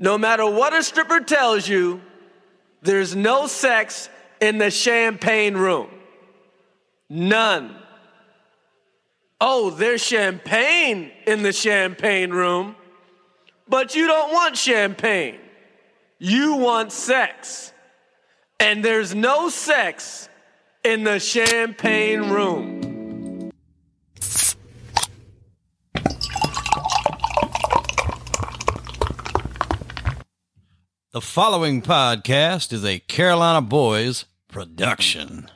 No 0.00 0.16
matter 0.16 0.50
what 0.50 0.72
a 0.72 0.82
stripper 0.82 1.20
tells 1.20 1.68
you, 1.68 2.00
there's 2.80 3.14
no 3.14 3.46
sex 3.46 4.08
in 4.40 4.56
the 4.56 4.70
champagne 4.70 5.54
room. 5.54 5.88
None. 7.10 7.76
Oh, 9.42 9.68
there's 9.68 10.02
champagne 10.02 11.12
in 11.26 11.42
the 11.42 11.52
champagne 11.52 12.30
room, 12.30 12.76
but 13.68 13.94
you 13.94 14.06
don't 14.06 14.32
want 14.32 14.56
champagne. 14.56 15.38
You 16.18 16.56
want 16.56 16.92
sex. 16.92 17.72
And 18.58 18.82
there's 18.82 19.14
no 19.14 19.50
sex 19.50 20.30
in 20.82 21.04
the 21.04 21.18
champagne 21.18 22.30
room. 22.30 22.79
The 31.12 31.20
following 31.20 31.82
podcast 31.82 32.72
is 32.72 32.84
a 32.84 33.00
Carolina 33.00 33.60
Boys 33.60 34.26
production. 34.46 35.50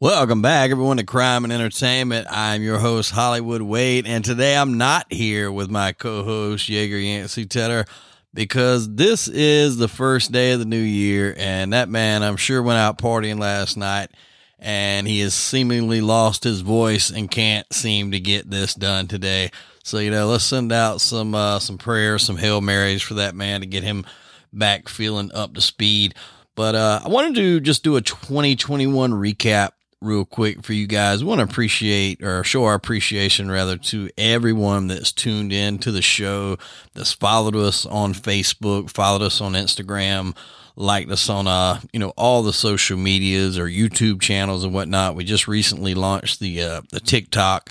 Welcome 0.00 0.42
back, 0.42 0.70
everyone, 0.70 0.98
to 0.98 1.02
Crime 1.02 1.42
and 1.42 1.52
Entertainment. 1.52 2.28
I'm 2.30 2.62
your 2.62 2.78
host, 2.78 3.10
Hollywood 3.10 3.62
Wade, 3.62 4.06
and 4.06 4.24
today 4.24 4.56
I'm 4.56 4.78
not 4.78 5.12
here 5.12 5.50
with 5.50 5.70
my 5.70 5.90
co 5.90 6.22
host, 6.22 6.68
Jaeger 6.68 7.00
Yancey 7.00 7.46
Tedder, 7.46 7.84
because 8.32 8.94
this 8.94 9.26
is 9.26 9.76
the 9.76 9.88
first 9.88 10.30
day 10.30 10.52
of 10.52 10.60
the 10.60 10.66
new 10.66 10.78
year, 10.78 11.34
and 11.36 11.72
that 11.72 11.88
man, 11.88 12.22
I'm 12.22 12.36
sure, 12.36 12.62
went 12.62 12.78
out 12.78 12.98
partying 12.98 13.40
last 13.40 13.76
night, 13.76 14.12
and 14.60 15.08
he 15.08 15.18
has 15.18 15.34
seemingly 15.34 16.00
lost 16.00 16.44
his 16.44 16.60
voice 16.60 17.10
and 17.10 17.28
can't 17.28 17.66
seem 17.72 18.12
to 18.12 18.20
get 18.20 18.48
this 18.48 18.74
done 18.74 19.08
today. 19.08 19.50
So, 19.82 19.98
you 19.98 20.12
know, 20.12 20.28
let's 20.28 20.44
send 20.44 20.70
out 20.70 21.00
some, 21.00 21.34
uh, 21.34 21.58
some 21.58 21.76
prayers, 21.76 22.22
some 22.22 22.36
Hail 22.36 22.60
Marys 22.60 23.02
for 23.02 23.14
that 23.14 23.34
man 23.34 23.62
to 23.62 23.66
get 23.66 23.82
him 23.82 24.06
back 24.52 24.88
feeling 24.88 25.32
up 25.34 25.54
to 25.54 25.60
speed. 25.60 26.14
But 26.54 26.76
uh, 26.76 27.00
I 27.04 27.08
wanted 27.08 27.34
to 27.34 27.58
just 27.58 27.82
do 27.82 27.96
a 27.96 28.00
2021 28.00 29.10
recap 29.10 29.70
real 30.00 30.24
quick 30.24 30.62
for 30.62 30.72
you 30.72 30.86
guys. 30.86 31.22
We 31.22 31.28
want 31.28 31.40
to 31.40 31.44
appreciate 31.44 32.22
or 32.22 32.44
show 32.44 32.64
our 32.64 32.74
appreciation 32.74 33.50
rather 33.50 33.76
to 33.76 34.08
everyone 34.16 34.86
that's 34.86 35.12
tuned 35.12 35.52
in 35.52 35.78
to 35.78 35.90
the 35.90 36.02
show, 36.02 36.56
that's 36.94 37.12
followed 37.12 37.56
us 37.56 37.84
on 37.86 38.14
Facebook, 38.14 38.90
followed 38.90 39.22
us 39.22 39.40
on 39.40 39.52
Instagram, 39.52 40.36
liked 40.76 41.10
us 41.10 41.28
on 41.28 41.46
uh, 41.46 41.80
you 41.92 41.98
know, 41.98 42.12
all 42.16 42.42
the 42.42 42.52
social 42.52 42.96
medias 42.96 43.58
or 43.58 43.66
YouTube 43.66 44.20
channels 44.20 44.64
and 44.64 44.72
whatnot. 44.72 45.16
We 45.16 45.24
just 45.24 45.48
recently 45.48 45.94
launched 45.94 46.40
the 46.40 46.62
uh 46.62 46.82
the 46.90 47.00
TikTok 47.00 47.70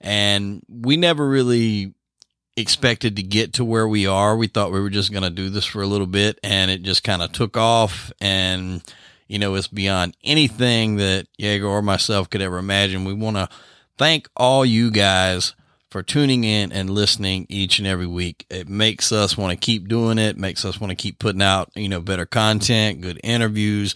and 0.00 0.62
we 0.68 0.96
never 0.96 1.28
really 1.28 1.94
expected 2.56 3.16
to 3.16 3.22
get 3.22 3.52
to 3.54 3.64
where 3.64 3.86
we 3.86 4.06
are. 4.06 4.36
We 4.36 4.48
thought 4.48 4.72
we 4.72 4.80
were 4.80 4.90
just 4.90 5.12
going 5.12 5.22
to 5.22 5.30
do 5.30 5.48
this 5.48 5.64
for 5.64 5.80
a 5.80 5.86
little 5.86 6.06
bit 6.06 6.40
and 6.42 6.70
it 6.70 6.82
just 6.82 7.04
kind 7.04 7.22
of 7.22 7.30
took 7.32 7.56
off 7.56 8.12
and 8.20 8.82
you 9.28 9.38
know, 9.38 9.54
it's 9.54 9.68
beyond 9.68 10.16
anything 10.24 10.96
that 10.96 11.26
Jaeger 11.38 11.66
or 11.66 11.82
myself 11.82 12.28
could 12.30 12.42
ever 12.42 12.58
imagine. 12.58 13.04
We 13.04 13.12
want 13.12 13.36
to 13.36 13.48
thank 13.96 14.28
all 14.36 14.64
you 14.64 14.90
guys 14.90 15.54
for 15.90 16.02
tuning 16.02 16.44
in 16.44 16.72
and 16.72 16.90
listening 16.90 17.46
each 17.48 17.78
and 17.78 17.86
every 17.86 18.06
week. 18.06 18.46
It 18.50 18.68
makes 18.68 19.12
us 19.12 19.36
want 19.36 19.52
to 19.52 19.64
keep 19.64 19.88
doing 19.88 20.18
it, 20.18 20.36
makes 20.36 20.64
us 20.64 20.80
want 20.80 20.90
to 20.90 20.96
keep 20.96 21.18
putting 21.18 21.42
out, 21.42 21.70
you 21.74 21.88
know, 21.88 22.00
better 22.00 22.26
content, 22.26 23.00
good 23.00 23.20
interviews, 23.22 23.94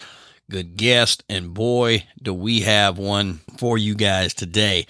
good 0.49 0.75
guests, 0.77 1.23
and 1.29 1.53
boy, 1.53 2.05
do 2.21 2.33
we 2.33 2.61
have 2.61 2.97
one 2.97 3.41
for 3.57 3.77
you 3.77 3.95
guys 3.95 4.33
today. 4.33 4.85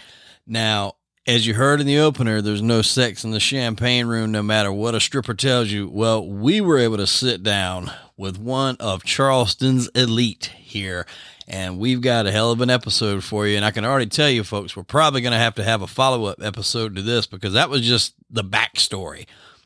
Now, 0.45 0.95
as 1.25 1.47
you 1.47 1.53
heard 1.53 1.79
in 1.79 1.88
the 1.88 2.00
opener, 2.00 2.41
there's 2.41 2.62
no 2.62 2.81
sex 2.81 3.23
in 3.23 3.31
the 3.31 3.39
champagne 3.39 4.07
room 4.07 4.31
no 4.31 4.44
matter 4.44 4.72
what 4.72 4.95
a 4.95 5.00
stripper 5.00 5.34
tells 5.34 5.72
you. 5.72 5.88
Well, 5.88 6.28
we 6.28 6.59
were 6.59 6.79
able 6.79 6.97
to 6.97 7.07
sit 7.07 7.44
down 7.44 7.91
with 8.18 8.38
one 8.38 8.78
of 8.79 9.03
Charleston's 9.03 9.88
elite 9.90 10.51
here. 10.56 11.06
And 11.47 11.78
we've 11.78 12.01
got 12.01 12.25
a 12.25 12.31
hell 12.31 12.51
of 12.51 12.62
an 12.62 12.69
episode 12.69 13.24
for 13.24 13.46
you. 13.47 13.57
And 13.57 13.66
I 13.66 13.72
can 13.72 13.85
already 13.85 14.06
tell 14.06 14.29
you, 14.29 14.44
folks, 14.44 14.75
we're 14.75 14.84
probably 14.84 15.22
going 15.22 15.34
to 15.34 15.38
have 15.40 15.56
to 15.56 15.63
have 15.63 15.81
a 15.81 15.88
follow 15.88 16.25
up 16.25 16.41
episode 16.41 16.96
to 16.96 17.01
this 17.01 17.25
because 17.28 17.53
that 17.53 17.69
was 17.69 17.81
just 17.81 18.13
the 18.29 18.44
backstory 18.44 19.25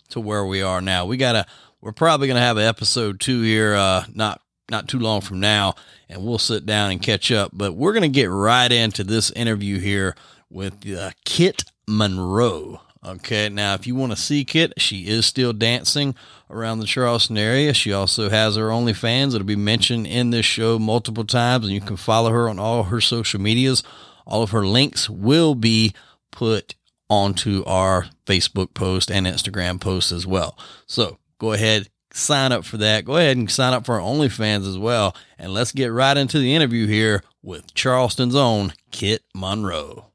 to 0.10 0.20
where 0.20 0.46
we 0.46 0.62
are 0.62 0.82
now. 0.82 1.06
We 1.06 1.18
got 1.18 1.34
to, 1.34 1.46
we're 1.82 1.92
probably 1.92 2.28
going 2.28 2.36
to 2.36 2.42
have 2.42 2.58
an 2.58 2.64
episode 2.64 3.20
two 3.20 3.42
here, 3.42 3.76
uh, 3.76 4.06
not, 4.14 4.42
not 4.72 4.88
too 4.88 5.00
long 5.00 5.22
from 5.22 5.40
now, 5.40 5.76
and 6.10 6.26
we'll 6.26 6.40
sit 6.40 6.66
down 6.66 6.92
and 6.92 7.02
catch 7.02 7.32
up. 7.32 7.52
But 7.54 7.74
we're 7.74 7.94
going 7.94 8.02
to 8.02 8.10
get 8.10 8.30
right 8.30 8.72
into 8.72 9.04
this 9.04 9.32
interview 9.32 9.80
here 9.80 10.16
with 10.50 10.90
uh, 10.90 11.12
Kit 11.26 11.64
Monroe. 11.88 12.82
Okay, 13.08 13.48
now 13.48 13.74
if 13.74 13.88
you 13.88 13.96
want 13.96 14.12
to 14.12 14.18
see 14.18 14.44
Kit, 14.44 14.74
she 14.78 15.08
is 15.08 15.26
still 15.26 15.54
dancing 15.54 16.14
around 16.50 16.80
the 16.80 16.86
Charleston 16.86 17.38
area. 17.38 17.74
She 17.74 17.94
also 17.94 18.30
has 18.30 18.58
her 18.58 18.68
OnlyFans. 18.68 19.34
It'll 19.34 19.46
be 19.46 19.56
mentioned 19.56 20.08
in 20.08 20.32
this 20.32 20.46
show 20.46 20.78
multiple 20.78 21.24
times, 21.24 21.66
and 21.66 21.74
you 21.74 21.80
can 21.80 21.96
follow 21.96 22.32
her 22.32 22.50
on 22.50 22.60
all 22.60 22.84
her 22.84 23.00
social 23.00 23.40
medias. 23.40 23.82
All 24.26 24.44
of 24.44 24.52
her 24.52 24.66
links 24.66 25.10
will 25.10 25.56
be 25.56 25.94
put 26.32 26.76
onto 27.10 27.64
our 27.66 28.08
Facebook 28.26 28.74
post 28.74 29.10
and 29.10 29.26
Instagram 29.26 29.80
post 29.80 30.12
as 30.12 30.28
well. 30.28 30.58
So 30.86 31.18
go 31.40 31.54
ahead, 31.54 31.88
sign 32.12 32.52
up 32.52 32.66
for 32.66 32.76
that. 32.76 33.06
Go 33.06 33.16
ahead 33.16 33.38
and 33.38 33.50
sign 33.50 33.72
up 33.72 33.86
for 33.86 34.02
our 34.02 34.02
OnlyFans 34.02 34.68
as 34.68 34.78
well. 34.78 35.16
And 35.40 35.54
let's 35.54 35.72
get 35.72 35.94
right 35.94 36.18
into 36.18 36.40
the 36.40 36.54
interview 36.54 36.88
here 36.88 37.24
with 37.42 37.74
Charleston's 37.74 38.36
own 38.36 38.74
Kit 38.92 39.24
Monroe. 39.34 40.12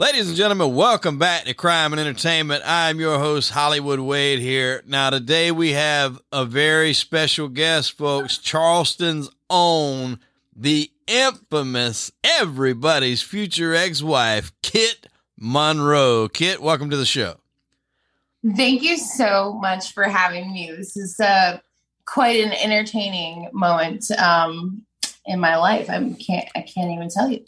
Ladies 0.00 0.28
and 0.28 0.36
gentlemen, 0.36 0.76
welcome 0.76 1.18
back 1.18 1.46
to 1.46 1.54
Crime 1.54 1.92
and 1.92 1.98
Entertainment. 1.98 2.62
I'm 2.64 3.00
your 3.00 3.18
host, 3.18 3.50
Hollywood 3.50 3.98
Wade, 3.98 4.38
here. 4.38 4.80
Now, 4.86 5.10
today 5.10 5.50
we 5.50 5.72
have 5.72 6.22
a 6.30 6.44
very 6.44 6.92
special 6.92 7.48
guest, 7.48 7.98
folks. 7.98 8.38
Charleston's 8.38 9.28
own, 9.50 10.20
the 10.54 10.92
infamous, 11.08 12.12
everybody's 12.22 13.22
future 13.22 13.74
ex 13.74 14.00
wife, 14.00 14.52
Kit 14.62 15.08
Monroe. 15.36 16.28
Kit, 16.28 16.62
welcome 16.62 16.90
to 16.90 16.96
the 16.96 17.04
show. 17.04 17.38
Thank 18.54 18.84
you 18.84 18.98
so 18.98 19.54
much 19.54 19.94
for 19.94 20.04
having 20.04 20.52
me. 20.52 20.70
This 20.70 20.96
is 20.96 21.18
uh, 21.18 21.58
quite 22.06 22.38
an 22.38 22.52
entertaining 22.52 23.48
moment 23.52 24.12
um, 24.12 24.86
in 25.26 25.40
my 25.40 25.56
life. 25.56 25.90
I 25.90 25.98
can't, 26.24 26.48
I 26.54 26.60
can't 26.60 26.92
even 26.92 27.08
tell 27.08 27.28
you. 27.28 27.44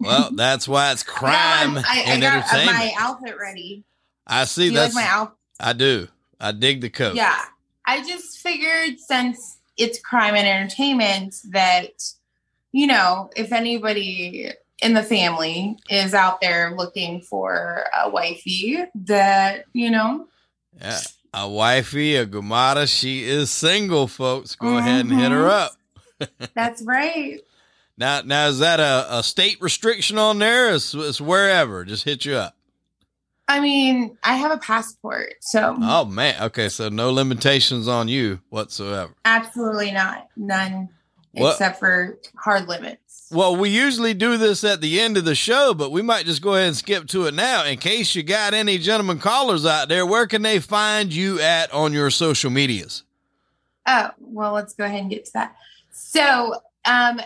Well, 0.00 0.30
that's 0.34 0.66
why 0.68 0.92
it's 0.92 1.02
crime 1.04 1.78
I, 1.78 2.04
and 2.06 2.22
I 2.24 2.26
got 2.28 2.36
entertainment. 2.52 2.76
my 2.76 2.92
outfit 2.98 3.36
ready. 3.40 3.84
I 4.26 4.44
see 4.44 4.68
Do 4.70 4.74
that's 4.76 4.94
like 4.94 5.04
my 5.04 5.10
outfit? 5.10 5.36
I 5.60 5.72
do. 5.72 6.08
I 6.40 6.52
dig 6.52 6.80
the 6.80 6.90
coat. 6.90 7.14
Yeah. 7.14 7.38
I 7.86 8.02
just 8.06 8.38
figured 8.38 8.98
since 8.98 9.58
it's 9.76 9.98
crime 10.00 10.34
and 10.34 10.46
entertainment 10.46 11.34
that, 11.50 11.90
you 12.72 12.86
know, 12.86 13.30
if 13.36 13.52
anybody 13.52 14.50
in 14.82 14.94
the 14.94 15.02
family 15.02 15.76
is 15.90 16.14
out 16.14 16.40
there 16.40 16.74
looking 16.76 17.20
for 17.20 17.84
a 18.02 18.08
wifey, 18.10 18.84
that, 18.94 19.64
you 19.72 19.90
know, 19.90 20.26
Yeah. 20.80 20.98
A 21.36 21.48
wifey, 21.48 22.14
a 22.16 22.26
gumata, 22.26 22.86
she 22.88 23.24
is 23.24 23.50
single, 23.50 24.06
folks. 24.06 24.54
Go 24.54 24.76
ahead 24.78 25.04
and 25.04 25.12
hit 25.18 25.32
her 25.32 25.44
Mhm. 25.48 25.50
up. 25.50 25.72
that's 26.54 26.80
right. 26.82 27.40
Now, 27.96 28.22
now 28.24 28.46
is 28.48 28.58
that 28.58 28.80
a, 28.80 29.18
a 29.18 29.22
state 29.22 29.58
restriction 29.60 30.18
on 30.18 30.38
there? 30.38 30.74
It's, 30.74 30.94
it's 30.94 31.20
wherever. 31.20 31.84
Just 31.84 32.04
hit 32.04 32.24
you 32.24 32.34
up. 32.34 32.56
I 33.46 33.60
mean, 33.60 34.16
I 34.24 34.36
have 34.36 34.50
a 34.52 34.56
passport, 34.56 35.34
so 35.40 35.76
Oh 35.80 36.06
man. 36.06 36.42
Okay, 36.44 36.68
so 36.70 36.88
no 36.88 37.12
limitations 37.12 37.86
on 37.88 38.08
you 38.08 38.40
whatsoever. 38.48 39.12
absolutely 39.26 39.92
not. 39.92 40.28
None 40.36 40.88
What- 41.32 41.52
except 41.52 41.78
for 41.78 42.18
hard 42.36 42.68
limits. 42.68 43.00
Well, 43.30 43.56
we 43.56 43.68
usually 43.70 44.14
do 44.14 44.36
this 44.36 44.64
at 44.64 44.80
the 44.80 45.00
end 45.00 45.16
of 45.16 45.24
the 45.24 45.34
show, 45.34 45.74
but 45.74 45.90
we 45.90 46.02
might 46.02 46.24
just 46.26 46.40
go 46.42 46.54
ahead 46.54 46.68
and 46.68 46.76
skip 46.76 47.06
to 47.08 47.26
it 47.26 47.34
now. 47.34 47.64
In 47.64 47.78
case 47.78 48.14
you 48.14 48.22
got 48.22 48.54
any 48.54 48.78
gentlemen 48.78 49.18
callers 49.18 49.66
out 49.66 49.88
there, 49.88 50.06
where 50.06 50.26
can 50.26 50.42
they 50.42 50.58
find 50.60 51.12
you 51.12 51.40
at 51.40 51.72
on 51.72 51.92
your 51.92 52.10
social 52.10 52.50
medias? 52.50 53.02
Oh, 53.86 54.10
well, 54.20 54.52
let's 54.52 54.74
go 54.74 54.84
ahead 54.84 55.00
and 55.00 55.10
get 55.10 55.24
to 55.26 55.32
that. 55.34 55.56
So, 55.90 56.54
um, 56.84 57.20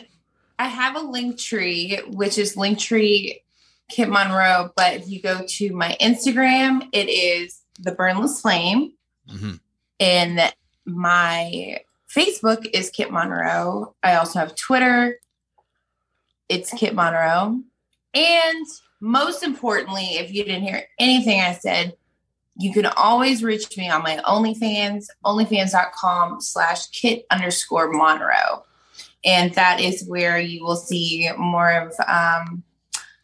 I 0.59 0.69
have 0.69 0.97
a 0.97 1.01
link 1.01 1.39
tree, 1.39 2.01
which 2.09 2.39
is 2.39 2.57
Linktree 2.57 3.41
Kit 3.89 4.09
Monroe. 4.09 4.71
But 4.77 4.95
if 4.95 5.09
you 5.09 5.23
go 5.23 5.45
to 5.47 5.73
my 5.73 5.97
Instagram, 6.01 6.89
it 6.93 7.09
is 7.09 7.61
the 7.79 7.93
Burnless 7.93 8.41
Flame, 8.41 8.93
hmm 9.29 9.55
and 10.01 10.53
my 10.85 11.81
Facebook 12.09 12.69
is 12.73 12.89
Kit 12.91 13.11
Monroe. 13.11 13.95
I 14.03 14.15
also 14.15 14.39
have 14.39 14.55
Twitter. 14.55 15.19
It's 16.49 16.71
Kit 16.73 16.95
Monroe, 16.95 17.61
and 18.15 18.67
most 19.01 19.43
importantly, 19.43 20.17
if 20.17 20.33
you 20.33 20.45
didn't 20.45 20.63
hear 20.63 20.85
anything 20.99 21.41
I 21.41 21.53
said, 21.53 21.97
you 22.57 22.73
can 22.73 22.87
always 22.87 23.45
reach 23.45 23.77
me 23.77 23.89
on 23.89 24.03
my 24.03 24.17
OnlyFans, 24.25 25.07
onlyfans.com 25.25 26.41
slash 26.41 26.89
kit 26.89 27.25
underscore 27.31 27.93
Monroe. 27.93 28.65
And 29.25 29.55
that 29.55 29.81
is 29.81 30.07
where 30.07 30.39
you 30.39 30.65
will 30.65 30.77
see 30.77 31.29
more 31.37 31.71
of 31.71 31.93
um, 32.07 32.63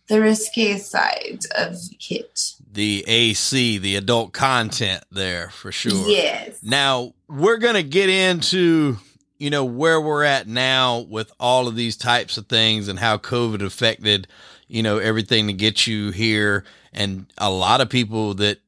the 0.08 0.20
risque 0.20 0.79
side 0.79 1.41
of 1.56 1.76
Kit. 1.99 2.52
The 2.70 3.05
AC, 3.06 3.79
the 3.79 3.96
adult 3.96 4.32
content 4.32 5.05
there 5.11 5.50
for 5.50 5.70
sure. 5.73 6.08
Yes. 6.08 6.58
Now, 6.62 7.14
we're 7.29 7.58
going 7.58 7.76
to 7.76 7.82
get 7.82 8.08
into, 8.08 8.99
you 9.38 9.50
know, 9.50 9.64
where 9.64 10.00
we're 10.00 10.25
at 10.25 10.49
now 10.49 11.00
with 11.00 11.32
all 11.38 11.69
of 11.69 11.76
these 11.76 11.97
types 11.97 12.37
of 12.37 12.49
things 12.49 12.88
and 12.88 12.99
how 12.99 13.17
COVID 13.17 13.62
affected, 13.62 14.26
you 14.67 14.82
know, 14.82 14.99
everything 14.99 15.47
to 15.47 15.52
get 15.52 15.87
you 15.87 16.11
here. 16.11 16.64
And 16.93 17.26
a 17.38 17.50
lot 17.50 17.81
of 17.81 17.88
people 17.88 18.35
that 18.35 18.58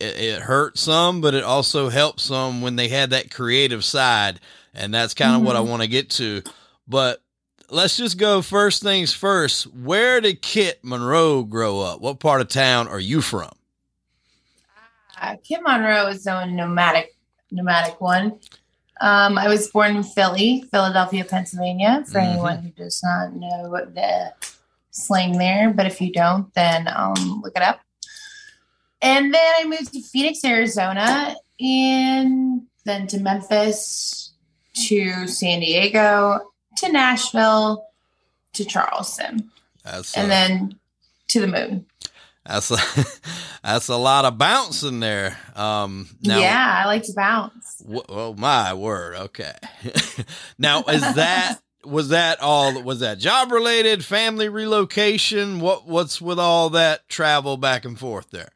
it, 0.00 0.16
it 0.16 0.42
hurt 0.42 0.78
some, 0.78 1.20
but 1.20 1.34
it 1.34 1.44
also 1.44 1.90
helped 1.90 2.20
some 2.20 2.62
when 2.62 2.76
they 2.76 2.88
had 2.88 3.10
that 3.10 3.30
creative 3.30 3.84
side. 3.84 4.40
And 4.72 4.94
that's 4.94 5.14
kind 5.14 5.32
of 5.32 5.38
mm-hmm. 5.38 5.46
what 5.46 5.56
I 5.56 5.60
mm-hmm. 5.60 5.70
want 5.70 5.82
to 5.82 5.88
get 5.88 6.10
to. 6.10 6.42
But 6.90 7.22
let's 7.70 7.96
just 7.96 8.18
go 8.18 8.42
first 8.42 8.82
things 8.82 9.14
first. 9.14 9.64
Where 9.72 10.20
did 10.20 10.42
Kit 10.42 10.80
Monroe 10.82 11.44
grow 11.44 11.80
up? 11.80 12.00
What 12.00 12.18
part 12.18 12.40
of 12.40 12.48
town 12.48 12.88
are 12.88 12.98
you 12.98 13.22
from? 13.22 13.52
Uh, 15.20 15.36
Kit 15.44 15.60
Monroe 15.62 16.08
is 16.08 16.26
a 16.26 16.46
nomadic, 16.46 17.14
nomadic 17.52 18.00
one. 18.00 18.40
Um, 19.00 19.38
I 19.38 19.46
was 19.46 19.68
born 19.68 19.96
in 19.96 20.02
Philly, 20.02 20.64
Philadelphia, 20.72 21.24
Pennsylvania. 21.24 22.04
For 22.06 22.18
mm-hmm. 22.18 22.32
anyone 22.32 22.58
who 22.58 22.70
does 22.70 23.00
not 23.04 23.34
know 23.34 23.70
the 23.70 24.32
slang 24.90 25.38
there, 25.38 25.72
but 25.72 25.86
if 25.86 26.00
you 26.00 26.12
don't, 26.12 26.52
then 26.54 26.88
um, 26.88 27.40
look 27.44 27.56
it 27.56 27.62
up. 27.62 27.80
And 29.00 29.32
then 29.32 29.52
I 29.58 29.64
moved 29.64 29.92
to 29.92 30.02
Phoenix, 30.02 30.44
Arizona, 30.44 31.36
and 31.60 32.62
then 32.84 33.06
to 33.06 33.20
Memphis, 33.20 34.32
to 34.74 35.28
San 35.28 35.60
Diego, 35.60 36.40
to 36.76 36.90
Nashville 36.90 37.86
to 38.54 38.64
Charleston. 38.64 39.50
That's 39.84 40.16
and 40.16 40.26
a, 40.26 40.28
then 40.28 40.78
to 41.28 41.40
the 41.40 41.46
moon. 41.46 41.86
That's 42.44 42.70
a, 42.70 42.78
that's 43.62 43.88
a 43.88 43.96
lot 43.96 44.24
of 44.24 44.38
bouncing 44.38 45.00
there. 45.00 45.38
Um, 45.54 46.08
now, 46.22 46.38
yeah, 46.38 46.82
I 46.84 46.86
like 46.86 47.04
to 47.04 47.12
bounce. 47.12 47.78
W- 47.78 48.02
oh 48.08 48.34
my 48.34 48.74
word! 48.74 49.16
Okay. 49.16 49.54
now 50.58 50.82
is 50.84 51.02
that 51.14 51.60
was 51.84 52.10
that 52.10 52.40
all? 52.40 52.82
Was 52.82 53.00
that 53.00 53.18
job 53.18 53.52
related? 53.52 54.04
Family 54.04 54.48
relocation? 54.48 55.60
What 55.60 55.86
what's 55.86 56.20
with 56.20 56.38
all 56.38 56.70
that 56.70 57.08
travel 57.08 57.56
back 57.56 57.84
and 57.84 57.98
forth 57.98 58.30
there? 58.30 58.50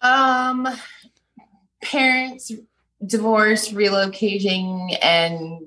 Um, 0.00 0.68
parents 1.82 2.52
divorce, 3.04 3.70
relocating, 3.70 4.96
and 5.02 5.66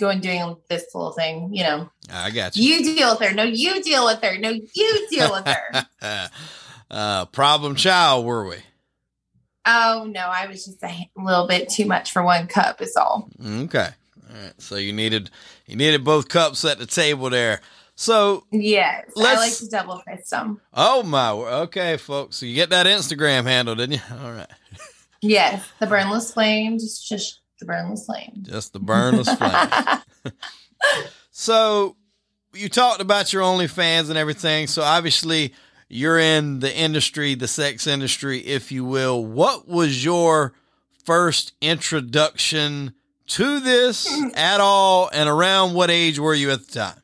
going 0.00 0.20
doing 0.20 0.56
this 0.68 0.86
little 0.94 1.12
thing, 1.12 1.50
you 1.52 1.62
know. 1.62 1.90
I 2.10 2.30
got 2.30 2.56
you. 2.56 2.64
You 2.64 2.96
deal 2.96 3.10
with 3.12 3.28
her. 3.28 3.34
No, 3.34 3.44
you 3.44 3.82
deal 3.82 4.04
with 4.06 4.22
her. 4.22 4.38
No, 4.38 4.50
you 4.50 5.06
deal 5.10 5.30
with 5.30 5.46
her. 5.46 5.86
uh, 6.90 7.26
problem 7.26 7.76
child, 7.76 8.24
were 8.24 8.48
we? 8.48 8.56
Oh 9.66 10.08
no, 10.10 10.20
I 10.20 10.46
was 10.46 10.64
just 10.64 10.82
a 10.82 11.06
little 11.16 11.46
bit 11.46 11.68
too 11.68 11.84
much 11.84 12.12
for 12.12 12.22
one 12.22 12.46
cup. 12.46 12.80
Is 12.80 12.96
all. 12.96 13.28
Okay. 13.40 13.88
All 13.88 14.42
right. 14.42 14.54
So 14.58 14.76
you 14.76 14.92
needed 14.92 15.30
you 15.66 15.76
needed 15.76 16.04
both 16.04 16.28
cups 16.28 16.64
at 16.64 16.78
the 16.78 16.86
table 16.86 17.30
there. 17.30 17.60
So 17.94 18.44
yes, 18.50 19.04
I 19.18 19.34
like 19.34 19.54
to 19.58 19.68
double 19.68 19.98
fist 20.00 20.30
them. 20.30 20.60
Oh 20.72 21.02
my, 21.02 21.30
okay, 21.32 21.98
folks. 21.98 22.36
So 22.36 22.46
you 22.46 22.54
get 22.54 22.70
that 22.70 22.86
Instagram 22.86 23.44
handle, 23.44 23.74
didn't 23.74 23.96
you? 23.96 24.00
All 24.24 24.32
right. 24.32 24.50
yes, 25.20 25.62
the 25.78 25.86
burnless 25.86 26.32
flame. 26.32 26.78
Just 26.78 27.06
just 27.06 27.39
the 27.60 27.66
burnless 27.66 28.06
flame. 28.06 28.32
Just 28.42 28.72
the 28.72 28.80
burnless 28.80 29.32
flame. 29.36 30.32
so 31.30 31.96
you 32.52 32.68
talked 32.68 33.00
about 33.00 33.32
your 33.32 33.42
OnlyFans 33.42 34.08
and 34.08 34.18
everything. 34.18 34.66
So 34.66 34.82
obviously 34.82 35.54
you're 35.88 36.18
in 36.18 36.60
the 36.60 36.74
industry, 36.74 37.34
the 37.34 37.48
sex 37.48 37.86
industry, 37.86 38.40
if 38.40 38.72
you 38.72 38.84
will. 38.84 39.24
What 39.24 39.68
was 39.68 40.04
your 40.04 40.52
first 41.04 41.52
introduction 41.60 42.94
to 43.28 43.60
this 43.60 44.10
at 44.34 44.60
all? 44.60 45.10
And 45.12 45.28
around 45.28 45.74
what 45.74 45.90
age 45.90 46.18
were 46.18 46.34
you 46.34 46.50
at 46.50 46.66
the 46.66 46.72
time? 46.72 47.02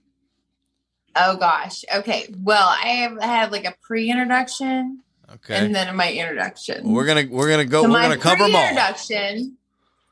Oh 1.15 1.37
gosh. 1.37 1.85
Okay. 1.95 2.33
Well, 2.43 2.69
I 2.69 2.89
have 2.89 3.23
had 3.23 3.53
like 3.53 3.65
a 3.65 3.75
pre-introduction. 3.83 5.03
Okay. 5.33 5.57
And 5.57 5.75
then 5.75 5.95
my 5.97 6.13
introduction. 6.13 6.93
We're 6.93 7.07
gonna 7.07 7.27
we're 7.29 7.49
gonna 7.49 7.65
go. 7.65 7.83
So 7.83 7.91
we're 7.91 8.03
gonna 8.03 8.19
cover 8.19 8.45
them 8.45 8.55
all. 8.55 8.63
Introduction 8.63 9.57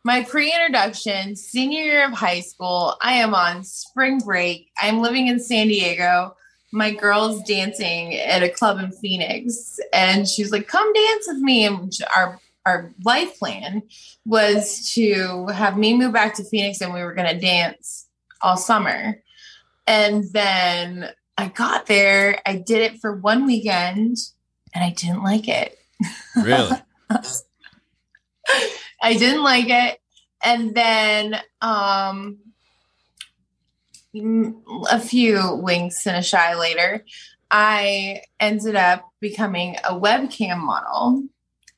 my 0.05 0.23
pre-introduction 0.23 1.35
senior 1.35 1.83
year 1.83 2.07
of 2.07 2.13
high 2.13 2.41
school 2.41 2.97
i 3.01 3.15
am 3.15 3.35
on 3.35 3.65
spring 3.65 4.19
break. 4.19 4.71
I'm 4.79 5.01
living 5.01 5.27
in 5.27 5.41
san 5.41 5.69
diego. 5.69 6.37
My 6.73 6.93
girl's 6.93 7.43
dancing 7.45 8.15
at 8.15 8.43
a 8.43 8.49
club 8.49 8.79
in 8.81 8.93
phoenix 8.93 9.79
and 9.93 10.29
she's 10.29 10.53
like 10.53 10.69
come 10.69 10.93
dance 10.93 11.27
with 11.27 11.39
me. 11.39 11.65
And 11.65 11.93
our 12.15 12.39
our 12.67 12.93
life 13.05 13.39
plan 13.39 13.83
was 14.25 14.93
to 14.95 15.47
have 15.49 15.77
me 15.77 15.97
move 15.97 16.13
back 16.13 16.35
to 16.35 16.45
phoenix 16.45 16.81
and 16.81 16.95
we 16.95 17.03
were 17.03 17.15
going 17.15 17.29
to 17.29 17.41
dance 17.41 18.07
all 18.41 18.57
summer. 18.57 19.23
And 19.87 20.25
then 20.33 21.11
i 21.37 21.49
got 21.49 21.87
there 21.87 22.41
i 22.47 22.57
did 22.57 22.81
it 22.81 23.01
for 23.01 23.17
one 23.17 23.45
weekend 23.47 24.17
and 24.75 24.85
i 24.85 24.91
didn't 24.91 25.23
like 25.23 25.49
it. 25.49 25.79
Really 26.37 26.77
I 29.03 29.15
didn't 29.15 29.43
like 29.43 29.69
it. 29.69 29.99
And 30.43 30.75
then 30.75 31.41
um, 31.61 32.39
a 34.91 35.01
few 35.01 35.55
winks 35.57 36.07
and 36.07 36.17
a 36.17 36.23
shy 36.23 36.55
later, 36.55 37.05
I 37.51 38.23
ended 38.41 38.77
up 38.77 39.09
becoming 39.21 39.77
a 39.85 39.99
webcam 39.99 40.59
model. 40.59 41.25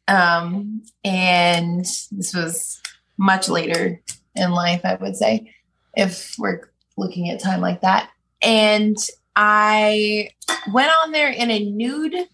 Um, 0.08 0.82
and 1.04 1.80
this 1.80 2.34
was 2.34 2.80
much 3.18 3.48
later 3.48 4.00
in 4.34 4.50
life, 4.52 4.82
I 4.84 4.94
would 4.96 5.16
say, 5.16 5.52
if 5.96 6.34
we're 6.38 6.70
looking 6.96 7.30
at 7.30 7.40
time 7.40 7.60
like 7.60 7.80
that. 7.82 8.10
And 8.42 8.96
I 9.34 10.30
went 10.72 10.90
on 11.02 11.12
there 11.12 11.30
in 11.30 11.50
a 11.50 11.70
nude 11.70 12.28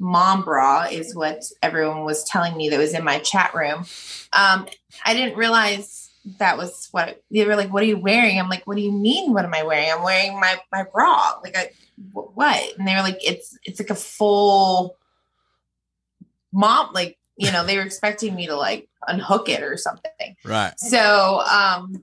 mom 0.00 0.42
bra 0.42 0.86
is 0.90 1.14
what 1.14 1.44
everyone 1.62 2.04
was 2.04 2.24
telling 2.24 2.56
me 2.56 2.70
that 2.70 2.78
was 2.78 2.94
in 2.94 3.04
my 3.04 3.18
chat 3.20 3.54
room. 3.54 3.84
Um, 4.32 4.66
I 5.04 5.14
didn't 5.14 5.36
realize 5.36 6.10
that 6.38 6.56
was 6.56 6.88
what 6.90 7.22
they 7.30 7.44
were 7.44 7.54
like. 7.54 7.72
What 7.72 7.82
are 7.82 7.86
you 7.86 7.98
wearing? 7.98 8.40
I'm 8.40 8.48
like, 8.48 8.66
what 8.66 8.76
do 8.76 8.82
you 8.82 8.92
mean? 8.92 9.32
What 9.32 9.44
am 9.44 9.54
I 9.54 9.62
wearing? 9.62 9.90
I'm 9.92 10.02
wearing 10.02 10.40
my 10.40 10.56
my 10.72 10.84
bra. 10.90 11.38
Like, 11.44 11.56
I 11.56 11.70
what? 12.12 12.78
And 12.78 12.88
they 12.88 12.94
were 12.94 13.02
like, 13.02 13.18
it's 13.22 13.56
it's 13.64 13.78
like 13.78 13.90
a 13.90 13.94
full 13.94 14.96
mom. 16.52 16.92
Like, 16.94 17.18
you 17.36 17.52
know, 17.52 17.64
they 17.64 17.76
were 17.76 17.84
expecting 17.84 18.34
me 18.34 18.46
to 18.46 18.56
like 18.56 18.88
unhook 19.06 19.48
it 19.48 19.62
or 19.62 19.76
something. 19.76 20.36
Right. 20.44 20.78
So, 20.80 21.40
um, 21.40 22.02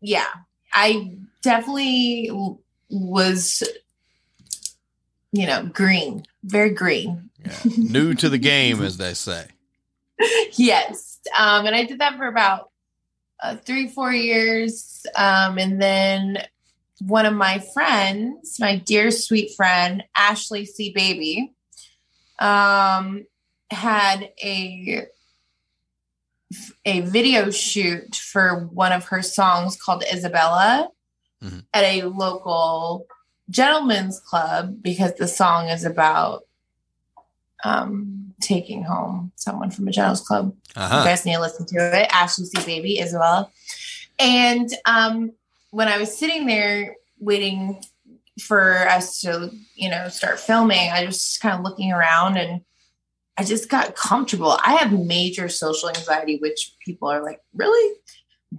yeah, 0.00 0.28
I 0.72 1.16
definitely 1.42 2.30
was 2.90 3.62
you 5.34 5.48
know, 5.48 5.66
green, 5.66 6.24
very 6.44 6.70
green. 6.70 7.28
Yeah. 7.44 7.72
New 7.76 8.14
to 8.14 8.28
the 8.28 8.38
game, 8.38 8.82
as 8.82 8.96
they 8.96 9.14
say. 9.14 9.46
yes. 10.52 11.20
Um, 11.36 11.66
and 11.66 11.74
I 11.74 11.84
did 11.84 12.00
that 12.00 12.16
for 12.16 12.26
about 12.26 12.70
uh, 13.42 13.56
three, 13.56 13.88
four 13.88 14.12
years. 14.12 15.04
Um, 15.16 15.58
and 15.58 15.80
then 15.80 16.38
one 17.00 17.26
of 17.26 17.34
my 17.34 17.58
friends, 17.58 18.58
my 18.58 18.76
dear 18.76 19.10
sweet 19.10 19.54
friend, 19.56 20.04
Ashley 20.16 20.64
C. 20.64 20.92
Baby, 20.92 21.52
um, 22.38 23.26
had 23.70 24.32
a 24.42 25.06
a 26.84 27.00
video 27.00 27.50
shoot 27.50 28.14
for 28.14 28.66
one 28.66 28.92
of 28.92 29.06
her 29.06 29.22
songs 29.22 29.76
called 29.76 30.04
Isabella 30.12 30.88
mm-hmm. 31.42 31.60
at 31.72 31.84
a 31.84 32.04
local 32.04 33.06
gentlemen's 33.50 34.20
club 34.20 34.82
because 34.82 35.14
the 35.14 35.26
song 35.26 35.68
is 35.68 35.84
about 35.84 36.44
um, 37.64 38.34
taking 38.40 38.82
home 38.82 39.32
someone 39.36 39.70
from 39.70 39.88
a 39.88 39.90
gentleman's 39.90 40.20
club. 40.20 40.54
Uh-huh. 40.76 40.98
You 40.98 41.04
guys 41.04 41.24
need 41.24 41.34
to 41.34 41.40
listen 41.40 41.66
to 41.66 42.00
it. 42.00 42.08
Ashley 42.12 42.44
C. 42.44 42.64
Baby, 42.64 43.00
Isabella. 43.00 43.50
And 44.18 44.70
um, 44.86 45.32
when 45.70 45.88
I 45.88 45.98
was 45.98 46.16
sitting 46.16 46.46
there 46.46 46.96
waiting 47.18 47.82
for 48.40 48.88
us 48.88 49.20
to, 49.22 49.50
you 49.74 49.88
know, 49.88 50.08
start 50.08 50.38
filming, 50.38 50.90
I 50.92 51.04
was 51.06 51.16
just 51.16 51.40
kind 51.40 51.56
of 51.56 51.62
looking 51.62 51.92
around 51.92 52.36
and 52.36 52.60
I 53.36 53.44
just 53.44 53.68
got 53.68 53.96
comfortable. 53.96 54.58
I 54.64 54.74
have 54.74 54.92
major 54.92 55.48
social 55.48 55.88
anxiety, 55.88 56.38
which 56.38 56.76
people 56.84 57.08
are 57.08 57.22
like, 57.22 57.40
really? 57.54 57.96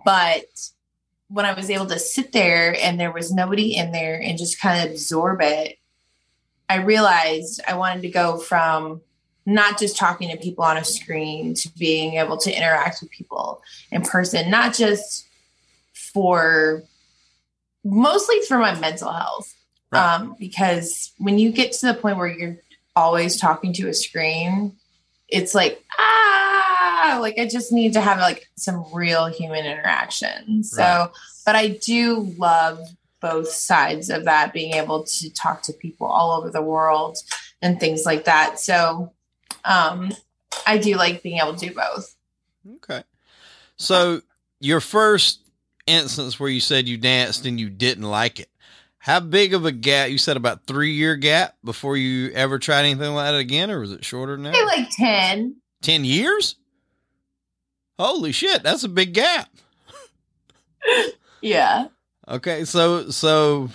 But 0.04 0.46
when 1.30 1.46
I 1.46 1.54
was 1.54 1.70
able 1.70 1.86
to 1.88 2.00
sit 2.00 2.34
there 2.34 2.76
and 2.80 3.00
there 3.00 3.12
was 3.12 3.32
nobody 3.32 3.76
in 3.76 3.92
there 3.92 4.22
and 4.22 4.38
just 4.38 4.60
kind 4.60 4.84
of 4.84 4.92
absorb 4.92 5.42
it, 5.42 5.78
I 6.70 6.78
realized 6.78 7.62
I 7.68 7.76
wanted 7.76 8.02
to 8.02 8.10
go 8.10 8.38
from 8.38 9.02
not 9.46 9.78
just 9.80 9.98
talking 9.98 10.30
to 10.32 10.38
people 10.38 10.64
on 10.64 10.78
a 10.78 10.84
screen 10.84 11.54
to 11.54 11.70
being 11.78 12.16
able 12.16 12.38
to 12.38 12.52
interact 12.52 13.02
with 13.02 13.12
people 13.12 13.62
in 13.92 14.02
person, 14.02 14.50
not 14.50 14.74
just 14.74 15.28
for 15.94 16.84
mostly 17.84 18.42
for 18.42 18.58
my 18.58 18.78
mental 18.80 19.12
health. 19.12 19.54
Right. 19.92 20.16
Um, 20.16 20.36
because 20.40 21.14
when 21.20 21.38
you 21.38 21.52
get 21.52 21.72
to 21.74 21.86
the 21.88 21.94
point 21.94 22.18
where 22.18 22.28
you're 22.28 22.58
always 22.96 23.40
talking 23.40 23.72
to 23.74 23.88
a 23.88 23.94
screen, 23.94 24.76
it's 25.28 25.54
like, 25.54 25.84
ah, 26.00 27.20
like 27.22 27.38
I 27.38 27.46
just 27.48 27.72
need 27.72 27.94
to 27.94 28.02
have 28.02 28.18
like 28.20 28.48
some 28.56 28.84
real 28.92 29.28
human 29.28 29.66
interaction. 29.66 30.64
So, 30.64 30.82
Right. 30.82 31.10
but 31.46 31.56
I 31.56 31.68
do 31.68 32.34
love 32.38 32.80
both 33.26 33.50
sides 33.50 34.12
of 34.12 34.26
that, 34.26 34.54
being 34.54 34.76
able 34.76 35.04
to 35.04 35.34
talk 35.34 35.64
to 35.64 35.74
people 35.74 36.06
all 36.06 36.38
over 36.38 36.52
the 36.52 36.62
world 36.62 37.18
and 37.60 37.80
things 37.80 38.06
like 38.06 38.26
that. 38.26 38.60
So, 38.60 39.14
um, 39.64 40.12
I 40.68 40.78
do 40.78 40.96
like 40.96 41.24
being 41.24 41.40
able 41.40 41.56
to 41.56 41.68
do 41.70 41.74
both. 41.74 42.16
Okay. 42.76 43.02
So 43.78 44.22
your 44.60 44.80
first 44.80 45.42
instance 45.88 46.40
where 46.40 46.52
you 46.52 46.60
said 46.60 46.88
you 46.88 46.98
danced 46.98 47.48
and 47.48 47.60
you 47.60 47.72
didn't 47.72 48.04
like 48.04 48.40
it. 48.40 48.50
How 49.00 49.20
big 49.20 49.56
of 49.56 49.66
a 49.66 49.72
gap? 49.72 50.12
You 50.12 50.20
said 50.20 50.38
about 50.38 50.68
three 50.68 50.92
year 50.94 51.16
gap 51.16 51.56
before 51.64 51.98
you 51.98 52.32
ever 52.32 52.60
tried 52.60 52.82
anything 52.86 53.14
like 53.16 53.32
that 53.32 53.38
again, 53.38 53.72
or 53.72 53.80
was 53.80 53.92
it 53.92 54.06
shorter 54.06 54.36
than 54.36 54.44
that? 54.44 54.66
like 54.66 54.90
10. 54.92 55.56
Ten 55.82 56.06
years? 56.06 56.58
Holy 57.98 58.32
shit, 58.32 58.62
that's 58.62 58.84
a 58.84 58.90
big 58.90 59.14
gap. 59.14 59.50
Yeah. 61.42 61.90
Okay, 62.28 62.66
so 62.66 63.10
so 63.10 63.70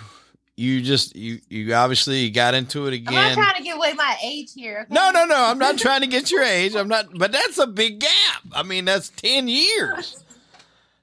you 0.56 0.82
just 0.82 1.14
you 1.16 1.40
you 1.48 1.72
obviously 1.74 2.30
got 2.30 2.54
into 2.54 2.86
it 2.86 2.94
again. 2.94 3.14
I'm 3.14 3.36
not 3.38 3.44
trying 3.44 3.56
to 3.56 3.62
give 3.62 3.76
away 3.76 3.92
my 3.94 4.16
age 4.22 4.52
here. 4.54 4.80
okay? 4.80 4.94
No, 4.94 5.10
no, 5.10 5.24
no. 5.24 5.36
I'm 5.36 5.58
not 5.58 5.78
trying 5.78 6.00
to 6.02 6.06
get 6.06 6.30
your 6.30 6.42
age. 6.42 6.74
I'm 6.74 6.88
not, 6.88 7.06
but 7.16 7.32
that's 7.32 7.58
a 7.58 7.66
big 7.66 8.00
gap. 8.00 8.42
I 8.52 8.62
mean, 8.62 8.84
that's 8.84 9.08
10 9.10 9.48
years. 9.48 10.22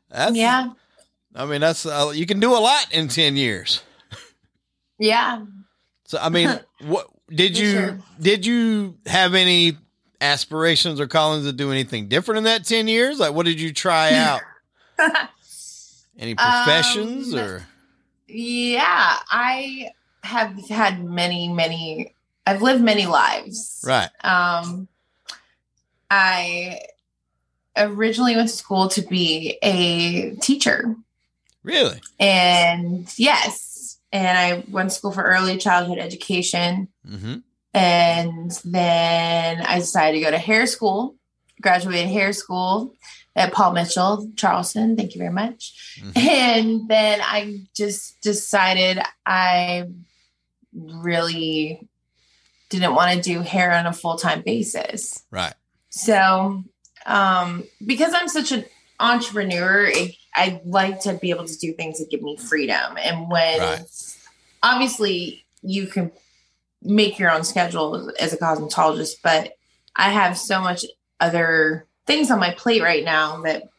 That's, 0.09 0.35
Yeah. 0.35 0.71
I 1.35 1.45
mean, 1.45 1.61
that's, 1.61 1.85
uh, 1.85 2.11
you 2.13 2.25
can 2.25 2.39
do 2.39 2.51
a 2.51 2.59
lot 2.59 2.87
in 2.91 3.07
10 3.07 3.35
years. 3.37 3.81
Yeah. 4.99 5.43
So, 6.05 6.17
I 6.19 6.29
mean, 6.29 6.59
what 6.81 7.07
did 7.29 7.57
you, 7.57 7.71
sure. 7.71 7.99
did 8.19 8.45
you 8.45 8.97
have 9.05 9.35
any 9.35 9.77
aspirations 10.19 10.99
or 10.99 11.07
callings 11.07 11.45
to 11.45 11.51
do 11.53 11.71
anything 11.71 12.07
different 12.07 12.39
in 12.39 12.43
that 12.45 12.65
10 12.65 12.87
years? 12.87 13.19
Like, 13.19 13.33
what 13.33 13.45
did 13.45 13.59
you 13.61 13.71
try 13.73 14.13
out? 14.15 14.41
Any 16.17 16.35
professions 16.35 17.33
Um, 17.33 17.39
or? 17.39 17.67
yeah. 18.27 19.17
I 19.29 19.91
have 20.23 20.67
had 20.69 21.03
many, 21.03 21.47
many, 21.47 22.13
I've 22.45 22.61
lived 22.61 22.83
many 22.83 23.05
lives. 23.05 23.83
Right. 23.85 24.09
Um, 24.23 24.87
I 26.09 26.79
originally 27.75 28.35
went 28.35 28.49
to 28.49 28.55
school 28.55 28.87
to 28.89 29.01
be 29.01 29.57
a 29.61 30.35
teacher. 30.35 30.95
Really? 31.63 32.01
And 32.19 33.07
yes, 33.17 33.99
and 34.11 34.37
I 34.37 34.63
went 34.69 34.89
to 34.89 34.95
school 34.95 35.11
for 35.11 35.23
early 35.23 35.57
childhood 35.57 35.99
education. 35.99 36.87
Mm-hmm. 37.07 37.35
And 37.73 38.51
then 38.63 39.61
I 39.61 39.79
decided 39.79 40.17
to 40.17 40.23
go 40.23 40.31
to 40.31 40.37
hair 40.37 40.65
school, 40.65 41.15
graduated 41.61 42.09
hair 42.09 42.33
school 42.33 42.93
at 43.37 43.53
Paul 43.53 43.71
Mitchell, 43.73 44.29
Charleston. 44.35 44.97
Thank 44.97 45.13
you 45.13 45.19
very 45.19 45.31
much. 45.31 45.99
Mhm. 46.01 46.17
And 46.17 46.89
then 46.89 47.21
I 47.21 47.61
just 47.75 48.19
decided 48.21 48.99
I 49.25 49.85
really 50.73 51.87
didn't 52.69 52.95
want 52.95 53.13
to 53.15 53.21
do 53.21 53.41
hair 53.41 53.71
on 53.71 53.85
a 53.85 53.93
full 53.93 54.17
time 54.17 54.41
basis. 54.41 55.23
Right. 55.31 55.53
So, 55.89 56.63
um, 57.05 57.63
because 57.85 58.13
I'm 58.13 58.27
such 58.27 58.51
an 58.51 58.65
entrepreneur, 58.99 59.85
it, 59.85 60.15
I 60.35 60.59
like 60.65 61.01
to 61.01 61.13
be 61.13 61.29
able 61.29 61.45
to 61.45 61.57
do 61.57 61.73
things 61.73 61.99
that 61.99 62.09
give 62.09 62.21
me 62.21 62.37
freedom. 62.37 62.97
And 63.01 63.29
when 63.29 63.59
Right. 63.59 63.81
obviously 64.63 65.45
you 65.61 65.87
can 65.87 66.11
make 66.81 67.17
your 67.19 67.31
own 67.31 67.43
schedule 67.43 68.11
as 68.19 68.33
a 68.33 68.37
cosmetologist, 68.37 69.15
but 69.23 69.53
I 69.95 70.11
have 70.11 70.37
so 70.37 70.59
much 70.59 70.85
other 71.19 71.86
things 72.07 72.31
on 72.31 72.39
my 72.39 72.51
plate 72.51 72.81
right 72.81 73.03
now 73.03 73.41
that 73.41 73.69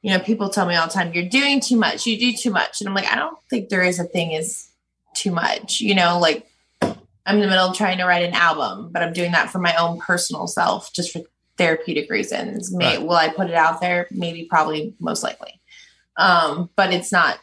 you 0.00 0.10
know 0.10 0.18
people 0.18 0.48
tell 0.48 0.66
me 0.66 0.74
all 0.74 0.86
the 0.86 0.92
time 0.92 1.12
you're 1.12 1.28
doing 1.28 1.60
too 1.60 1.76
much. 1.76 2.06
You 2.06 2.18
do 2.18 2.32
too 2.32 2.50
much. 2.50 2.80
And 2.80 2.88
i'm 2.88 2.94
like 2.94 3.10
i 3.12 3.16
don't 3.16 3.36
think 3.50 3.68
there 3.68 3.82
is 3.82 3.98
a 4.00 4.04
thing 4.04 4.32
is 4.32 4.68
too 5.14 5.30
much 5.30 5.80
you 5.80 5.94
know 5.94 6.18
like 6.18 6.46
i'm 6.82 7.36
in 7.36 7.40
the 7.40 7.46
middle 7.46 7.68
of 7.68 7.76
trying 7.76 7.98
to 7.98 8.04
write 8.06 8.24
an 8.24 8.32
album 8.34 8.88
but 8.90 9.02
i'm 9.02 9.12
doing 9.12 9.32
that 9.32 9.50
for 9.50 9.58
my 9.58 9.74
own 9.76 9.98
personal 10.00 10.46
self 10.46 10.92
just 10.92 11.12
for 11.12 11.20
therapeutic 11.58 12.10
reasons. 12.10 12.72
May, 12.74 12.96
Right. 12.96 13.02
will 13.06 13.12
i 13.12 13.28
put 13.28 13.48
it 13.50 13.54
out 13.54 13.80
there? 13.82 14.08
Maybe 14.10 14.46
probably 14.48 14.94
most 14.98 15.22
likely. 15.22 15.60
Um 16.16 16.70
but 16.76 16.92
it's 16.94 17.12
not 17.12 17.38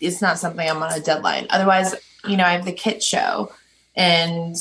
it's 0.00 0.20
not 0.20 0.38
something 0.38 0.68
i'm 0.68 0.82
on 0.82 0.92
a 0.92 1.00
deadline. 1.00 1.46
Otherwise 1.50 1.94
you 2.26 2.36
know 2.36 2.44
i 2.44 2.52
have 2.52 2.64
the 2.64 2.72
kit 2.72 3.02
show 3.02 3.52
and 3.94 4.56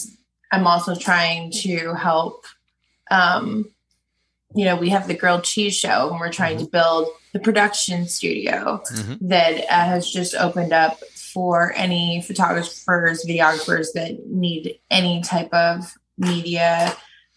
i'm 0.51 0.67
also 0.67 0.95
trying 0.95 1.51
to 1.51 1.93
help 1.95 2.45
um 3.11 3.65
you 4.55 4.65
know 4.65 4.75
we 4.75 4.89
have 4.89 5.07
the 5.07 5.13
grilled 5.13 5.43
cheese 5.43 5.75
show 5.75 6.09
and 6.09 6.19
we're 6.19 6.31
trying 6.31 6.57
to 6.57 6.65
build 6.65 7.07
the 7.33 7.39
production 7.39 8.07
studio 8.07 8.81
Mm-hmm. 8.91 9.27
that 9.27 9.61
uh, 9.69 9.85
has 9.85 10.09
just 10.09 10.33
opened 10.35 10.73
up 10.73 10.99
for 11.33 11.73
any 11.75 12.21
photographers, 12.21 13.23
videographers 13.25 13.93
that 13.93 14.25
need 14.25 14.79
any 14.89 15.21
type 15.21 15.53
of 15.53 15.93
media. 16.17 16.95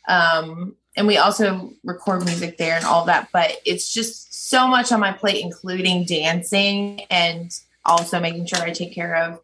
Um, 0.09 0.77
and 0.97 1.07
we 1.07 1.19
also 1.19 1.73
record 1.85 2.25
music 2.25 2.57
there 2.57 2.77
and 2.77 2.85
all 2.85 3.05
that. 3.07 3.29
But 3.33 3.59
it's 3.67 3.93
just 3.93 4.49
so 4.49 4.67
much 4.67 4.93
on 4.93 5.01
my 5.01 5.13
plate, 5.13 5.45
including 5.45 6.05
dancing 6.05 7.03
and 7.11 7.51
also 7.85 8.19
making 8.21 8.47
sure 8.47 8.61
I 8.61 8.71
take 8.71 8.95
care 8.95 9.15
of 9.17 9.41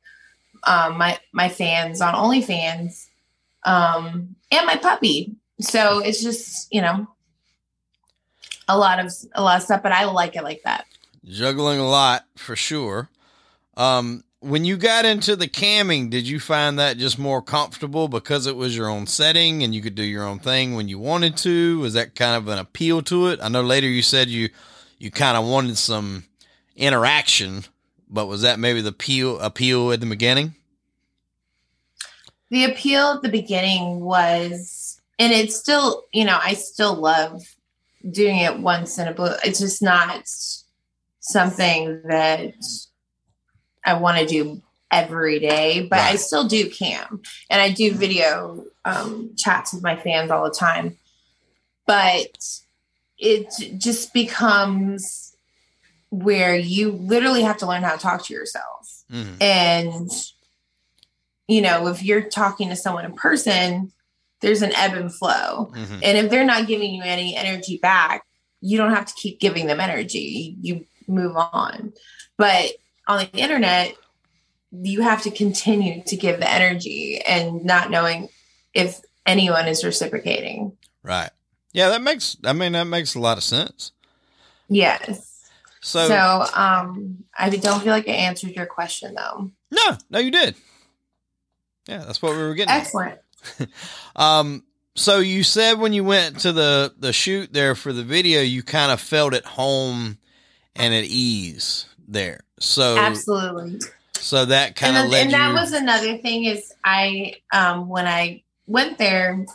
um, 0.67 0.99
my 0.99 1.19
my 1.33 1.49
fans 1.49 2.01
on 2.01 2.15
OnlyFans 2.15 3.07
um, 3.65 4.35
and 4.51 4.67
my 4.67 4.77
puppy. 4.77 5.37
So 5.61 5.99
it's 6.01 6.23
just 6.23 6.73
you 6.73 6.81
know 6.81 7.07
a 8.69 8.77
lot 8.77 8.99
of 8.99 9.13
a 9.35 9.43
lot 9.43 9.57
of 9.57 9.63
stuff, 9.63 9.83
but 9.83 9.93
I 9.93 10.05
like 10.05 10.37
it 10.37 10.43
like 10.43 10.63
that. 10.65 10.87
Juggling 11.25 11.79
a 11.79 11.89
lot 11.89 12.25
for 12.37 12.57
sure. 12.57 13.09
Um, 13.77 14.25
when 14.41 14.65
you 14.65 14.77
got 14.77 15.05
into 15.05 15.35
the 15.35 15.49
camming, 15.49 16.11
did 16.11 16.29
you 16.29 16.39
find 16.39 16.79
that 16.79 16.97
just 16.97 17.19
more 17.19 17.43
comfortable 17.43 18.09
because 18.09 18.47
it 18.47 18.57
was 18.57 18.77
your 18.77 18.89
own 18.89 19.07
setting 19.07 19.63
and 19.63 19.75
you 19.75 19.83
could 19.83 19.95
do 19.95 20.05
your 20.05 20.25
own 20.25 20.39
thing 20.39 20.75
when 20.75 20.89
you 20.89 20.99
wanted 20.99 21.37
to? 21.39 21.81
Was 21.81 21.95
that 21.95 22.15
kind 22.15 22.37
of 22.37 22.49
an 22.49 22.59
appeal 22.59 23.03
to 23.03 23.29
it? 23.29 23.41
I 23.43 23.49
know 23.49 23.63
later 23.63 23.89
you 23.89 24.03
said 24.03 24.29
you 24.29 24.51
you 24.99 25.11
kind 25.11 25.37
of 25.37 25.47
wanted 25.47 25.77
some 25.79 26.25
interaction, 26.77 27.65
but 28.09 28.27
was 28.27 28.43
that 28.43 28.59
maybe 28.59 28.81
the 28.81 28.91
appeal 28.91 29.39
appeal 29.41 29.93
at 29.93 30.01
the 30.01 30.07
beginning? 30.07 30.55
the 32.51 32.65
appeal 32.65 33.13
at 33.13 33.23
the 33.23 33.29
beginning 33.29 34.01
was 34.01 35.01
and 35.19 35.33
it's 35.33 35.57
still 35.57 36.05
you 36.13 36.25
know 36.25 36.39
i 36.43 36.55
still 36.55 36.95
love 36.95 37.43
doing 38.11 38.39
it 38.39 38.59
once 38.59 38.99
in 38.99 39.09
a 39.09 39.13
blue 39.13 39.33
it's 39.45 39.59
just 39.59 39.83
not 39.83 40.23
something 41.21 42.01
that 42.05 42.55
i 43.85 43.95
want 43.95 44.19
to 44.19 44.27
do 44.27 44.63
every 44.91 45.39
day 45.39 45.87
but 45.89 45.99
i 45.99 46.17
still 46.17 46.47
do 46.47 46.71
cam 46.71 47.21
and 47.51 47.61
i 47.61 47.71
do 47.71 47.93
video 47.93 48.65
um, 48.89 49.31
chats 49.37 49.73
with 49.73 49.83
my 49.83 49.97
fans 49.97 50.31
all 50.31 50.45
the 50.45 50.55
time. 50.55 50.97
But 51.87 52.39
it 53.19 53.53
just 53.79 54.13
becomes 54.13 55.37
where 56.11 56.57
you 56.57 56.93
literally 56.93 57.43
have 57.43 57.59
to 57.59 57.67
learn 57.67 57.83
how 57.83 57.93
to 57.93 57.99
talk 57.99 58.25
to 58.27 58.35
yourself. 58.35 58.65
Mm-hmm. 59.11 59.37
and 59.41 60.11
you 61.47 61.63
know 61.63 61.87
if 61.87 62.03
you're 62.03 62.29
talking 62.29 62.69
to 62.69 62.77
someone 62.77 63.07
in 63.07 63.15
person 63.15 63.91
there's 64.41 64.63
an 64.63 64.73
ebb 64.75 64.95
and 64.95 65.13
flow 65.15 65.73
Mm-hmm. 65.75 66.01
and 66.03 66.19
if 66.19 66.31
they're 66.31 66.45
not 66.45 66.67
giving 66.67 66.93
you 66.95 67.03
any 67.05 67.37
energy 67.37 67.79
back 67.83 68.23
you 68.61 68.77
don't 68.79 68.93
have 68.95 69.07
to 69.07 69.15
keep 69.15 69.41
giving 69.41 69.67
them 69.67 69.81
energy 69.81 70.57
you 70.61 70.85
move 71.07 71.37
on 71.37 71.93
but 72.37 72.73
on 73.07 73.19
the 73.19 73.31
internet 73.39 73.95
you 74.71 75.01
have 75.03 75.23
to 75.23 75.31
continue 75.31 76.03
to 76.05 76.17
give 76.17 76.41
the 76.41 76.51
energy 76.51 77.21
and 77.27 77.65
not 77.65 77.91
knowing 77.91 78.29
if 78.75 79.01
anyone 79.27 79.67
is 79.67 79.85
reciprocating 79.85 80.77
Right. 81.03 81.31
Yeah, 81.73 81.91
that 81.91 82.03
makes. 82.03 82.37
I 82.45 82.53
mean, 82.53 82.73
that 82.73 82.85
makes 82.85 83.15
a 83.15 83.21
lot 83.21 83.39
of 83.39 83.45
sense. 83.45 83.93
yes 84.69 85.49
So, 85.81 86.09
so 86.09 86.45
um 86.55 87.25
i 87.39 87.49
don't 87.51 87.81
feel 87.83 87.93
like 87.93 88.09
i 88.09 88.13
answered 88.13 88.51
your 88.51 88.67
question 88.67 89.15
though 89.15 89.51
no, 89.71 89.97
no, 90.11 90.19
you 90.19 90.31
did. 90.31 90.55
Yeah, 91.87 91.99
that's 92.05 92.21
what 92.23 92.33
we 92.33 92.39
were 92.39 92.55
getting. 92.55 92.71
at. 92.75 93.19
Um, 94.17 94.65
so 94.97 95.21
you 95.21 95.45
said 95.45 95.79
when 95.79 95.93
you 95.93 96.03
went 96.03 96.41
to 96.41 96.53
the 96.53 96.93
the 96.99 97.13
shoot 97.13 97.53
there 97.53 97.77
for 97.77 97.93
the 97.93 98.03
video, 98.03 98.41
you 98.41 98.65
kind 98.65 98.91
of 98.91 99.01
felt 99.01 99.33
at 99.33 99.45
home 99.45 100.19
and 100.75 100.93
at 100.93 101.05
ease 101.05 101.87
there. 102.09 102.41
So 102.59 102.99
absolutely 102.99 103.79
So 104.19 104.45
that 104.47 104.75
kind 104.75 104.97
of 104.97 105.09
led 105.09 105.27
and 105.27 105.33
that 105.35 105.49
you. 105.51 105.55
was 105.55 105.73
another 105.73 106.19
thing 106.19 106.45
is 106.47 106.73
I 106.85 107.37
um 107.53 107.89
when 107.89 108.09
I 108.09 108.43
went 108.67 108.99
there, 108.99 109.47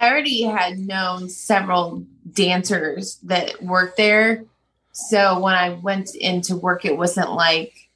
I 0.00 0.10
already 0.10 0.42
had 0.42 0.78
known 0.78 1.28
several 1.28 2.04
dancers 2.32 3.18
that 3.24 3.62
worked 3.62 3.96
there. 3.96 4.44
So 4.92 5.38
when 5.38 5.54
I 5.54 5.70
went 5.70 6.14
into 6.14 6.56
work, 6.56 6.84
it 6.84 6.96
wasn't 6.96 7.32
like, 7.32 7.87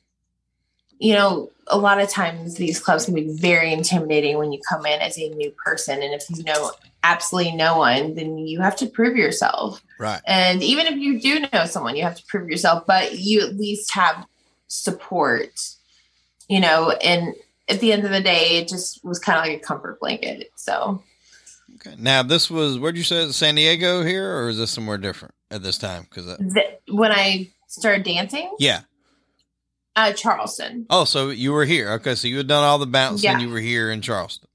you 1.03 1.15
know, 1.15 1.51
a 1.67 1.77
lot 1.77 2.01
of 2.01 2.09
times 2.09 2.55
these 2.55 2.79
clubs 2.79 3.07
can 3.07 3.15
be 3.15 3.29
very 3.29 3.73
intimidating 3.73 4.39
when 4.39 4.53
you 4.53 4.61
come 4.69 4.87
in 4.87 5.01
as 5.01 5.19
a 5.19 5.31
new 5.31 5.51
person. 5.65 6.01
And 6.01 6.15
if 6.15 6.31
you 6.31 6.45
know 6.45 6.71
absolutely 7.03 7.57
no 7.57 7.77
one, 7.77 8.15
then 8.15 8.39
you 8.39 8.61
have 8.61 8.77
to 8.77 8.87
prove 8.87 9.17
yourself. 9.17 9.83
right. 9.99 10.21
And 10.29 10.63
even 10.63 10.87
if 10.87 10.95
you 10.97 11.21
do 11.21 11.45
know 11.53 11.67
someone, 11.67 11.97
you 11.97 12.05
have 12.05 12.15
to 12.17 12.25
prove 12.27 12.49
yourself, 12.49 12.85
but 12.87 13.19
you 13.19 13.41
at 13.41 13.57
least 13.57 13.93
have 13.95 14.25
support, 14.69 15.61
you 16.49 16.61
know. 16.61 16.93
And 17.03 17.35
at 17.69 17.81
the 17.81 17.93
end 17.93 18.05
of 18.05 18.13
the 18.13 18.21
day, 18.21 18.59
it 18.59 18.69
just 18.69 19.05
was 19.05 19.19
kind 19.19 19.41
of 19.41 19.45
like 19.45 19.61
a 19.61 19.67
comfort 19.67 19.99
blanket. 19.99 20.53
So 20.55 21.03
Okay. 21.77 21.97
Now 21.99 22.23
this 22.23 22.49
was 22.49 22.79
where'd 22.79 22.97
you 22.97 23.03
say 23.03 23.29
San 23.33 23.57
Diego 23.57 24.05
here, 24.05 24.37
or 24.37 24.51
is 24.51 24.59
this 24.59 24.71
somewhere 24.71 24.99
different 24.99 25.35
at 25.51 25.65
this 25.65 25.79
time? 25.79 26.07
Because 26.09 26.37
th- 26.55 26.79
when 26.89 27.11
I 27.11 27.51
started 27.67 28.05
dancing, 28.05 28.55
yeah. 28.61 28.83
Uh, 29.97 30.13
Charleston. 30.13 30.87
Oh, 30.91 31.05
so 31.05 31.31
you 31.31 31.53
were 31.53 31.65
here. 31.65 31.91
Okay, 31.93 32.15
so 32.15 32.29
you 32.29 32.37
had 32.39 32.47
done 32.47 32.65
all 32.65 32.79
the 32.79 32.87
bouncing. 32.87 33.31
Yeah. 33.31 33.39
You 33.39 33.51
were 33.51 33.61
here 33.61 33.91
in 33.91 34.01
Charleston. 34.03 34.49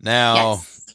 Now, 0.00 0.34
Yes. 0.54 0.86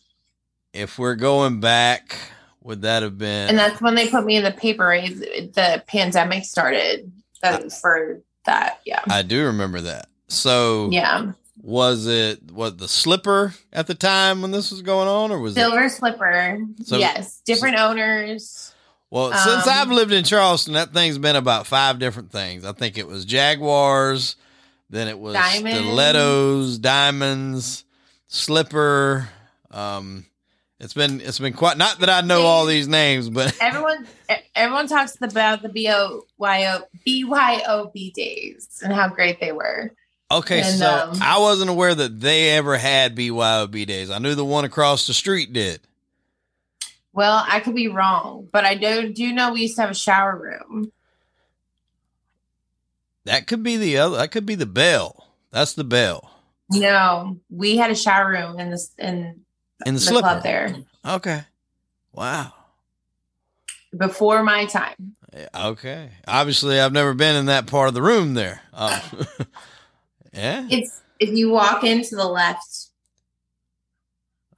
if 0.74 1.00
we're 1.00 1.15
going 1.15 1.60
back, 1.60 2.15
would 2.62 2.81
that 2.81 3.03
have 3.03 3.17
been? 3.17 3.50
And 3.50 3.57
that's 3.57 3.81
when 3.81 3.96
they 3.96 4.10
put 4.10 4.25
me 4.25 4.36
in 4.36 4.43
the 4.43 4.51
paper. 4.51 5.00
The 5.00 5.84
pandemic 5.88 6.43
started 6.46 7.12
that, 7.41 7.72
for 7.72 8.22
that. 8.46 8.81
Yeah. 8.86 9.01
I 9.10 9.22
do 9.22 9.46
remember 9.46 9.81
that. 9.81 10.07
So 10.27 10.89
Yeah. 10.91 11.31
was 11.62 12.05
it 12.07 12.51
what 12.51 12.77
the 12.79 12.88
slipper 12.88 13.53
at 13.72 13.88
the 13.88 13.96
time 13.96 14.41
when 14.41 14.51
this 14.51 14.72
was 14.72 14.81
going 14.81 15.07
on, 15.07 15.31
or 15.31 15.39
was 15.39 15.55
it? 15.55 15.62
Silver 15.62 15.88
Slipper. 15.88 16.60
So- 16.84 16.98
yes. 16.98 17.41
Different 17.46 17.77
owners. 17.77 18.66
Well, 19.09 19.31
since 19.31 19.65
Um, 19.67 19.73
I've 19.73 19.89
lived 19.89 20.11
in 20.11 20.23
Charleston, 20.25 20.73
that 20.73 20.93
thing's 20.93 21.17
been 21.17 21.35
about 21.37 21.65
five 21.65 21.97
different 21.97 22.31
things. 22.31 22.65
I 22.65 22.73
think 22.73 22.97
it 22.97 23.07
was 23.07 23.23
Jaguars, 23.25 24.35
then 24.89 25.07
it 25.07 25.17
was 25.17 25.33
Diamonds. 25.33 25.79
stilettos, 25.79 26.77
diamonds, 26.79 27.85
slipper. 28.27 29.29
Um, 29.71 30.25
it's 30.79 30.93
been 30.93 31.21
it's 31.21 31.39
been 31.39 31.53
quite 31.53 31.77
not 31.77 31.99
that 31.99 32.09
I 32.09 32.21
know 32.21 32.41
all 32.43 32.65
these 32.65 32.87
names, 32.87 33.29
but 33.29 33.55
everyone 33.61 34.05
everyone 34.55 34.87
talks 34.87 35.17
about 35.21 35.61
the 35.61 35.69
BYO 35.69 36.23
BYOB 37.07 38.13
days 38.13 38.81
and 38.83 38.93
how 38.93 39.07
great 39.09 39.39
they 39.39 39.51
were. 39.51 39.91
okay. 40.31 40.61
And, 40.61 40.77
so 40.77 41.09
um, 41.11 41.19
I 41.21 41.39
wasn't 41.39 41.69
aware 41.69 41.95
that 41.95 42.19
they 42.19 42.51
ever 42.51 42.77
had 42.77 43.15
BYOB 43.15 43.85
days. 43.87 44.09
I 44.09 44.19
knew 44.19 44.35
the 44.35 44.45
one 44.45 44.65
across 44.65 45.07
the 45.07 45.13
street 45.13 45.53
did. 45.53 45.79
Well, 47.17 47.43
I 47.50 47.62
could 47.62 47.74
be 47.74 47.88
wrong, 47.88 48.47
but 48.51 48.63
I 48.63 48.75
do 48.75 49.12
do 49.12 49.33
know 49.33 49.51
we 49.51 49.63
used 49.63 49.75
to 49.77 49.81
have 49.81 49.89
a 49.89 49.95
shower 49.95 50.38
room. 50.38 50.91
That 53.25 53.47
could 53.47 53.63
be 53.63 53.75
the 53.75 53.97
other. 53.97 54.17
That 54.17 54.29
could 54.29 54.45
be 54.45 54.53
the 54.53 54.67
bell. 54.67 55.33
That's 55.50 55.74
the 55.74 55.83
bell 55.83 56.29
No, 56.69 57.39
we 57.50 57.77
had 57.77 57.89
a 57.89 57.95
shower 57.95 58.29
room 58.29 58.59
in 58.59 58.69
this 58.69 58.91
in 59.00 59.41
in 59.83 59.95
the, 59.95 60.00
the 60.00 60.00
slipper. 60.00 60.27
club 60.27 60.43
there 60.43 60.75
Okay. 61.03 61.43
Wow. 62.13 62.53
before 63.97 64.43
my 64.43 64.65
time. 64.65 65.15
Okay. 65.55 66.12
Obviously, 66.27 66.79
I've 66.79 66.93
never 66.93 67.15
been 67.15 67.36
in 67.36 67.47
that 67.47 67.65
part 67.65 67.88
of 67.88 67.95
the 67.95 68.01
room 68.03 68.36
there. 68.36 68.62
Um, 68.74 69.01
yeah. 70.33 70.67
It's 70.69 71.01
if 71.19 71.29
you 71.36 71.50
walk 71.50 71.83
into 71.83 72.15
the 72.15 72.27
left, 72.27 72.89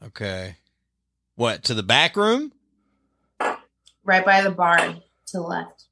Okay. 0.08 0.58
What 1.40 1.64
to 1.64 1.74
the 1.74 1.84
back 1.84 2.18
room? 2.18 2.52
right 4.04 4.26
by 4.26 4.42
the 4.42 4.52
bar 4.52 4.78
to 4.78 5.02
the 5.32 5.40
left. 5.40 5.86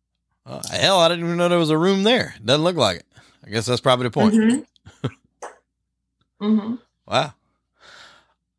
Oh, 0.45 0.59
hell, 0.69 0.99
I 0.99 1.07
didn't 1.07 1.23
even 1.23 1.37
know 1.37 1.47
there 1.47 1.57
was 1.57 1.69
a 1.69 1.77
room 1.77 2.03
there. 2.03 2.35
Doesn't 2.43 2.65
look 2.65 2.75
like 2.75 2.97
it. 2.97 3.05
I 3.45 3.49
guess 3.51 3.65
that's 3.65 3.79
probably 3.79 4.07
the 4.07 4.11
point. 4.11 4.35
Mm-hmm. 4.35 5.07
hmm 6.41 6.75
Wow. 7.07 7.33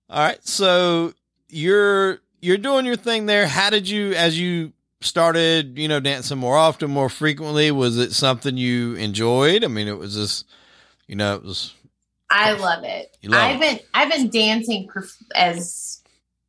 All 0.08 0.18
right. 0.18 0.42
So 0.48 1.12
you're 1.50 2.20
you're 2.40 2.56
doing 2.56 2.86
your 2.86 2.96
thing 2.96 3.26
there. 3.26 3.46
How 3.46 3.68
did 3.68 3.86
you 3.86 4.14
as 4.14 4.40
you 4.40 4.72
started, 5.02 5.78
you 5.78 5.88
know, 5.88 6.00
dancing 6.00 6.38
more 6.38 6.56
often, 6.56 6.90
more 6.90 7.10
frequently, 7.10 7.70
was 7.70 7.98
it 7.98 8.14
something 8.14 8.56
you 8.56 8.94
enjoyed? 8.94 9.62
I 9.62 9.66
mean, 9.66 9.88
it 9.88 9.98
was 9.98 10.14
just 10.14 10.46
you 11.06 11.16
know, 11.16 11.34
it 11.34 11.42
was 11.42 11.74
I 12.30 12.52
love 12.52 12.82
it. 12.84 13.14
Love 13.24 13.42
I've 13.42 13.60
been 13.60 13.80
I've 13.92 14.10
been 14.10 14.30
dancing 14.30 14.88
as 15.34 15.97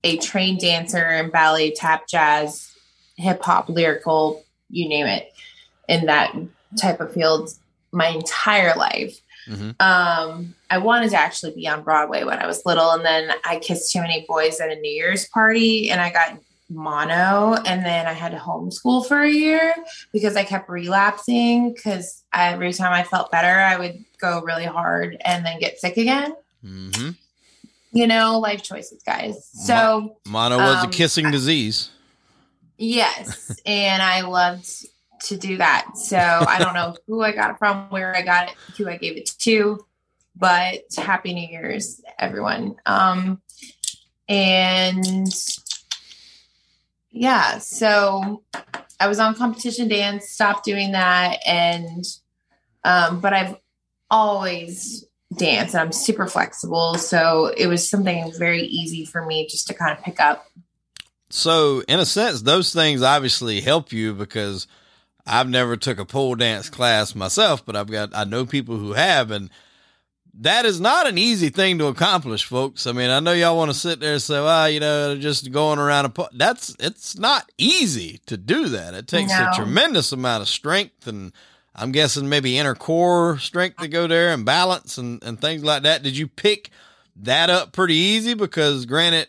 a 0.03 0.17
trained 0.17 0.59
dancer 0.59 1.09
in 1.11 1.29
ballet, 1.29 1.71
tap, 1.71 2.07
jazz, 2.07 2.71
hip 3.17 3.41
hop, 3.41 3.69
lyrical, 3.69 4.43
you 4.69 4.87
name 4.87 5.05
it, 5.05 5.31
in 5.87 6.05
that 6.05 6.35
type 6.79 6.99
of 6.99 7.13
field 7.13 7.49
my 7.91 8.07
entire 8.07 8.75
life. 8.75 9.19
Mhm. 9.47 9.81
Um, 9.81 10.55
I 10.69 10.77
wanted 10.77 11.09
to 11.11 11.17
actually 11.17 11.53
be 11.55 11.67
on 11.67 11.83
Broadway 11.83 12.23
when 12.23 12.37
I 12.39 12.45
was 12.45 12.65
little, 12.65 12.91
and 12.91 13.03
then 13.03 13.31
I 13.45 13.57
kissed 13.57 13.91
too 13.91 14.01
many 14.01 14.25
boys 14.27 14.59
at 14.59 14.69
a 14.69 14.75
New 14.75 14.91
Year's 14.91 15.27
party, 15.27 15.89
and 15.89 15.99
I 15.99 16.11
got 16.11 16.37
mono, 16.69 17.55
and 17.65 17.83
then 17.83 18.05
I 18.05 18.13
had 18.13 18.31
to 18.31 18.37
homeschool 18.37 19.07
for 19.07 19.21
a 19.21 19.29
year 19.29 19.73
because 20.13 20.35
I 20.35 20.43
kept 20.43 20.69
relapsing. 20.69 21.73
Because 21.73 22.23
every 22.31 22.73
time 22.73 22.93
I 22.93 23.03
felt 23.03 23.31
better, 23.31 23.47
I 23.47 23.77
would 23.77 24.05
go 24.21 24.41
really 24.41 24.65
hard 24.65 25.17
and 25.25 25.43
then 25.45 25.59
get 25.59 25.79
sick 25.79 25.97
again. 25.97 26.35
hmm 26.61 27.09
You 27.91 28.05
know, 28.07 28.39
life 28.39 28.61
choices, 28.61 29.01
guys. 29.03 29.49
So 29.65 30.17
mono 30.27 30.57
was 30.57 30.83
a 30.83 30.85
Um, 30.87 30.91
kissing 30.91 31.31
disease. 31.31 31.89
yes, 32.77 33.59
and 33.65 34.01
I 34.01 34.21
loved 34.21 34.67
to 35.23 35.37
do 35.37 35.57
that. 35.57 35.97
So 35.97 36.17
I 36.17 36.59
don't 36.59 36.73
know 36.73 36.95
who 37.07 37.21
I 37.21 37.31
got 37.31 37.51
it 37.51 37.57
from, 37.57 37.89
where 37.89 38.15
I 38.15 38.21
got 38.21 38.49
it, 38.49 38.55
who 38.77 38.87
I 38.87 38.97
gave 38.97 39.17
it 39.17 39.31
to, 39.39 39.85
but 40.35 40.81
happy 40.97 41.33
New 41.33 41.47
Year's, 41.47 42.01
everyone. 42.19 42.75
Um, 42.85 43.41
and 44.29 45.27
yeah, 47.11 47.57
so 47.57 48.43
I 48.99 49.07
was 49.07 49.19
on 49.19 49.33
competition 49.35 49.87
dance, 49.87 50.29
stopped 50.29 50.63
doing 50.63 50.91
that, 50.91 51.39
and 51.45 52.05
um, 52.83 53.19
but 53.19 53.33
I've 53.33 53.55
always 54.11 55.05
danced. 55.35 55.73
and 55.73 55.81
I'm 55.81 55.91
super 55.91 56.27
flexible, 56.27 56.95
so 56.95 57.53
it 57.57 57.67
was 57.67 57.89
something 57.89 58.31
very 58.37 58.63
easy 58.63 59.05
for 59.05 59.25
me 59.25 59.47
just 59.47 59.67
to 59.67 59.73
kind 59.73 59.97
of 59.97 60.03
pick 60.03 60.19
up. 60.19 60.45
So, 61.29 61.83
in 61.87 61.99
a 61.99 62.05
sense, 62.05 62.41
those 62.41 62.73
things 62.73 63.03
obviously 63.03 63.61
help 63.61 63.91
you 63.91 64.13
because 64.13 64.67
I've 65.27 65.49
never 65.49 65.77
took 65.77 65.99
a 65.99 66.05
pole 66.05 66.35
dance 66.35 66.69
class 66.69 67.13
myself, 67.13 67.63
but 67.65 67.75
I've 67.75 67.91
got 67.91 68.09
I 68.15 68.23
know 68.23 68.45
people 68.45 68.77
who 68.77 68.93
have, 68.93 69.29
and 69.29 69.51
that 70.33 70.65
is 70.65 70.81
not 70.81 71.07
an 71.07 71.19
easy 71.19 71.49
thing 71.49 71.77
to 71.77 71.87
accomplish, 71.87 72.45
folks. 72.45 72.87
I 72.87 72.93
mean, 72.93 73.11
I 73.11 73.19
know 73.19 73.33
y'all 73.33 73.57
want 73.57 73.69
to 73.69 73.77
sit 73.77 73.99
there 73.99 74.13
and 74.13 74.21
say, 74.21 74.41
"Well, 74.41 74.69
you 74.69 74.79
know, 74.79 75.17
just 75.17 75.51
going 75.51 75.77
around 75.77 76.05
a 76.05 76.09
pole." 76.09 76.29
That's 76.33 76.75
it's 76.79 77.17
not 77.17 77.51
easy 77.59 78.21
to 78.25 78.37
do 78.37 78.69
that. 78.69 78.95
It 78.95 79.07
takes 79.07 79.31
a 79.31 79.51
tremendous 79.53 80.11
amount 80.11 80.41
of 80.41 80.49
strength, 80.49 81.05
and 81.05 81.31
I'm 81.79 81.91
guessing 81.91 82.29
maybe 82.29 82.57
inner 82.57 82.75
core 82.75 83.39
strength 83.39 83.77
to 83.77 83.87
go 83.87 84.05
there 84.07 84.33
and 84.33 84.45
balance 84.45 84.97
and 84.97 85.23
and 85.23 85.39
things 85.39 85.63
like 85.63 85.83
that. 85.83 86.03
Did 86.03 86.17
you 86.17 86.27
pick 86.27 86.69
that 87.15 87.49
up 87.49 87.71
pretty 87.71 87.95
easy? 87.95 88.33
Because 88.33 88.85
granted 88.85 89.27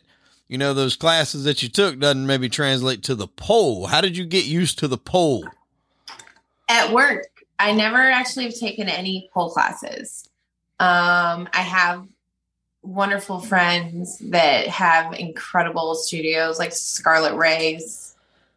you 0.50 0.58
know 0.58 0.74
those 0.74 0.96
classes 0.96 1.44
that 1.44 1.62
you 1.62 1.68
took 1.68 1.98
doesn't 2.00 2.26
maybe 2.26 2.48
translate 2.48 3.04
to 3.04 3.14
the 3.14 3.28
pole 3.28 3.86
how 3.86 4.00
did 4.00 4.16
you 4.16 4.26
get 4.26 4.44
used 4.44 4.78
to 4.80 4.88
the 4.88 4.98
pole 4.98 5.46
at 6.68 6.92
work 6.92 7.28
i 7.58 7.72
never 7.72 8.10
actually 8.10 8.44
have 8.44 8.58
taken 8.58 8.88
any 8.88 9.30
pole 9.32 9.50
classes 9.50 10.28
um, 10.80 11.48
i 11.54 11.62
have 11.62 12.06
wonderful 12.82 13.40
friends 13.40 14.18
that 14.18 14.66
have 14.66 15.14
incredible 15.14 15.94
studios 15.94 16.58
like 16.58 16.72
scarlet 16.72 17.34
rays 17.36 18.16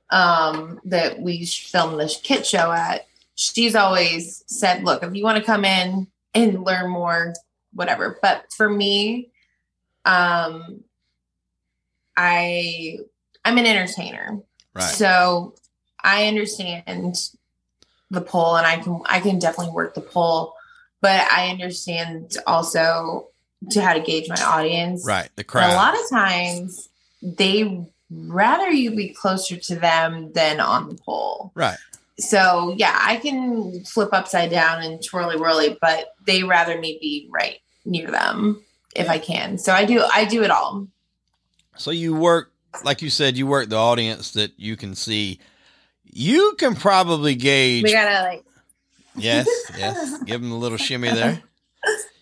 um, 0.09 0.79
that 0.85 1.19
we 1.19 1.45
filmed 1.45 1.99
the 1.99 2.13
kit 2.23 2.45
show 2.45 2.71
at 2.71 3.07
she's 3.35 3.75
always 3.75 4.43
said 4.47 4.83
look 4.83 5.03
if 5.03 5.13
you 5.15 5.23
want 5.23 5.37
to 5.37 5.43
come 5.43 5.65
in 5.65 6.07
and 6.33 6.63
learn 6.63 6.89
more 6.89 7.33
whatever. 7.73 8.17
But 8.21 8.45
for 8.55 8.69
me 8.69 9.29
um, 10.05 10.83
i 12.17 12.97
i'm 13.45 13.57
an 13.57 13.65
entertainer. 13.65 14.39
Right. 14.73 14.83
So 14.83 15.55
I 16.03 16.27
understand 16.27 17.15
the 18.09 18.21
pole 18.21 18.55
and 18.57 18.65
I 18.67 18.77
can 18.77 19.01
I 19.05 19.19
can 19.19 19.39
definitely 19.39 19.73
work 19.73 19.93
the 19.95 20.01
pole, 20.01 20.53
but 21.01 21.21
I 21.31 21.49
understand 21.49 22.35
also 22.45 23.29
to 23.71 23.81
how 23.81 23.93
to 23.93 23.99
gauge 24.01 24.27
my 24.29 24.35
audience. 24.43 25.05
right 25.07 25.29
the 25.35 25.41
And 25.41 25.47
crowd. 25.47 25.71
a 25.73 25.75
lot 25.75 25.93
of 25.97 26.09
times 26.09 26.89
they 27.21 27.87
rather 28.11 28.69
you 28.69 28.91
be 28.95 29.09
closer 29.09 29.55
to 29.57 29.75
them 29.75 30.31
than 30.33 30.59
on 30.59 30.89
the 30.89 30.95
pole. 30.95 31.51
right 31.55 31.77
so 32.19 32.73
yeah, 32.77 32.97
I 33.01 33.17
can 33.17 33.83
flip 33.85 34.09
upside 34.11 34.49
down 34.51 34.83
and 34.83 35.03
twirly 35.03 35.35
whirly, 35.37 35.77
but 35.81 36.09
they 36.25 36.43
rather 36.43 36.79
me 36.79 36.97
be 37.01 37.27
right 37.31 37.57
near 37.85 38.09
them 38.11 38.61
if 38.95 39.09
I 39.09 39.17
can. 39.19 39.57
So 39.57 39.73
I 39.73 39.85
do 39.85 40.03
I 40.11 40.25
do 40.25 40.43
it 40.43 40.51
all. 40.51 40.87
So 41.75 41.91
you 41.91 42.15
work, 42.15 42.51
like 42.83 43.01
you 43.01 43.09
said, 43.09 43.35
you 43.37 43.47
work 43.47 43.69
the 43.69 43.77
audience 43.77 44.31
that 44.31 44.51
you 44.57 44.75
can 44.77 44.93
see. 44.95 45.39
You 46.05 46.53
can 46.59 46.75
probably 46.75 47.33
gauge. 47.35 47.83
We 47.83 47.91
gotta 47.91 48.23
like 48.23 48.43
yes, 49.15 49.47
yes. 49.77 50.21
Give 50.23 50.41
them 50.41 50.51
a 50.51 50.57
little 50.57 50.77
shimmy 50.77 51.09
there. 51.11 51.41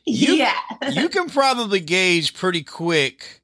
You- 0.04 0.34
yeah. 0.34 0.56
you 0.92 1.10
can 1.10 1.30
probably 1.30 1.80
gauge 1.80 2.34
pretty 2.34 2.64
quick 2.64 3.42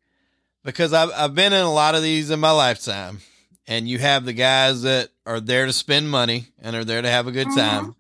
because 0.66 0.92
I've, 0.92 1.12
I've 1.16 1.36
been 1.36 1.54
in 1.54 1.62
a 1.62 1.72
lot 1.72 1.94
of 1.94 2.02
these 2.02 2.32
in 2.32 2.40
my 2.40 2.50
lifetime. 2.50 3.20
And 3.68 3.88
you 3.88 4.00
have 4.00 4.24
the 4.26 4.34
guys 4.34 4.84
that 4.84 5.10
are 5.26 5.40
there 5.42 5.66
to 5.66 5.74
spend 5.74 6.10
money 6.10 6.48
and 6.62 6.76
are 6.76 6.86
there 6.86 7.02
to 7.02 7.10
have 7.10 7.28
a 7.28 7.32
good 7.32 7.48
Mhm. 7.48 7.56
time. 7.56 7.96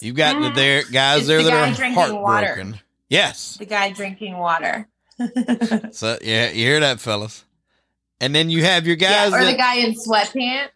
You've 0.00 0.16
got 0.16 0.34
the 0.42 0.50
Mhm. 0.50 0.54
there 0.54 0.82
guys 0.84 1.20
It's 1.20 1.28
there 1.28 1.42
the 1.42 1.50
that 1.50 1.70
are 1.70 1.74
drinking 1.74 2.20
water. 2.20 2.46
heartbroken. 2.46 2.80
Yes. 3.08 3.56
the 3.58 3.64
guy 3.66 3.90
drinking 3.92 4.36
water. 4.36 4.88
So 5.92 6.18
yeah, 6.22 6.48
you 6.50 6.64
hear 6.66 6.80
that, 6.80 7.00
fellas. 7.00 7.44
And 8.20 8.34
then 8.34 8.50
you 8.50 8.64
have 8.64 8.86
your 8.86 8.96
yeah, 8.96 9.30
guys 9.30 9.32
or 9.32 9.44
that 9.44 9.50
the 9.52 9.56
guy 9.56 9.74
in 9.76 9.94
sweatpants. 9.94 10.70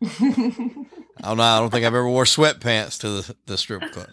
Oh 1.24 1.34
no, 1.34 1.42
I 1.42 1.58
don't 1.58 1.70
think 1.70 1.84
I've 1.84 1.94
ever 1.94 2.08
wore 2.08 2.22
sweatpants 2.22 3.00
to 3.00 3.08
the, 3.08 3.36
the 3.46 3.58
strip 3.58 3.82
club. 3.90 4.06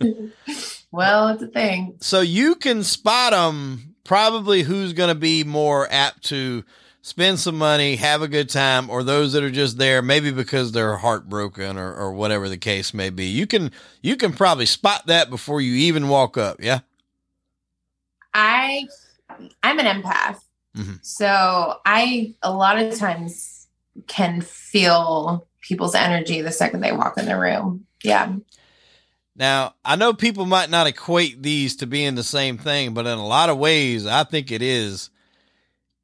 well, 0.90 1.28
it's 1.28 1.42
a 1.42 1.48
thing. 1.48 1.96
So 2.00 2.22
you 2.22 2.54
can 2.54 2.82
spot 2.82 3.32
them 3.32 3.94
probably 4.04 4.62
who's 4.62 4.94
going 4.94 5.10
to 5.10 5.14
be 5.14 5.44
more 5.44 5.86
apt 5.90 6.24
to 6.28 6.64
spend 7.06 7.38
some 7.38 7.56
money, 7.56 7.94
have 7.94 8.20
a 8.20 8.26
good 8.26 8.48
time, 8.48 8.90
or 8.90 9.04
those 9.04 9.32
that 9.32 9.44
are 9.44 9.50
just 9.50 9.78
there 9.78 10.02
maybe 10.02 10.32
because 10.32 10.72
they're 10.72 10.96
heartbroken 10.96 11.78
or, 11.78 11.94
or 11.94 12.12
whatever 12.12 12.48
the 12.48 12.56
case 12.56 12.92
may 12.92 13.10
be. 13.10 13.26
You 13.26 13.46
can 13.46 13.70
you 14.02 14.16
can 14.16 14.32
probably 14.32 14.66
spot 14.66 15.06
that 15.06 15.30
before 15.30 15.60
you 15.60 15.72
even 15.74 16.08
walk 16.08 16.36
up. 16.36 16.56
Yeah. 16.60 16.80
I 18.34 18.88
I'm 19.62 19.78
an 19.78 20.02
empath. 20.02 20.40
Mhm. 20.76 20.98
So 21.02 21.78
I 21.86 22.34
a 22.42 22.52
lot 22.52 22.76
of 22.80 22.98
times 22.98 23.68
can 24.08 24.40
feel 24.40 25.46
people's 25.60 25.94
energy 25.94 26.40
the 26.40 26.50
second 26.50 26.80
they 26.80 26.90
walk 26.90 27.18
in 27.18 27.26
the 27.26 27.38
room. 27.38 27.86
Yeah. 28.02 28.34
Now, 29.36 29.74
I 29.84 29.94
know 29.94 30.12
people 30.12 30.44
might 30.44 30.70
not 30.70 30.88
equate 30.88 31.40
these 31.40 31.76
to 31.76 31.86
being 31.86 32.16
the 32.16 32.24
same 32.24 32.58
thing, 32.58 32.94
but 32.94 33.06
in 33.06 33.16
a 33.16 33.26
lot 33.26 33.48
of 33.48 33.58
ways, 33.58 34.06
I 34.06 34.24
think 34.24 34.50
it 34.50 34.60
is. 34.60 35.10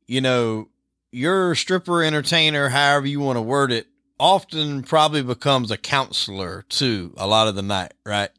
You 0.07 0.21
know, 0.21 0.69
your 1.13 1.55
stripper 1.55 2.03
entertainer, 2.03 2.69
however 2.69 3.07
you 3.07 3.21
want 3.21 3.37
to 3.37 3.43
word 3.43 3.71
it, 3.71 3.87
often 4.19 4.83
probably 4.83 5.23
becomes 5.23 5.71
a 5.71 5.77
counselor 5.77 6.65
too, 6.69 7.15
a 7.17 7.27
lot 7.27 7.49
of 7.49 7.55
the 7.55 7.63
night, 7.63 7.93
right? 8.05 8.31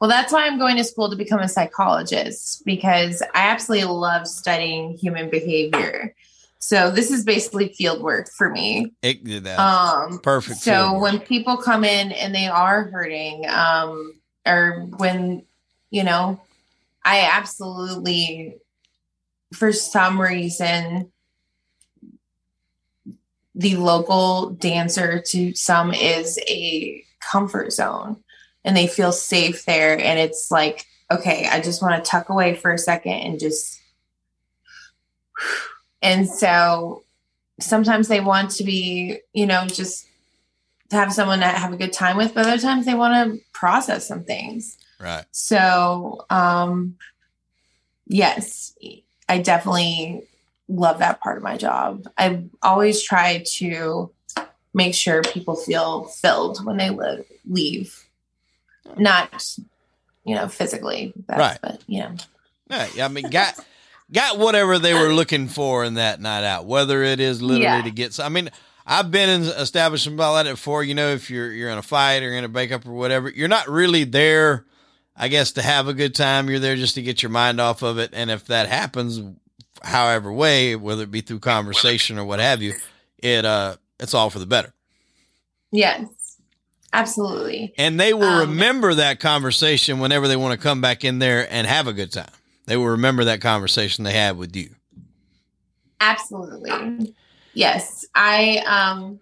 Well, 0.00 0.10
that's 0.10 0.32
why 0.32 0.46
I'm 0.46 0.58
going 0.58 0.76
to 0.76 0.84
school 0.84 1.08
to 1.10 1.16
become 1.16 1.40
a 1.40 1.48
psychologist 1.48 2.64
because 2.64 3.22
I 3.22 3.28
absolutely 3.34 3.88
love 3.88 4.26
studying 4.26 4.96
human 4.96 5.30
behavior. 5.30 6.14
So 6.58 6.90
this 6.90 7.10
is 7.10 7.24
basically 7.24 7.74
field 7.74 8.02
work 8.02 8.28
for 8.30 8.50
me. 8.50 8.92
It 9.02 9.22
did 9.24 9.44
that. 9.44 9.58
Um, 9.58 10.18
Perfect 10.18 10.60
So 10.60 10.98
when 10.98 11.20
people 11.20 11.56
come 11.56 11.84
in 11.84 12.12
and 12.12 12.34
they 12.34 12.46
are 12.46 12.84
hurting, 12.84 13.46
um, 13.48 14.14
or 14.46 14.86
when 14.96 15.44
you 15.94 16.02
know, 16.02 16.40
I 17.04 17.20
absolutely, 17.20 18.56
for 19.52 19.72
some 19.72 20.20
reason, 20.20 21.12
the 23.54 23.76
local 23.76 24.50
dancer 24.50 25.20
to 25.20 25.54
some 25.54 25.92
is 25.92 26.38
a 26.48 27.04
comfort 27.20 27.72
zone, 27.72 28.16
and 28.64 28.76
they 28.76 28.86
feel 28.86 29.12
safe 29.12 29.64
there, 29.64 29.98
and 29.98 30.18
it's 30.18 30.50
like, 30.50 30.86
okay, 31.10 31.48
I 31.50 31.60
just 31.60 31.82
want 31.82 32.02
to 32.02 32.10
tuck 32.10 32.28
away 32.28 32.54
for 32.54 32.72
a 32.72 32.78
second 32.78 33.12
and 33.12 33.38
just. 33.38 33.80
And 36.02 36.28
so 36.28 37.04
sometimes 37.60 38.08
they 38.08 38.20
want 38.20 38.50
to 38.52 38.64
be, 38.64 39.18
you 39.32 39.46
know, 39.46 39.66
just 39.66 40.06
to 40.90 40.96
have 40.96 41.12
someone 41.12 41.40
to 41.40 41.46
have 41.46 41.72
a 41.72 41.76
good 41.76 41.92
time 41.92 42.16
with, 42.16 42.34
but 42.34 42.46
other 42.46 42.60
times 42.60 42.84
they 42.86 42.94
want 42.94 43.32
to 43.32 43.40
process 43.52 44.06
some 44.06 44.24
things. 44.24 44.76
right. 45.00 45.24
So, 45.32 46.26
um, 46.30 46.96
yes, 48.06 48.76
I 49.28 49.38
definitely 49.38 50.26
love 50.68 50.98
that 50.98 51.20
part 51.20 51.36
of 51.36 51.42
my 51.42 51.56
job. 51.56 52.04
I 52.16 52.44
always 52.62 53.02
try 53.02 53.44
to 53.56 54.10
make 54.72 54.94
sure 54.94 55.22
people 55.22 55.56
feel 55.56 56.04
filled 56.04 56.64
when 56.64 56.76
they 56.78 56.90
live, 56.90 57.24
leave, 57.48 58.04
not, 58.96 59.46
you 60.24 60.34
know, 60.34 60.48
physically, 60.48 61.12
Right. 61.28 61.58
but 61.62 61.82
you 61.86 62.00
know, 62.00 62.16
Right. 62.70 62.98
I 63.00 63.08
mean, 63.08 63.28
got 63.30 63.54
got 64.12 64.38
whatever 64.38 64.78
they 64.78 64.94
were 64.94 65.12
looking 65.14 65.48
for 65.48 65.84
in 65.84 65.94
that 65.94 66.20
night 66.20 66.44
out, 66.44 66.66
whether 66.66 67.02
it 67.02 67.20
is 67.20 67.40
literally 67.42 67.62
Yeah. 67.64 67.82
to 67.82 67.90
get. 67.90 68.18
I 68.20 68.28
mean, 68.28 68.50
I've 68.86 69.10
been 69.10 69.28
in 69.28 69.42
establishments 69.48 70.18
like 70.18 70.44
that 70.46 70.50
before. 70.52 70.82
You 70.82 70.94
know, 70.94 71.08
if 71.08 71.30
you're 71.30 71.52
you're 71.52 71.70
in 71.70 71.78
a 71.78 71.82
fight 71.82 72.22
or 72.22 72.32
in 72.32 72.44
a 72.44 72.48
breakup 72.48 72.86
or 72.86 72.92
whatever, 72.92 73.28
you're 73.30 73.48
not 73.48 73.68
really 73.68 74.04
there. 74.04 74.64
I 75.16 75.28
guess 75.28 75.52
to 75.52 75.62
have 75.62 75.86
a 75.88 75.94
good 75.94 76.14
time, 76.14 76.50
you're 76.50 76.58
there 76.58 76.74
just 76.74 76.96
to 76.96 77.02
get 77.02 77.22
your 77.22 77.30
mind 77.30 77.60
off 77.60 77.82
of 77.82 77.98
it. 77.98 78.10
And 78.12 78.30
if 78.30 78.46
that 78.46 78.68
happens, 78.68 79.20
however 79.84 80.32
way, 80.32 80.76
whether 80.76 81.04
it 81.04 81.10
be 81.10 81.20
through 81.20 81.40
conversation 81.40 82.18
or 82.18 82.24
what 82.24 82.40
have 82.40 82.62
you, 82.62 82.74
it 83.18 83.44
uh, 83.44 83.76
it's 84.00 84.14
all 84.14 84.30
for 84.30 84.38
the 84.38 84.46
better. 84.46 84.72
yes, 85.72 86.04
absolutely. 86.92 87.74
And 87.78 87.98
they 88.00 88.14
will 88.14 88.26
Um, 88.26 88.48
remember 88.48 88.94
that 88.94 89.20
conversation 89.20 89.98
whenever 90.00 90.28
they 90.28 90.36
want 90.36 90.58
to 90.58 90.62
come 90.62 90.80
back 90.80 91.04
in 91.04 91.18
there 91.18 91.46
and 91.52 91.66
have 91.66 91.86
a 91.86 91.92
good 91.92 92.12
time. 92.12 92.30
They 92.66 92.76
will 92.76 92.86
remember 92.88 93.24
that 93.24 93.40
conversation 93.40 94.04
they 94.04 94.12
had 94.12 94.38
with 94.38 94.56
you. 94.56 94.70
Absolutely. 96.00 97.14
Yes. 97.54 98.04
I 98.14 98.58
um 98.66 99.20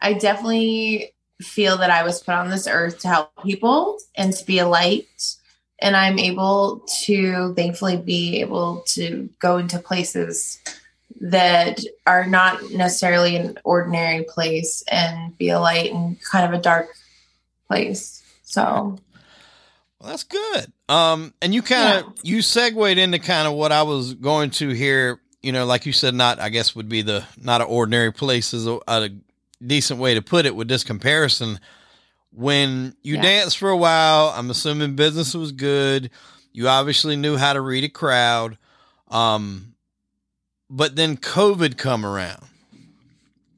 I 0.00 0.14
definitely 0.14 1.12
feel 1.42 1.76
that 1.78 1.90
I 1.90 2.04
was 2.04 2.22
put 2.22 2.34
on 2.34 2.50
this 2.50 2.66
earth 2.66 3.00
to 3.00 3.08
help 3.08 3.30
people 3.42 3.98
and 4.16 4.32
to 4.32 4.44
be 4.44 4.58
a 4.58 4.68
light 4.68 5.06
and 5.80 5.96
I'm 5.96 6.18
able 6.18 6.84
to 7.04 7.54
thankfully 7.54 7.96
be 7.96 8.40
able 8.40 8.82
to 8.88 9.28
go 9.40 9.58
into 9.58 9.78
places 9.78 10.60
that 11.20 11.80
are 12.06 12.26
not 12.26 12.70
necessarily 12.70 13.36
an 13.36 13.58
ordinary 13.64 14.24
place 14.24 14.82
and 14.90 15.36
be 15.38 15.48
a 15.50 15.60
light 15.60 15.90
in 15.90 16.16
kind 16.30 16.44
of 16.44 16.58
a 16.58 16.62
dark 16.62 16.88
place. 17.66 18.22
So, 18.42 18.98
Well, 20.00 20.10
that's 20.10 20.24
good. 20.24 20.72
Um, 20.88 21.32
and 21.40 21.54
you 21.54 21.62
kind 21.62 22.04
of 22.04 22.12
you 22.22 22.42
segued 22.42 22.98
into 22.98 23.18
kind 23.18 23.48
of 23.48 23.54
what 23.54 23.72
I 23.72 23.82
was 23.82 24.14
going 24.14 24.50
to 24.50 24.70
here. 24.70 25.20
You 25.42 25.52
know, 25.52 25.66
like 25.66 25.86
you 25.86 25.92
said, 25.92 26.14
not 26.14 26.40
I 26.40 26.48
guess 26.48 26.74
would 26.74 26.88
be 26.88 27.02
the 27.02 27.24
not 27.40 27.60
an 27.60 27.66
ordinary 27.68 28.12
place 28.12 28.54
is 28.54 28.66
a, 28.66 28.78
a 28.86 29.10
decent 29.64 30.00
way 30.00 30.14
to 30.14 30.22
put 30.22 30.46
it 30.46 30.56
with 30.56 30.68
this 30.68 30.84
comparison. 30.84 31.58
When 32.34 32.96
you 33.02 33.14
Yeah. 33.16 33.22
danced 33.22 33.58
for 33.58 33.70
a 33.70 33.76
while, 33.76 34.32
I'm 34.36 34.50
assuming 34.50 34.96
business 34.96 35.34
was 35.34 35.52
good. 35.52 36.10
You 36.52 36.68
obviously 36.68 37.16
knew 37.16 37.36
how 37.36 37.52
to 37.52 37.60
read 37.60 37.84
a 37.84 37.88
crowd. 37.88 38.58
Um, 39.08 39.74
but 40.68 40.96
then 40.96 41.16
COVID 41.16 41.76
come 41.76 42.04
around. 42.04 42.44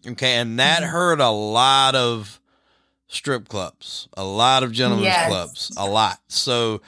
Okay, 0.06 0.36
and 0.36 0.58
that 0.58 0.82
Mhm. 0.82 0.90
hurt 0.90 1.20
a 1.20 1.30
lot 1.30 1.94
of 1.94 2.40
strip 3.08 3.48
clubs, 3.48 4.08
a 4.16 4.24
lot 4.24 4.62
of 4.62 4.72
gentlemen's 4.72 5.06
Yes. 5.06 5.26
clubs, 5.26 5.72
a 5.76 5.86
lot. 5.86 6.20
So 6.28 6.80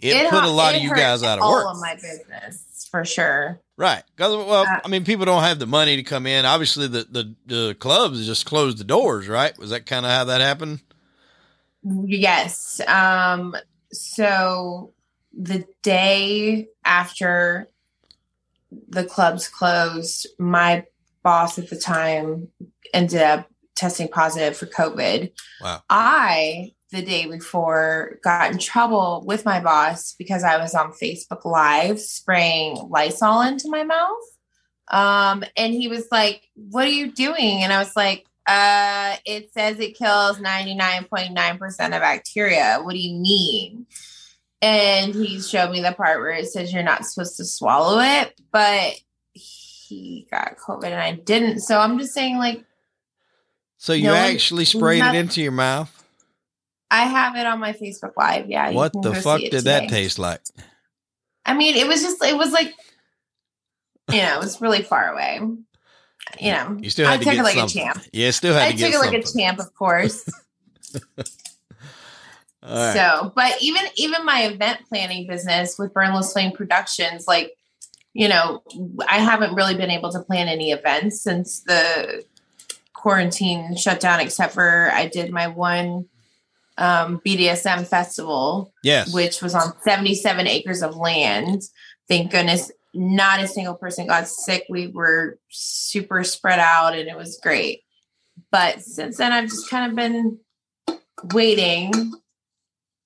it, 0.00 0.30
put 0.30 0.44
a 0.44 0.48
lot 0.48 0.74
of 0.74 0.82
you 0.82 0.94
guys 0.94 1.22
out 1.22 1.38
of 1.38 1.44
all 1.44 1.50
work. 1.52 1.66
All 1.66 1.72
of 1.74 1.80
my 1.80 1.94
business 1.96 2.88
for 2.90 3.04
sure. 3.04 3.60
Right. 3.76 4.02
Because, 4.16 4.36
well, 4.46 4.66
Uh, 4.66 4.80
I 4.84 4.88
mean, 4.88 5.04
people 5.04 5.24
don't 5.24 5.42
have 5.42 5.58
the 5.58 5.66
money 5.66 5.96
to 5.96 6.02
come 6.02 6.26
in. 6.26 6.44
Obviously, 6.44 6.86
the, 6.86 7.04
the, 7.10 7.34
the 7.46 7.74
clubs 7.80 8.24
just 8.26 8.46
closed 8.46 8.78
the 8.78 8.84
doors, 8.84 9.28
right? 9.28 9.56
Was 9.58 9.70
that 9.70 9.86
kind 9.86 10.06
of 10.06 10.12
how 10.12 10.24
that 10.24 10.40
happened? 10.40 10.80
Yes. 11.82 12.80
Um, 12.86 13.56
so 13.92 14.92
the 15.32 15.64
day 15.82 16.68
after 16.84 17.68
the 18.88 19.04
clubs 19.04 19.48
closed, 19.48 20.26
my 20.38 20.86
boss 21.22 21.58
at 21.58 21.70
the 21.70 21.76
time 21.76 22.48
ended 22.92 23.20
up 23.22 23.48
testing 23.74 24.08
positive 24.08 24.56
for 24.56 24.66
COVID. 24.66 25.32
Wow. 25.60 25.82
I, 25.88 26.72
the 26.90 27.02
day 27.02 27.26
before, 27.26 28.18
got 28.22 28.52
in 28.52 28.58
trouble 28.58 29.22
with 29.26 29.44
my 29.44 29.60
boss 29.60 30.14
because 30.18 30.44
I 30.44 30.58
was 30.58 30.74
on 30.74 30.92
Facebook 30.92 31.44
Live 31.44 32.00
spraying 32.00 32.76
Lysol 32.90 33.42
into 33.42 33.68
my 33.68 33.84
mouth. 33.84 34.16
Um, 34.88 35.44
and 35.56 35.72
he 35.72 35.88
was 35.88 36.06
like, 36.12 36.42
What 36.54 36.86
are 36.86 36.90
you 36.90 37.12
doing? 37.12 37.62
And 37.62 37.72
I 37.72 37.78
was 37.78 37.96
like, 37.96 38.26
uh, 38.46 39.16
it 39.24 39.52
says 39.52 39.78
it 39.78 39.96
kills 39.96 40.38
99.9% 40.38 41.60
of 41.68 41.90
bacteria. 41.90 42.78
What 42.82 42.92
do 42.92 42.98
you 42.98 43.18
mean? 43.20 43.86
And 44.60 45.14
he 45.14 45.40
showed 45.40 45.70
me 45.70 45.80
the 45.80 45.92
part 45.92 46.20
where 46.20 46.30
it 46.30 46.46
says 46.46 46.72
you're 46.72 46.82
not 46.82 47.04
supposed 47.04 47.36
to 47.38 47.44
swallow 47.44 48.00
it, 48.00 48.40
but 48.52 48.94
he 49.32 50.26
got 50.30 50.56
COVID 50.56 50.84
and 50.84 50.94
I 50.94 51.12
didn't. 51.12 51.60
So 51.60 51.78
I'm 51.78 51.98
just 51.98 52.14
saying, 52.14 52.38
like, 52.38 52.64
So 53.76 53.92
you 53.92 54.04
No 54.04 54.14
actually 54.14 54.64
sprayed 54.64 55.00
not- 55.00 55.14
it 55.14 55.18
into 55.18 55.42
your 55.42 55.52
mouth? 55.52 55.98
I 56.90 57.04
have 57.04 57.36
it 57.36 57.46
on 57.46 57.58
my 57.58 57.72
Facebook 57.72 58.12
Live. 58.18 58.50
Yeah. 58.50 58.70
What 58.72 58.92
the 58.92 59.14
fuck 59.14 59.40
did 59.40 59.64
that 59.64 59.88
taste 59.88 60.18
like? 60.18 60.42
I 61.46 61.54
mean, 61.54 61.74
it 61.74 61.88
was 61.88 62.02
just, 62.02 62.22
it 62.22 62.36
was 62.36 62.52
like, 62.52 62.72
you 64.10 64.18
know, 64.20 64.34
it 64.36 64.40
was 64.40 64.60
really 64.60 64.82
far 64.82 65.10
away. 65.12 65.40
You 66.40 66.52
know, 66.52 66.78
You 66.80 66.90
still 66.90 67.06
I 67.06 67.12
had 67.12 67.20
to 67.20 67.24
took 67.24 67.34
get 67.34 67.40
it 67.40 67.42
like 67.44 67.56
something. 67.56 67.82
a 67.82 67.84
champ. 67.84 68.04
Yeah, 68.12 68.30
still 68.30 68.54
had 68.54 68.62
I 68.62 68.72
to 68.72 68.78
took 68.78 68.90
get 68.90 68.94
it 68.94 68.98
like 68.98 69.24
a 69.24 69.38
champ, 69.38 69.58
of 69.58 69.74
course. 69.74 70.28
All 72.64 72.76
right. 72.76 72.94
So, 72.94 73.32
but 73.34 73.60
even 73.60 73.82
even 73.96 74.24
my 74.24 74.42
event 74.44 74.80
planning 74.88 75.26
business 75.26 75.78
with 75.78 75.92
Burnless 75.92 76.32
Flame 76.32 76.52
Productions, 76.52 77.26
like, 77.26 77.56
you 78.12 78.28
know, 78.28 78.62
I 79.08 79.18
haven't 79.18 79.54
really 79.54 79.74
been 79.74 79.90
able 79.90 80.12
to 80.12 80.20
plan 80.20 80.48
any 80.48 80.70
events 80.70 81.20
since 81.20 81.60
the 81.60 82.24
quarantine 82.94 83.76
shutdown, 83.76 84.20
except 84.20 84.54
for 84.54 84.90
I 84.92 85.08
did 85.08 85.32
my 85.32 85.48
one 85.48 86.06
um, 86.78 87.20
BDSM 87.26 87.86
festival, 87.86 88.72
yes. 88.84 89.12
which 89.12 89.42
was 89.42 89.54
on 89.54 89.72
77 89.82 90.46
acres 90.46 90.82
of 90.82 90.96
land. 90.96 91.62
Thank 92.08 92.30
goodness 92.30 92.70
not 92.94 93.40
a 93.40 93.48
single 93.48 93.74
person 93.74 94.06
got 94.06 94.28
sick. 94.28 94.66
We 94.68 94.88
were 94.88 95.38
super 95.48 96.24
spread 96.24 96.58
out 96.58 96.94
and 96.94 97.08
it 97.08 97.16
was 97.16 97.38
great. 97.42 97.82
But 98.50 98.82
since 98.82 99.16
then, 99.16 99.32
I've 99.32 99.48
just 99.48 99.70
kind 99.70 99.90
of 99.90 99.96
been 99.96 100.38
waiting. 101.32 102.12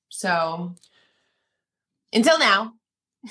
So 0.09 0.75
until 2.12 2.38
now. 2.38 2.75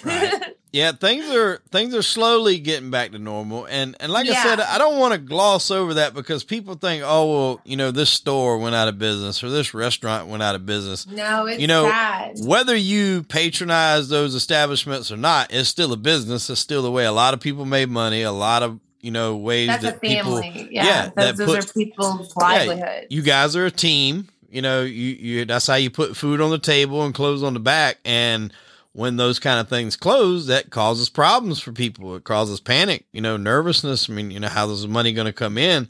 Right. 0.03 0.33
Yeah, 0.71 0.91
things 0.91 1.23
are 1.33 1.61
things 1.71 1.95
are 1.95 2.01
slowly 2.01 2.59
getting 2.59 2.91
back 2.91 3.13
to 3.13 3.17
normal, 3.17 3.63
and 3.63 3.95
and 4.01 4.11
like 4.11 4.27
I 4.27 4.33
said, 4.43 4.59
I 4.59 4.77
don't 4.77 4.99
want 4.99 5.13
to 5.13 5.17
gloss 5.17 5.71
over 5.71 5.93
that 5.93 6.13
because 6.13 6.43
people 6.43 6.75
think, 6.75 7.01
oh 7.05 7.31
well, 7.31 7.61
you 7.63 7.77
know, 7.77 7.91
this 7.91 8.09
store 8.09 8.57
went 8.57 8.75
out 8.75 8.89
of 8.89 8.99
business 8.99 9.41
or 9.41 9.49
this 9.49 9.73
restaurant 9.73 10.27
went 10.27 10.43
out 10.43 10.53
of 10.53 10.65
business. 10.65 11.07
no, 11.07 11.45
it's 11.45 11.61
You 11.61 11.67
know, 11.67 11.87
sad. 11.87 12.33
Whether 12.43 12.75
you 12.75 13.23
patronize 13.23 14.09
those 14.09 14.35
establishments 14.35 15.13
or 15.13 15.15
not, 15.15 15.47
it's 15.53 15.69
still 15.69 15.93
a 15.93 15.97
business. 15.97 16.49
It's 16.49 16.59
still 16.59 16.81
the 16.83 16.91
way 16.91 17.05
a 17.05 17.13
lot 17.13 17.33
of 17.33 17.39
people 17.39 17.63
made 17.63 17.87
money. 17.87 18.23
A 18.23 18.33
lot 18.33 18.61
of 18.61 18.77
you 18.99 19.11
know 19.11 19.37
ways 19.37 19.67
That's 19.69 19.83
a 19.85 19.91
that 19.91 20.01
people. 20.01 20.43
yeah. 20.43 20.65
yeah, 20.71 21.09
those 21.15 21.37
that 21.37 21.45
put- 21.45 21.69
are 21.69 21.73
people's 21.73 22.35
livelihoods. 22.35 23.07
You 23.09 23.21
guys 23.21 23.55
are 23.55 23.65
a 23.65 23.71
team. 23.71 24.27
You 24.49 24.61
know, 24.61 24.81
you 24.81 24.91
you 24.91 25.45
that's 25.45 25.67
how 25.67 25.75
you 25.75 25.89
put 25.89 26.17
food 26.17 26.41
on 26.41 26.49
the 26.51 26.59
table 26.59 27.05
and 27.05 27.15
clothes 27.15 27.43
on 27.43 27.53
the 27.53 27.61
back. 27.61 27.99
And 28.03 28.51
when 28.95 29.17
those 29.17 29.39
kind 29.39 29.59
of 29.59 29.67
things 29.67 29.97
close, 29.97 30.47
that 30.47 30.69
causes 30.69 31.09
problems 31.09 31.59
for 31.59 31.73
people. 31.73 32.15
It 32.15 32.23
causes 32.23 32.61
panic, 32.61 33.03
you 33.11 33.19
know, 33.19 33.35
nervousness. 33.35 34.09
I 34.09 34.13
mean, 34.13 34.31
you 34.31 34.39
know, 34.39 34.47
how 34.47 34.69
is 34.69 34.83
the 34.83 34.87
money 34.87 35.11
going 35.11 35.27
to 35.27 35.33
come 35.33 35.57
in? 35.57 35.89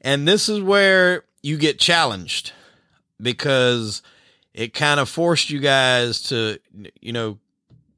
And 0.00 0.26
this 0.26 0.48
is 0.48 0.62
where 0.62 1.24
you 1.42 1.58
get 1.58 1.78
challenged 1.78 2.52
because 3.20 4.00
it 4.54 4.72
kind 4.72 4.98
of 4.98 5.10
forced 5.10 5.50
you 5.50 5.60
guys 5.60 6.22
to, 6.30 6.58
you 7.02 7.12
know, 7.12 7.38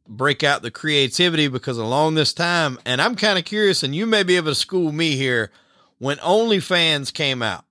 break 0.08 0.42
out 0.42 0.62
the 0.62 0.72
creativity 0.72 1.46
because 1.46 1.78
along 1.78 2.16
this 2.16 2.32
time, 2.32 2.76
and 2.84 3.00
I'm 3.00 3.14
kind 3.14 3.38
of 3.38 3.44
curious, 3.44 3.84
and 3.84 3.94
you 3.94 4.04
may 4.04 4.24
be 4.24 4.36
able 4.36 4.50
to 4.50 4.56
school 4.56 4.90
me 4.90 5.14
here 5.14 5.52
when 5.98 6.16
OnlyFans 6.16 7.14
came 7.14 7.40
out. 7.40 7.64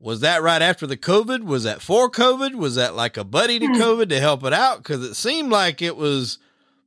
Was 0.00 0.20
that 0.20 0.42
right 0.42 0.62
after 0.62 0.86
the 0.86 0.96
COVID? 0.96 1.44
Was 1.44 1.64
that 1.64 1.82
for 1.82 2.10
COVID? 2.10 2.54
Was 2.54 2.76
that 2.76 2.94
like 2.94 3.16
a 3.16 3.24
buddy 3.24 3.58
to 3.58 3.66
Hmm. 3.66 3.74
COVID 3.80 4.08
to 4.10 4.20
help 4.20 4.44
it 4.44 4.52
out? 4.52 4.78
Because 4.78 5.02
it 5.02 5.14
seemed 5.14 5.50
like 5.50 5.82
it 5.82 5.96
was 5.96 6.38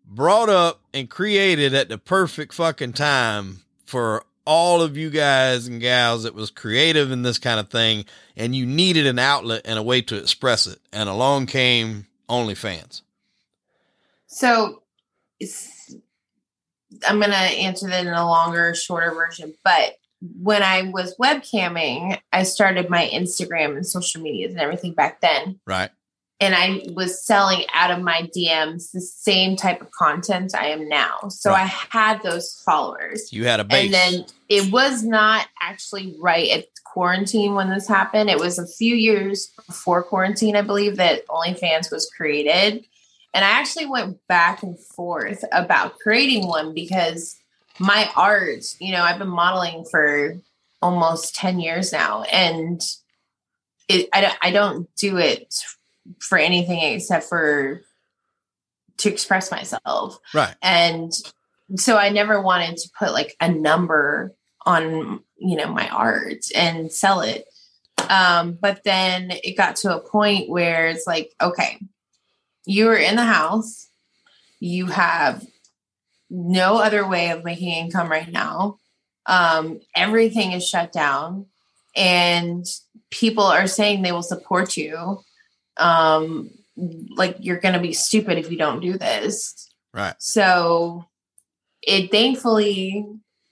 brought 0.05 0.49
up 0.49 0.81
and 0.93 1.09
created 1.09 1.73
at 1.73 1.89
the 1.89 1.97
perfect 1.97 2.53
fucking 2.53 2.93
time 2.93 3.63
for 3.85 4.25
all 4.45 4.81
of 4.81 4.97
you 4.97 5.09
guys 5.09 5.67
and 5.67 5.79
gals 5.81 6.23
that 6.23 6.33
was 6.33 6.49
creative 6.49 7.11
in 7.11 7.21
this 7.21 7.37
kind 7.37 7.59
of 7.59 7.69
thing, 7.69 8.05
and 8.35 8.55
you 8.55 8.65
needed 8.65 9.05
an 9.05 9.19
outlet 9.19 9.61
and 9.65 9.77
a 9.77 9.83
way 9.83 10.01
to 10.01 10.15
express 10.17 10.65
it. 10.65 10.79
And 10.91 11.07
along 11.07 11.45
came 11.45 12.07
OnlyFans. 12.29 13.01
So 14.27 14.81
it's, 15.39 15.93
I'm 17.07 17.19
going 17.19 17.31
to 17.31 17.35
answer 17.35 17.87
that 17.89 18.05
in 18.05 18.13
a 18.13 18.25
longer, 18.25 18.73
shorter 18.73 19.11
version. 19.11 19.53
But 19.63 19.95
when 20.21 20.61
I 20.61 20.83
was 20.83 21.15
webcamming, 21.17 22.19
I 22.31 22.43
started 22.43 22.89
my 22.89 23.09
Instagram 23.11 23.75
and 23.75 23.85
social 23.85 24.21
medias 24.21 24.51
and 24.51 24.61
everything 24.61 24.93
back 24.93 25.21
then. 25.21 25.59
Right. 25.65 25.89
And 26.39 26.55
I 26.55 26.83
was 26.95 27.23
selling 27.23 27.65
out 27.73 27.91
of 27.91 28.01
my 28.01 28.27
DMs 28.35 28.91
the 28.91 29.01
same 29.01 29.55
type 29.55 29.79
of 29.79 29.91
content 29.91 30.55
I 30.55 30.67
am 30.67 30.89
now. 30.89 31.27
So 31.29 31.51
Right. 31.51 31.61
I 31.61 31.65
had 31.65 32.23
those 32.23 32.61
followers. 32.65 33.31
You 33.31 33.45
had 33.45 33.59
a 33.59 33.63
base. 33.63 33.85
And 33.85 33.93
then 33.93 34.25
it 34.49 34.71
was 34.71 35.03
not 35.03 35.47
actually 35.61 36.15
right 36.19 36.49
at 36.49 36.65
quarantine 36.83 37.53
when 37.53 37.69
this 37.69 37.87
happened. 37.87 38.29
It 38.29 38.39
was 38.39 38.57
a 38.57 38.67
few 38.67 38.95
years 38.95 39.51
before 39.67 40.03
quarantine, 40.03 40.55
I 40.55 40.61
believe, 40.61 40.97
that 40.97 41.27
OnlyFans 41.27 41.91
was 41.91 42.09
created. 42.09 42.85
And 43.33 43.45
I 43.45 43.49
actually 43.49 43.85
went 43.85 44.17
back 44.27 44.63
and 44.63 44.77
forth 44.77 45.43
about 45.51 45.99
creating 45.99 46.47
one 46.47 46.73
because 46.73 47.37
my 47.79 48.09
art, 48.15 48.63
you 48.79 48.91
know, 48.91 49.01
I've 49.01 49.19
been 49.19 49.27
modeling 49.27 49.85
for 49.89 50.37
almost 50.81 51.35
10 51.35 51.59
years 51.59 51.91
now. 51.91 52.23
And 52.23 52.81
it, 53.87 54.09
I, 54.13 54.21
don't, 54.21 54.37
I 54.41 54.51
don't 54.51 54.95
do 54.95 55.17
it 55.17 55.53
for 56.19 56.37
anything 56.37 56.79
except 56.81 57.25
for 57.25 57.81
to 58.97 59.09
express 59.09 59.51
myself 59.51 60.17
right. 60.33 60.55
and 60.61 61.11
so 61.75 61.97
i 61.97 62.09
never 62.09 62.41
wanted 62.41 62.77
to 62.77 62.89
put 62.97 63.11
like 63.11 63.35
a 63.39 63.49
number 63.49 64.35
on 64.65 65.21
you 65.37 65.55
know 65.55 65.71
my 65.71 65.87
art 65.89 66.45
and 66.55 66.91
sell 66.91 67.21
it 67.21 67.45
um 68.09 68.57
but 68.61 68.83
then 68.83 69.31
it 69.43 69.57
got 69.57 69.75
to 69.75 69.95
a 69.95 69.99
point 69.99 70.49
where 70.49 70.87
it's 70.87 71.07
like 71.07 71.33
okay 71.41 71.79
you're 72.65 72.95
in 72.95 73.15
the 73.15 73.23
house 73.23 73.87
you 74.59 74.85
have 74.85 75.45
no 76.31 76.77
other 76.77 77.07
way 77.07 77.29
of 77.29 77.43
making 77.43 77.69
income 77.69 78.09
right 78.09 78.31
now 78.31 78.77
um 79.25 79.79
everything 79.95 80.53
is 80.53 80.67
shut 80.67 80.91
down 80.91 81.45
and 81.95 82.65
people 83.11 83.43
are 83.43 83.67
saying 83.67 84.01
they 84.01 84.11
will 84.11 84.23
support 84.23 84.77
you 84.77 85.19
um 85.77 86.49
like 87.15 87.35
you're 87.39 87.59
going 87.59 87.75
to 87.75 87.81
be 87.81 87.93
stupid 87.93 88.37
if 88.37 88.49
you 88.49 88.57
don't 88.57 88.79
do 88.79 88.97
this 88.97 89.69
Right. 89.93 90.15
so 90.19 91.05
it 91.81 92.11
thankfully, 92.11 93.05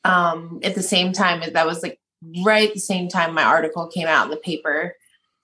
um, 0.03 0.59
at 0.63 0.75
the 0.75 0.83
same 0.83 1.11
time, 1.11 1.41
that 1.51 1.65
was 1.65 1.81
like 1.81 1.99
right 2.45 2.67
at 2.69 2.73
the 2.73 2.79
same 2.79 3.09
time 3.09 3.33
my 3.33 3.43
article 3.43 3.87
came 3.87 4.07
out 4.07 4.25
in 4.25 4.31
the 4.31 4.37
paper, 4.37 4.95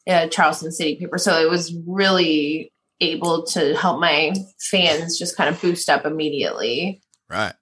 uh, 0.08 0.28
Charleston 0.28 0.72
City 0.72 0.96
paper. 0.96 1.18
So 1.18 1.40
it 1.42 1.50
was 1.50 1.76
really 1.88 2.72
able 3.02 3.44
to 3.48 3.76
help 3.76 4.00
my 4.00 4.34
fans 4.60 5.18
just 5.18 5.36
kind 5.36 5.50
of 5.54 5.62
boost 5.62 5.90
up 5.90 6.06
immediately. 6.06 7.02
Right. 7.30 7.54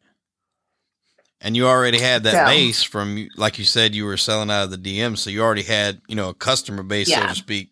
And 1.41 1.57
you 1.57 1.67
already 1.67 1.99
had 1.99 2.23
that 2.23 2.33
So- 2.33 2.45
base 2.45 2.83
from, 2.83 3.27
like 3.35 3.59
you 3.59 3.65
said, 3.65 3.93
you 3.93 4.05
were 4.05 4.17
selling 4.17 4.49
out 4.49 4.63
of 4.63 4.71
the 4.71 4.77
DM. 4.77 5.17
So 5.17 5.29
you 5.29 5.41
already 5.41 5.63
had, 5.63 6.01
you 6.07 6.15
know, 6.15 6.29
a 6.29 6.33
customer 6.33 6.83
base, 6.83 7.13
so 7.13 7.21
to 7.21 7.35
speak, 7.35 7.69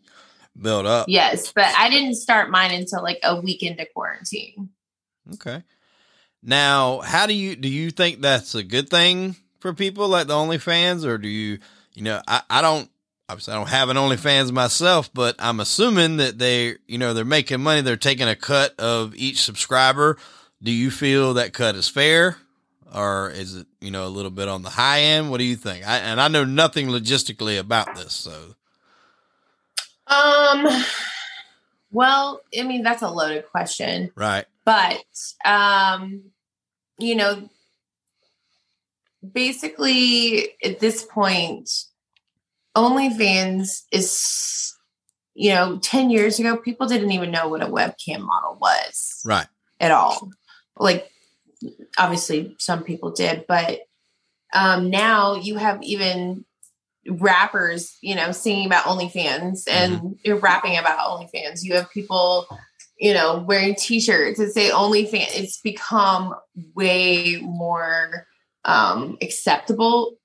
built 0.61 0.85
up. 0.85 1.07
Yes, 1.07 1.53
but 1.53 1.73
I 1.77 1.89
didn't 1.89 2.15
start 2.15 2.49
mine 2.49 2.71
until 2.71 3.01
like 3.01 3.19
a 3.23 3.39
week 3.39 3.63
into 3.63 3.85
quarantine. 3.93 4.69
Okay. 5.35 5.63
Now, 6.43 6.99
how 7.01 7.27
do 7.27 7.33
you, 7.33 7.55
do 7.55 7.69
you 7.69 7.91
think 7.91 8.19
that's 8.19 8.55
a 8.55 8.63
good 8.63 8.89
thing 8.89 9.35
for 9.59 9.73
people 9.73 10.07
like 10.09 10.27
the 10.27 10.33
OnlyFans 10.33 11.05
or 11.05 11.17
do 11.17 11.29
you, 11.29 11.59
you 11.93 12.01
know, 12.03 12.21
I, 12.27 12.41
I 12.49 12.61
don't, 12.61 12.89
obviously 13.29 13.53
I 13.53 13.57
don't 13.57 13.69
have 13.69 13.87
an 13.89 13.95
OnlyFans 13.95 14.51
myself, 14.51 15.13
but 15.13 15.35
I'm 15.39 15.59
assuming 15.61 16.17
that 16.17 16.39
they, 16.39 16.75
you 16.87 16.97
know, 16.97 17.13
they're 17.13 17.23
making 17.23 17.61
money. 17.61 17.79
They're 17.81 17.95
taking 17.95 18.27
a 18.27 18.35
cut 18.35 18.77
of 18.79 19.15
each 19.15 19.41
subscriber. 19.41 20.17
Do 20.63 20.71
you 20.71 20.91
feel 20.91 21.33
that 21.35 21.53
cut 21.53 21.75
is 21.75 21.87
fair? 21.87 22.37
Or 22.93 23.29
is 23.29 23.55
it, 23.55 23.67
you 23.79 23.89
know, 23.89 24.05
a 24.05 24.09
little 24.09 24.31
bit 24.31 24.47
on 24.47 24.63
the 24.63 24.69
high 24.69 25.01
end? 25.01 25.31
What 25.31 25.37
do 25.37 25.43
you 25.45 25.55
think? 25.55 25.87
I, 25.87 25.97
and 25.97 26.19
I 26.19 26.27
know 26.27 26.43
nothing 26.43 26.87
logistically 26.87 27.57
about 27.59 27.95
this, 27.95 28.13
so 28.13 28.55
Um, 30.07 30.67
well, 31.91 32.41
I 32.57 32.63
mean, 32.63 32.83
that's 32.83 33.01
a 33.01 33.09
loaded 33.09 33.45
question. 33.49 34.11
right, 34.15 34.45
but 34.65 35.03
um 35.45 36.23
you 36.99 37.15
know 37.15 37.49
basically 39.33 40.49
at 40.63 40.79
this 40.79 41.03
point 41.03 41.69
OnlyFans 42.75 43.83
is 43.91 44.75
you 45.33 45.51
know 45.53 45.79
10 45.79 46.09
years 46.09 46.39
ago 46.39 46.57
people 46.57 46.87
didn't 46.87 47.11
even 47.11 47.31
know 47.31 47.47
what 47.47 47.61
a 47.63 47.67
webcam 47.67 48.19
model 48.21 48.57
was 48.59 49.21
right, 49.25 49.47
at 49.79 49.91
all 49.91 50.29
like 50.81 51.09
obviously 51.97 52.55
some 52.57 52.83
people 52.83 53.11
did 53.11 53.45
but 53.47 53.81
um 54.53 54.89
now 54.89 55.35
you 55.35 55.55
have 55.55 55.81
even 55.83 56.43
rappers 57.07 57.97
you 58.01 58.15
know 58.15 58.31
singing 58.31 58.65
about 58.65 58.85
OnlyFans 58.85 59.63
and 59.69 60.19
you're 60.23 60.37
rapping 60.37 60.77
about 60.77 60.99
OnlyFans 60.99 61.63
you 61.63 61.75
have 61.75 61.89
people 61.91 62.47
you 63.01 63.15
know, 63.15 63.43
wearing 63.47 63.73
t-shirts 63.73 64.37
that 64.37 64.51
say 64.51 64.69
OnlyFans. 64.69 65.35
It's 65.35 65.59
become 65.59 66.35
way 66.75 67.39
more 67.41 68.27
um, 68.63 69.17
acceptable 69.23 70.17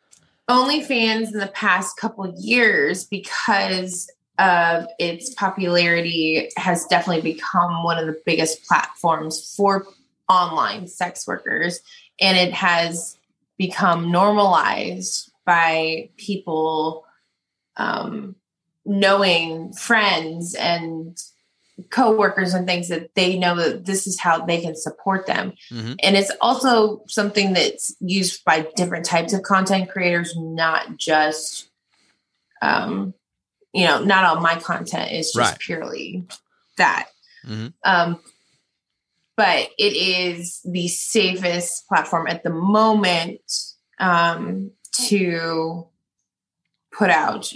OnlyFans 0.49 1.33
in 1.33 1.38
the 1.38 1.51
past 1.55 1.97
couple 1.97 2.25
of 2.25 2.35
years 2.37 3.05
because 3.05 4.11
of 4.38 4.87
its 4.99 5.35
popularity 5.35 6.51
has 6.57 6.85
definitely 6.85 7.23
become 7.33 7.83
one 7.83 7.99
of 7.99 8.07
the 8.07 8.21
biggest 8.27 8.64
platforms 8.66 9.55
for 9.57 9.87
online 10.29 10.87
sex 10.87 11.27
workers 11.27 11.81
and 12.21 12.37
it 12.37 12.53
has 12.53 13.19
become 13.59 14.11
normalized 14.11 15.31
by 15.45 16.11
people 16.17 17.05
um, 17.77 18.37
knowing 18.85 19.73
friends 19.73 20.55
and 20.55 21.19
coworkers 21.91 22.55
and 22.55 22.67
things 22.67 22.89
that 22.89 23.15
they 23.15 23.39
know 23.39 23.55
that 23.57 23.85
this 23.85 24.07
is 24.07 24.19
how 24.19 24.45
they 24.45 24.61
can 24.61 24.75
support 24.75 25.27
them. 25.27 25.53
Mm-hmm. 25.71 25.95
And 26.03 26.17
it's 26.17 26.33
also 26.41 27.03
something 27.07 27.53
that's 27.53 27.95
used 28.01 28.45
by 28.45 28.67
different 28.77 29.05
types 29.05 29.33
of 29.33 29.43
content 29.43 29.91
creators, 29.91 30.35
not 30.37 30.97
just 30.97 31.69
um 32.62 33.12
you 33.75 33.85
know, 33.85 34.03
not 34.03 34.25
all 34.25 34.41
my 34.41 34.59
content 34.59 35.12
is 35.12 35.33
just 35.33 35.51
Right. 35.53 35.59
purely 35.59 36.25
that. 36.79 37.09
Mhm. 37.47 37.75
Um 37.85 38.21
but 39.37 39.68
it 39.79 39.94
is 39.94 40.61
the 40.64 40.88
safest 40.88 41.87
platform 41.88 42.27
at 42.27 42.42
the 42.42 42.51
moment 42.51 43.40
um 43.99 44.70
to 45.09 45.87
put 46.92 47.11
out 47.11 47.53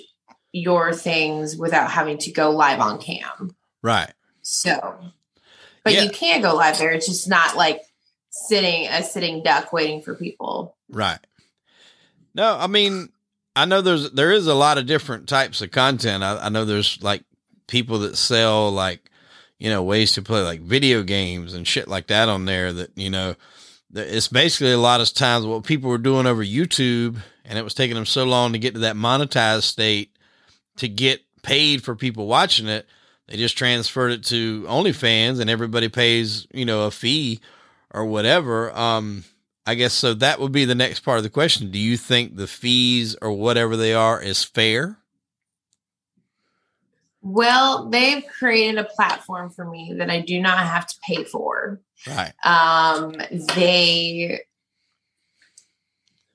your 0.52 0.92
things 0.92 1.56
without 1.56 1.90
having 1.90 2.18
to 2.18 2.30
go 2.32 2.50
live 2.50 2.80
on 2.80 2.98
cam. 3.00 3.54
Right. 3.82 4.12
So, 4.42 4.98
but 5.84 5.94
Yeah. 5.94 6.02
you 6.02 6.10
can 6.10 6.42
go 6.42 6.54
live 6.54 6.76
there. 6.78 6.90
It's 6.90 7.06
just 7.06 7.28
not 7.28 7.56
like 7.56 7.80
sitting 8.30 8.86
a 8.88 9.02
sitting 9.02 9.42
duck 9.42 9.72
waiting 9.72 10.02
for 10.02 10.14
people. 10.14 10.76
Right. 10.90 11.18
No, 12.34 12.56
I 12.58 12.66
mean, 12.66 13.10
I 13.56 13.64
know 13.64 13.80
there's 13.80 14.10
there 14.12 14.32
is 14.32 14.46
a 14.46 14.54
lot 14.54 14.76
of 14.78 14.86
different 14.86 15.28
types 15.28 15.62
of 15.62 15.70
content. 15.70 16.22
I, 16.22 16.36
I 16.46 16.48
know 16.48 16.64
there's 16.64 17.02
like 17.02 17.24
people 17.66 18.00
that 18.00 18.16
sell 18.16 18.70
like 18.70 19.10
you 19.60 19.68
know 19.70 19.82
ways 19.82 20.14
to 20.14 20.22
play 20.22 20.40
like 20.40 20.62
video 20.62 21.04
games 21.04 21.54
and 21.54 21.68
shit 21.68 21.86
like 21.86 22.08
that 22.08 22.28
on 22.28 22.46
there. 22.46 22.72
That 22.72 22.96
you 22.96 23.10
know, 23.10 23.36
it's 23.94 24.26
basically 24.26 24.72
a 24.72 24.78
lot 24.78 25.00
of 25.00 25.12
times 25.12 25.46
what 25.46 25.64
people 25.64 25.90
were 25.90 25.98
doing 25.98 26.26
over 26.26 26.42
YouTube, 26.42 27.18
and 27.44 27.58
it 27.58 27.62
was 27.62 27.74
taking 27.74 27.94
them 27.94 28.06
so 28.06 28.24
long 28.24 28.52
to 28.52 28.58
get 28.58 28.74
to 28.74 28.80
that 28.80 28.96
monetized 28.96 29.64
state 29.64 30.16
to 30.78 30.88
get 30.88 31.20
paid 31.42 31.84
for 31.84 31.94
people 31.94 32.26
watching 32.26 32.66
it. 32.66 32.86
They 33.28 33.36
just 33.36 33.56
transferred 33.56 34.12
it 34.12 34.24
to 34.24 34.62
OnlyFans, 34.62 35.40
and 35.40 35.50
everybody 35.50 35.90
pays 35.90 36.46
you 36.52 36.64
know 36.64 36.86
a 36.86 36.90
fee 36.90 37.40
or 37.92 38.06
whatever. 38.06 38.76
Um, 38.76 39.24
I 39.66 39.74
guess 39.74 39.92
so. 39.92 40.14
That 40.14 40.40
would 40.40 40.52
be 40.52 40.64
the 40.64 40.74
next 40.74 41.00
part 41.00 41.18
of 41.18 41.22
the 41.22 41.30
question. 41.30 41.70
Do 41.70 41.78
you 41.78 41.98
think 41.98 42.34
the 42.34 42.46
fees 42.46 43.14
or 43.20 43.32
whatever 43.32 43.76
they 43.76 43.92
are 43.92 44.20
is 44.20 44.42
fair? 44.42 44.99
Well, 47.22 47.88
they've 47.90 48.24
created 48.26 48.78
a 48.78 48.84
platform 48.84 49.50
for 49.50 49.64
me 49.68 49.94
that 49.98 50.10
I 50.10 50.20
do 50.20 50.40
not 50.40 50.58
have 50.58 50.86
to 50.86 50.94
pay 51.06 51.24
for. 51.24 51.80
Right. 52.06 52.32
Um, 52.44 53.14
they, 53.54 54.40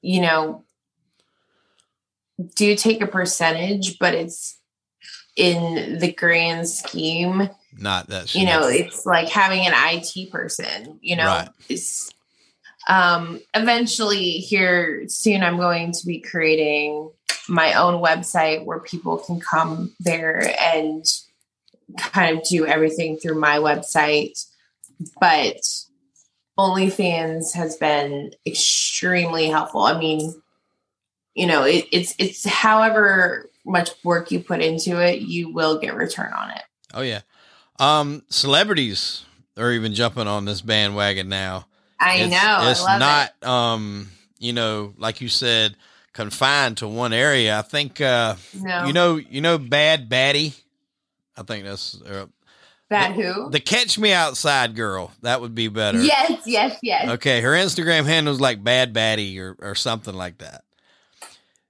you 0.02 0.22
know, 0.22 0.64
do 2.56 2.76
take 2.76 3.02
a 3.02 3.08
percentage, 3.08 3.98
but 3.98 4.14
it's 4.14 4.60
in 5.36 5.98
the 6.00 6.12
grand 6.14 6.70
scheme 6.70 7.50
Not 7.78 8.08
that. 8.08 8.34
you 8.36 8.46
know 8.46 8.70
it's 8.70 9.06
like 9.06 9.28
having 9.28 9.66
an 9.68 9.74
it 9.74 10.32
person 10.32 10.98
you 11.02 11.18
know 11.18 11.26
Right. 11.26 11.50
it's 11.68 12.10
um 12.88 13.40
eventually 13.54 14.32
here 14.32 15.04
soon 15.08 15.44
i'm 15.44 15.58
going 15.58 15.92
to 15.92 16.06
be 16.06 16.20
creating 16.20 17.10
my 17.48 17.74
own 17.74 18.02
website 18.02 18.66
where 18.66 18.80
people 18.80 19.18
can 19.18 19.40
come 19.40 19.94
there 20.00 20.54
and 20.60 21.06
kind 21.98 22.38
of 22.38 22.44
do 22.46 22.66
everything 22.66 23.18
through 23.18 23.40
my 23.40 23.58
website 23.58 24.46
but 25.20 25.60
OnlyFans 26.58 27.54
has 27.54 27.76
been 27.76 28.32
extremely 28.46 29.48
helpful. 29.48 29.82
I 29.82 30.00
mean, 30.00 30.42
you 31.34 31.48
know, 31.48 31.64
it, 31.64 31.86
it's 31.92 32.16
it's 32.18 32.46
however 32.46 33.50
much 33.66 33.92
work 34.04 34.32
you 34.32 34.40
put 34.40 34.62
into 34.62 35.02
it, 35.02 35.22
you 35.22 35.52
will 35.52 35.80
get 35.80 35.96
return 35.96 36.32
on 36.34 36.52
it. 36.52 36.62
Oh 36.94 37.02
yeah. 37.02 37.22
Um, 37.78 38.24
celebrities 38.30 39.26
are 39.58 39.72
even 39.72 39.94
jumping 39.94 40.28
on 40.28 40.46
this 40.46 40.62
bandwagon 40.62 41.28
now. 41.28 41.68
I 42.00 42.16
it's, 42.18 42.32
know. 42.32 42.70
It's 42.70 42.84
I 42.84 42.92
love 42.92 43.00
not, 43.00 43.34
it. 43.42 43.48
um, 43.48 44.10
you 44.40 44.54
know, 44.54 44.94
like 44.98 45.22
you 45.22 45.30
said, 45.30 45.76
confined 46.14 46.78
to 46.78 46.88
one 46.88 47.14
area. 47.14 47.58
I 47.58 47.62
think, 47.62 48.02
uh, 48.02 48.36
No. 48.62 48.86
you 48.86 48.94
know, 48.94 49.16
you 49.18 49.42
know, 49.42 49.58
Bhad 49.58 50.08
Bhabie. 50.10 50.60
I 51.38 51.44
think 51.44 51.66
that's 51.66 52.02
uh, 52.02 52.28
Bad 52.90 53.14
who? 53.14 53.50
the 53.50 53.60
Catch 53.60 53.98
Me 53.98 54.14
Outside 54.14 54.76
girl. 54.76 55.12
That 55.22 55.42
would 55.42 55.56
be 55.56 55.68
better. 55.68 56.02
Yes, 56.02 56.44
yes, 56.46 56.78
yes. 56.82 57.10
Okay, 57.10 57.42
her 57.42 57.52
Instagram 57.52 58.06
handle's 58.06 58.40
like 58.40 58.64
Bhad 58.64 58.94
Bhabie 58.94 59.40
or, 59.40 59.56
or 59.60 59.76
something 59.76 60.14
like 60.14 60.38
that. 60.38 60.64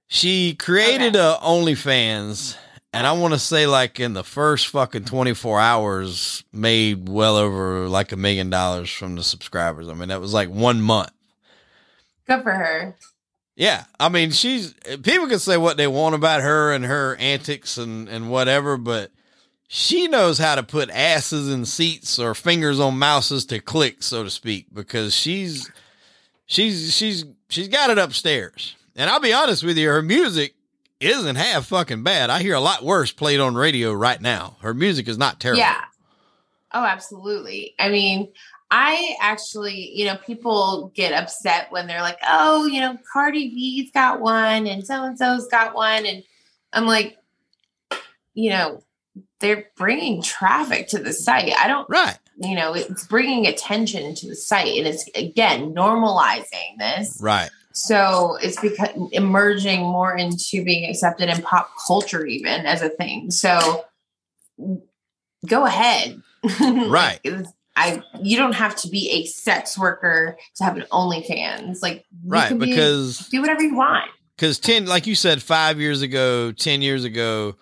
She 0.08 0.54
created 0.54 1.16
a 1.16 1.36
OnlyFans, 1.42 2.56
and 2.96 3.06
I 3.06 3.12
want 3.12 3.34
to 3.34 3.38
say 3.38 3.66
like 3.66 4.00
in 4.00 4.12
the 4.14 4.24
first 4.24 4.68
fucking 4.68 5.04
twenty 5.04 5.34
four 5.34 5.60
hours, 5.60 6.44
made 6.52 7.08
well 7.08 7.36
over 7.36 7.88
like 7.88 8.12
a 8.12 8.16
million 8.16 8.50
dollars 8.50 8.90
from 8.90 9.14
the 9.16 9.22
subscribers. 9.22 9.88
I 9.88 9.94
mean, 9.94 10.08
that 10.08 10.20
was 10.20 10.34
like 10.34 10.48
one 10.48 10.80
month. 10.80 11.12
Good 12.26 12.42
for 12.42 12.52
her. 12.52 12.96
Yeah, 13.54 13.84
I 13.98 14.08
mean, 14.10 14.32
she's 14.32 14.74
people 15.02 15.28
can 15.28 15.38
say 15.38 15.56
what 15.56 15.76
they 15.76 15.86
want 15.86 16.14
about 16.14 16.42
her 16.42 16.72
and 16.72 16.84
her 16.84 17.16
antics 17.16 17.78
and 17.78 18.08
and 18.08 18.30
whatever, 18.30 18.76
but 18.76 19.10
she 19.68 20.08
knows 20.08 20.38
how 20.38 20.56
to 20.56 20.62
put 20.62 20.90
asses 20.90 21.50
in 21.50 21.64
seats 21.64 22.18
or 22.18 22.34
fingers 22.34 22.78
on 22.78 22.98
mouses 22.98 23.46
to 23.46 23.60
click, 23.60 24.02
so 24.02 24.24
to 24.24 24.30
speak, 24.30 24.66
because 24.72 25.14
she's 25.14 25.70
she's 26.44 26.94
she's 26.94 27.24
she's 27.48 27.68
got 27.68 27.90
it 27.90 27.98
upstairs. 27.98 28.76
And 28.94 29.08
I'll 29.10 29.20
be 29.20 29.32
honest 29.32 29.62
with 29.64 29.78
you, 29.78 29.88
her 29.88 30.02
music 30.02 30.55
isn't 31.00 31.36
half 31.36 31.66
fucking 31.66 32.02
bad. 32.02 32.30
I 32.30 32.40
hear 32.42 32.54
a 32.54 32.60
lot 32.60 32.82
worse 32.84 33.12
played 33.12 33.40
on 33.40 33.54
radio 33.54 33.92
right 33.92 34.20
now. 34.20 34.56
Her 34.60 34.72
music 34.74 35.08
is 35.08 35.18
not 35.18 35.40
terrible. 35.40 35.58
Yeah. 35.60 35.82
Oh, 36.72 36.84
absolutely. 36.84 37.74
I 37.78 37.88
mean, 37.90 38.32
I 38.70 39.14
actually, 39.20 39.92
you 39.94 40.06
know, 40.06 40.16
people 40.16 40.90
get 40.94 41.12
upset 41.12 41.70
when 41.70 41.86
they're 41.86 42.00
like, 42.02 42.18
oh, 42.26 42.66
you 42.66 42.80
know, 42.80 42.98
Cardi 43.12 43.50
B's 43.50 43.90
got 43.92 44.20
one 44.20 44.66
and 44.66 44.84
so 44.86 45.04
and 45.04 45.16
so's 45.18 45.46
got 45.48 45.74
one. 45.74 46.04
And 46.04 46.22
I'm 46.72 46.86
like, 46.86 47.16
you 48.34 48.50
know, 48.50 48.82
they're 49.40 49.66
bringing 49.76 50.22
traffic 50.22 50.88
to 50.88 50.98
the 50.98 51.12
site. 51.12 51.52
I 51.56 51.68
don't, 51.68 51.88
Right. 51.88 52.18
you 52.38 52.54
know, 52.56 52.74
it's 52.74 53.06
bringing 53.06 53.46
attention 53.46 54.14
to 54.16 54.28
the 54.28 54.34
site 54.36 54.76
and 54.78 54.86
it's, 54.86 55.08
again, 55.14 55.72
normalizing 55.74 56.76
this. 56.78 57.18
Right. 57.22 57.50
So 57.78 58.38
it's 58.40 58.58
because 58.58 58.88
emerging 59.12 59.82
more 59.82 60.16
into 60.16 60.64
being 60.64 60.88
accepted 60.88 61.28
in 61.28 61.42
pop 61.42 61.70
culture, 61.86 62.24
even 62.24 62.64
as 62.64 62.80
a 62.80 62.88
thing. 62.88 63.30
So 63.30 63.84
go 65.46 65.66
ahead. 65.66 66.20
Right. 66.60 67.18
Like, 67.24 67.46
I 67.74 68.02
you 68.22 68.38
don't 68.38 68.54
have 68.54 68.76
to 68.76 68.88
be 68.88 69.10
a 69.10 69.26
sex 69.26 69.76
worker 69.76 70.38
to 70.56 70.64
have 70.64 70.76
an 70.78 70.84
OnlyFans. 70.92 71.82
Like 71.82 72.04
you 72.22 72.30
Right. 72.30 72.48
can 72.48 72.58
be- 72.58 72.66
Because 72.66 73.18
do 73.28 73.40
whatever 73.42 73.62
you 73.62 73.74
want. 73.76 74.08
because 74.36 74.58
10 74.58 74.86
like 74.86 75.06
you 75.06 75.14
said 75.14 75.42
5 75.42 75.78
years 75.80 76.00
ago 76.02 76.52
10 76.52 76.80
years 76.82 77.04
ago 77.04 77.56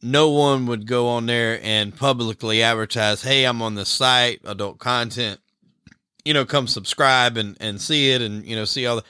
no 0.00 0.30
one 0.30 0.66
would 0.66 0.86
go 0.88 1.08
on 1.08 1.26
there 1.26 1.60
and 1.62 1.94
publicly 1.96 2.62
advertise 2.62 3.22
hey 3.22 3.44
i'm 3.44 3.60
on 3.62 3.74
the 3.76 3.84
site 3.84 4.40
adult 4.44 4.78
content 4.78 5.38
you 6.24 6.32
know 6.34 6.44
come 6.44 6.66
subscribe 6.66 7.36
and 7.36 7.56
and 7.60 7.80
see 7.80 8.10
it 8.12 8.20
and 8.22 8.44
you 8.46 8.56
know 8.56 8.64
see 8.64 8.86
all 8.86 8.96
the 8.96 9.04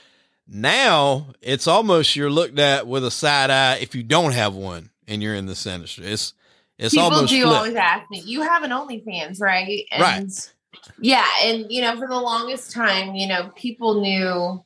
now 0.53 1.27
it's 1.41 1.67
almost 1.67 2.15
you're 2.15 2.29
looked 2.29 2.59
at 2.59 2.87
with 2.87 3.03
a 3.03 3.11
side 3.11 3.49
eye 3.49 3.77
if 3.81 3.95
you 3.95 4.03
don't 4.03 4.33
have 4.33 4.53
one 4.53 4.89
and 5.07 5.21
you're 5.21 5.35
in 5.35 5.45
this 5.45 5.65
industry 5.65 6.05
it's 6.05 6.33
it's 6.77 6.93
People 6.93 7.11
almost 7.11 7.29
do 7.31 7.43
flipped. 7.43 7.55
always 7.55 7.75
ask 7.75 8.09
me, 8.09 8.21
"You 8.25 8.41
have 8.41 8.63
an 8.63 8.71
OnlyFans, 8.71 9.39
right?" 9.39 9.85
And 9.91 10.01
Right. 10.01 10.53
Yeah, 10.99 11.25
and 11.43 11.65
you 11.69 11.81
know, 11.81 11.95
for 11.95 12.07
the 12.07 12.19
longest 12.19 12.71
time, 12.71 13.15
you 13.15 13.27
know, 13.27 13.51
people 13.55 14.01
knew 14.01 14.63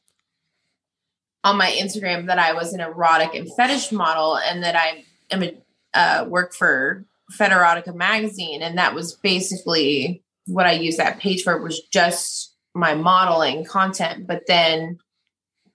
on 1.43 1.57
my 1.57 1.69
Instagram 1.71 2.27
that 2.27 2.39
I 2.39 2.53
was 2.53 2.73
an 2.73 2.79
erotic 2.79 3.35
and 3.35 3.53
fetish 3.55 3.91
model, 3.91 4.37
and 4.37 4.63
that 4.63 4.75
I 4.75 5.03
am 5.31 5.43
a 5.43 5.57
uh, 5.93 6.25
work 6.27 6.53
for 6.53 7.05
Federotica 7.33 7.93
magazine, 7.93 8.61
and 8.61 8.77
that 8.77 8.95
was 8.95 9.13
basically 9.13 10.23
what 10.45 10.65
I 10.65 10.71
used 10.71 10.97
that 10.97 11.19
page 11.19 11.43
for 11.43 11.61
was 11.61 11.81
just 11.91 12.55
my 12.73 12.95
modeling 12.95 13.65
content. 13.65 14.27
But 14.27 14.43
then 14.47 14.99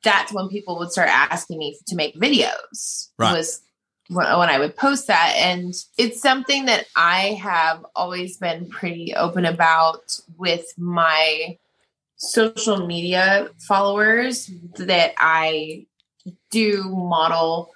that's 0.02 0.32
when 0.32 0.48
people 0.48 0.78
would 0.78 0.92
start 0.92 1.08
asking 1.08 1.58
me 1.58 1.78
to 1.86 1.96
make 1.96 2.14
videos. 2.16 3.08
Right. 3.18 3.36
Was 3.36 3.60
when, 4.08 4.38
when 4.38 4.48
I 4.48 4.58
would 4.58 4.76
post 4.76 5.06
that. 5.06 5.34
And 5.36 5.74
it's 5.98 6.20
something 6.20 6.66
that 6.66 6.86
I 6.96 7.38
have 7.42 7.84
always 7.94 8.36
been 8.36 8.68
pretty 8.68 9.14
open 9.14 9.44
about 9.44 10.18
with 10.36 10.66
my 10.76 11.58
social 12.16 12.86
media 12.86 13.48
followers 13.66 14.50
that 14.76 15.14
I 15.18 15.86
do 16.50 16.84
model 16.84 17.70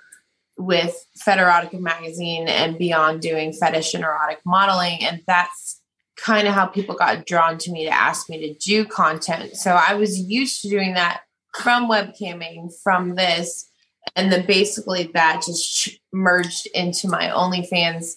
with 0.59 1.07
Federotica 1.19 1.81
magazine 1.81 2.49
and 2.49 2.79
beyond 2.79 3.21
doing 3.21 3.53
fetish 3.53 3.95
and 3.95 4.05
erotic 4.05 4.41
modeling. 4.45 5.05
And 5.05 5.23
that's 5.27 5.81
kind 6.17 6.49
of 6.49 6.55
how 6.55 6.67
people 6.67 6.95
got 6.95 7.27
drawn 7.27 7.59
to 7.59 7.71
me 7.71 7.85
to 7.85 7.91
ask 7.91 8.31
me 8.31 8.39
to 8.39 8.55
do 8.55 8.85
content. 8.85 9.57
So 9.57 9.73
I 9.73 9.95
was 9.95 10.19
used 10.19 10.63
to 10.63 10.69
doing 10.69 10.95
that 10.95 11.21
from 11.63 11.89
webcamming, 11.89 12.73
from 12.83 13.15
this. 13.15 13.71
And 14.15 14.33
then 14.33 14.47
basically 14.47 15.11
that 15.15 15.43
just 15.45 15.99
merged 16.13 16.67
into 16.75 17.09
my 17.09 17.29
OnlyFans. 17.29 18.15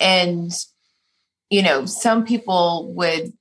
And, 0.00 0.52
you 1.50 1.62
know, 1.62 1.86
some 1.86 2.24
people 2.24 2.92
would, 2.94 3.32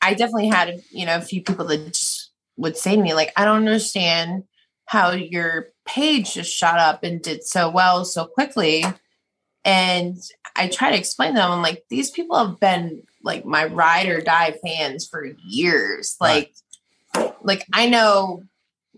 I 0.00 0.14
definitely 0.14 0.48
had, 0.48 0.82
you 0.90 1.06
know, 1.06 1.16
a 1.16 1.22
few 1.22 1.42
people 1.42 1.66
that 1.66 2.00
would 2.56 2.76
say 2.76 2.96
to 2.96 3.02
me, 3.02 3.14
like, 3.14 3.32
I 3.36 3.44
don't 3.44 3.58
understand 3.58 4.44
how 4.86 5.12
your 5.12 5.68
page 5.84 6.34
just 6.34 6.52
shot 6.52 6.78
up 6.78 7.02
and 7.02 7.22
did 7.22 7.44
so 7.44 7.70
well 7.70 8.04
so 8.04 8.26
quickly. 8.26 8.84
And 9.64 10.18
I 10.56 10.68
try 10.68 10.90
to 10.90 10.98
explain 10.98 11.34
to 11.34 11.40
them, 11.40 11.50
I'm 11.50 11.62
like, 11.62 11.84
these 11.88 12.10
people 12.10 12.36
have 12.36 12.60
been 12.60 13.02
like 13.22 13.44
my 13.44 13.66
ride 13.66 14.08
or 14.08 14.20
die 14.20 14.54
fans 14.64 15.06
for 15.06 15.24
years. 15.24 16.16
Like, 16.20 16.52
right. 17.14 17.32
like 17.42 17.66
I 17.72 17.88
know, 17.88 18.42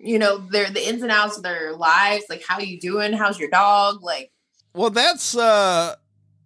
you 0.04 0.18
know, 0.18 0.38
they're 0.38 0.70
the 0.70 0.86
ins 0.86 1.02
and 1.02 1.10
outs 1.10 1.38
of 1.38 1.42
their 1.42 1.72
lives. 1.72 2.26
Like, 2.28 2.44
how 2.46 2.58
you 2.58 2.78
doing? 2.78 3.12
How's 3.14 3.38
your 3.38 3.48
dog? 3.48 4.02
Like, 4.02 4.30
well, 4.74 4.90
that's 4.90 5.36
uh, 5.36 5.96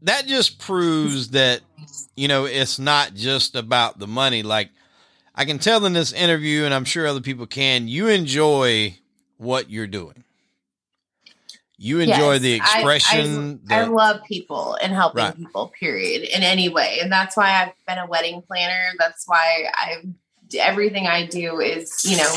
that 0.03 0.27
just 0.27 0.59
proves 0.61 1.31
that 1.31 1.61
you 2.15 2.29
know 2.29 2.45
it's 2.45 2.79
not 2.79 3.15
just 3.15 3.57
about 3.57 3.99
the 3.99 4.07
money. 4.07 4.43
Like, 4.43 4.71
I 5.35 5.45
can 5.45 5.59
tell 5.59 5.85
in 5.85 5.93
this 5.93 6.13
interview, 6.13 6.65
and 6.65 6.73
I'm 6.73 6.85
sure 6.85 7.07
other 7.07 7.21
people 7.21 7.47
can. 7.47 7.89
You 7.89 8.07
enjoy 8.07 8.97
what 9.39 9.71
you're 9.71 9.89
doing. 9.89 10.25
You 11.81 12.01
enjoy 12.01 12.35
yes, 12.35 12.43
the 12.43 12.53
expression. 12.55 13.61
I, 13.71 13.75
I, 13.75 13.83
the, 13.83 13.87
I, 13.87 13.89
love 13.89 14.21
people 14.25 14.77
and 14.83 14.93
helping 14.93 15.23
right. 15.23 15.37
people, 15.37 15.73
period, 15.79 16.23
in 16.23 16.43
any 16.43 16.69
way. 16.69 16.99
And 17.01 17.11
that's 17.11 17.37
why 17.37 17.53
I've 17.53 17.73
been 17.87 17.99
a 17.99 18.07
wedding 18.07 18.43
planner. 18.43 18.83
That's 18.99 19.29
why 19.29 19.71
I 19.73 20.03
everything 20.59 21.07
I 21.07 21.27
do 21.27 21.61
is, 21.61 22.05
you 22.05 22.17
know, 22.17 22.35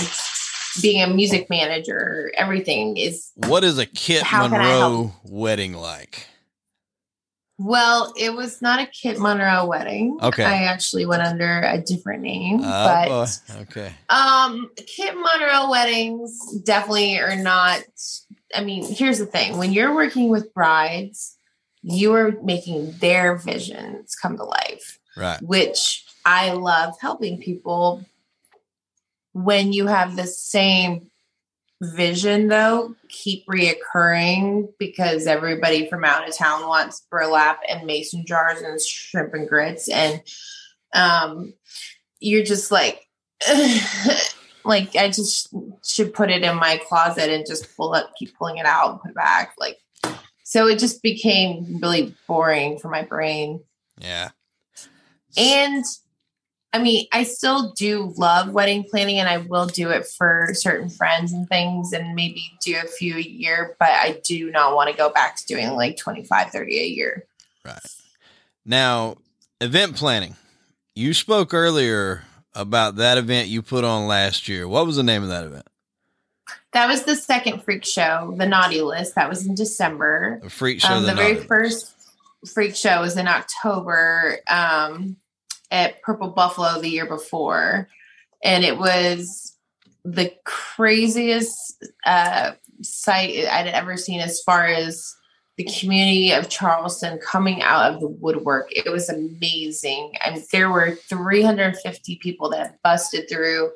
being 0.81 1.01
a 1.01 1.07
music 1.07 1.49
manager, 1.49 2.31
everything 2.37 2.97
is. 2.97 3.31
What 3.35 3.63
is 3.63 3.77
a 3.77 3.85
Kit 3.85 4.23
Monroe 4.31 5.13
wedding 5.23 5.73
like? 5.73 6.27
Well, 7.63 8.11
it 8.17 8.33
was 8.33 8.61
not 8.61 8.79
a 8.79 8.87
Kit 8.87 9.19
Monroe 9.19 9.67
wedding. 9.67 10.17
Okay. 10.21 10.43
I 10.43 10.63
actually 10.63 11.05
went 11.05 11.21
under 11.21 11.61
a 11.61 11.79
different 11.79 12.23
name. 12.23 12.61
Uh, 12.63 13.07
but 13.07 13.41
okay. 13.61 13.93
Um 14.09 14.71
Kit 14.75 15.13
Monroe 15.15 15.69
weddings 15.69 16.39
definitely 16.63 17.19
are 17.19 17.35
not 17.35 17.83
I 18.55 18.63
mean, 18.63 18.83
here's 18.83 19.19
the 19.19 19.25
thing. 19.25 19.57
When 19.57 19.71
you're 19.71 19.93
working 19.93 20.29
with 20.29 20.53
brides, 20.53 21.37
you 21.83 22.13
are 22.13 22.33
making 22.43 22.93
their 22.99 23.35
visions 23.35 24.15
come 24.15 24.37
to 24.37 24.43
life. 24.43 24.99
Right. 25.15 25.41
Which 25.41 26.05
I 26.25 26.53
love 26.53 26.95
helping 26.99 27.39
people 27.39 28.03
when 29.33 29.73
you 29.73 29.87
have 29.87 30.15
the 30.15 30.27
same 30.27 31.09
vision 31.81 32.47
though 32.47 32.93
keep 33.09 33.43
reoccurring 33.47 34.67
because 34.77 35.25
everybody 35.25 35.89
from 35.89 36.03
out 36.03 36.27
of 36.27 36.37
town 36.37 36.67
wants 36.67 37.07
burlap 37.09 37.59
and 37.67 37.87
mason 37.87 38.23
jars 38.23 38.61
and 38.61 38.79
shrimp 38.79 39.33
and 39.33 39.49
grits 39.49 39.89
and 39.89 40.21
um 40.93 41.53
you're 42.19 42.43
just 42.43 42.71
like 42.71 43.07
like 44.63 44.95
I 44.95 45.07
just 45.07 45.53
should 45.83 46.13
put 46.13 46.29
it 46.29 46.43
in 46.43 46.55
my 46.57 46.79
closet 46.87 47.29
and 47.29 47.45
just 47.45 47.75
pull 47.75 47.93
it, 47.95 48.05
keep 48.17 48.37
pulling 48.37 48.57
it 48.57 48.65
out 48.65 48.91
and 48.91 49.01
put 49.01 49.11
it 49.11 49.15
back. 49.15 49.53
Like, 49.57 49.77
so 50.43 50.67
it 50.67 50.79
just 50.79 51.01
became 51.01 51.79
really 51.81 52.15
boring 52.27 52.77
for 52.77 52.89
my 52.89 53.03
brain. 53.03 53.63
Yeah. 53.97 54.29
And 55.37 55.85
I 56.73 56.81
mean, 56.81 57.05
I 57.11 57.23
still 57.23 57.71
do 57.71 58.13
love 58.17 58.53
wedding 58.53 58.85
planning 58.89 59.19
and 59.19 59.27
I 59.27 59.37
will 59.37 59.65
do 59.65 59.89
it 59.89 60.07
for 60.07 60.49
certain 60.53 60.89
friends 60.89 61.33
and 61.33 61.47
things 61.49 61.91
and 61.91 62.15
maybe 62.15 62.43
do 62.63 62.77
a 62.81 62.87
few 62.87 63.17
a 63.17 63.21
year, 63.21 63.75
but 63.77 63.89
I 63.89 64.21
do 64.23 64.49
not 64.51 64.73
want 64.73 64.89
to 64.89 64.95
go 64.95 65.09
back 65.09 65.35
to 65.37 65.45
doing 65.45 65.71
like 65.71 65.97
25, 65.97 66.49
30 66.49 66.79
a 66.79 66.85
year. 66.85 67.25
Right. 67.65 67.77
Now, 68.65 69.17
event 69.59 69.97
planning. 69.97 70.35
You 70.95 71.13
spoke 71.13 71.53
earlier 71.53 72.23
about 72.53 72.95
that 72.97 73.17
event 73.17 73.49
you 73.49 73.61
put 73.61 73.83
on 73.83 74.07
last 74.07 74.47
year. 74.47 74.67
What 74.67 74.85
was 74.85 74.95
the 74.95 75.03
name 75.03 75.23
of 75.23 75.29
that 75.29 75.45
event? 75.45 75.67
That 76.73 76.87
was 76.87 77.03
the 77.03 77.17
second 77.17 77.63
freak 77.63 77.83
show, 77.83 78.33
the 78.37 78.45
Naughty 78.45 78.81
List. 78.81 79.15
That 79.15 79.29
was 79.29 79.45
in 79.45 79.55
December. 79.55 80.39
The 80.41 80.49
freak 80.49 80.79
show. 80.79 80.93
Um, 80.93 81.03
the, 81.03 81.09
the 81.09 81.15
very 81.15 81.35
first 81.35 81.93
freak 82.53 82.75
show 82.75 83.01
was 83.01 83.17
in 83.17 83.27
October 83.27 84.37
um, 84.47 85.17
at 85.71 86.01
Purple 86.01 86.29
Buffalo 86.29 86.79
the 86.79 86.89
year 86.89 87.07
before, 87.07 87.87
and 88.43 88.63
it 88.63 88.77
was 88.77 89.57
the 90.03 90.33
craziest 90.43 91.83
uh, 92.05 92.51
sight 92.81 93.47
I'd 93.47 93.67
ever 93.67 93.97
seen 93.97 94.19
as 94.19 94.41
far 94.41 94.65
as 94.65 95.15
the 95.57 95.63
community 95.79 96.31
of 96.31 96.49
Charleston 96.49 97.19
coming 97.19 97.61
out 97.61 97.93
of 97.93 98.01
the 98.01 98.07
woodwork. 98.07 98.69
It 98.71 98.89
was 98.91 99.09
amazing. 99.09 100.13
I 100.21 100.31
mean, 100.31 100.43
there 100.51 100.71
were 100.71 100.95
350 100.95 102.15
people 102.17 102.49
that 102.49 102.81
busted 102.83 103.29
through 103.29 103.71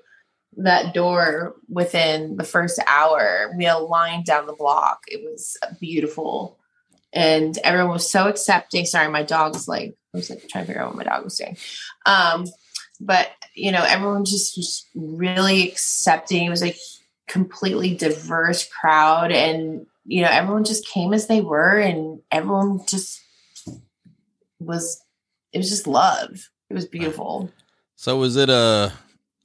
that 0.58 0.94
door 0.94 1.56
within 1.70 2.38
the 2.38 2.44
first 2.44 2.80
hour. 2.88 3.54
We 3.58 3.66
had 3.66 3.78
a 3.78 3.80
line 3.80 4.24
down 4.24 4.48
the 4.48 4.54
block. 4.54 5.04
It 5.08 5.22
was 5.24 5.58
beautiful. 5.80 6.58
And 7.14 7.58
everyone 7.60 7.94
was 7.94 8.10
so 8.10 8.28
accepting. 8.28 8.86
Sorry, 8.86 9.10
my 9.10 9.24
dog's 9.24 9.68
like, 9.68 9.96
I 10.16 10.18
was 10.18 10.30
like 10.30 10.48
trying 10.48 10.64
to 10.64 10.68
figure 10.68 10.82
out 10.82 10.90
what 10.90 10.98
my 10.98 11.04
dog 11.04 11.24
was 11.24 11.38
doing. 11.38 11.58
Um, 12.06 12.46
but 13.00 13.30
you 13.54 13.72
know, 13.72 13.84
everyone 13.84 14.26
just 14.26 14.58
was 14.58 14.88
really 14.96 15.68
accepting. 15.68 16.46
It 16.46 16.50
was 16.50 16.64
a 16.64 16.76
completely 17.28 17.96
diverse 17.96 18.68
crowd 18.68 19.32
and 19.32 19.86
you 20.06 20.22
know, 20.22 20.30
everyone 20.30 20.64
just 20.64 20.88
came 20.88 21.14
as 21.14 21.28
they 21.28 21.42
were 21.42 21.80
and 21.80 22.22
everyone 22.32 22.86
just 22.88 23.22
was 24.60 25.02
it 25.52 25.58
was 25.58 25.70
just 25.70 25.88
love. 25.88 26.50
It 26.70 26.74
was 26.74 26.86
beautiful. 26.86 27.52
So 27.96 28.18
was 28.18 28.36
it 28.36 28.50
a 28.50 28.94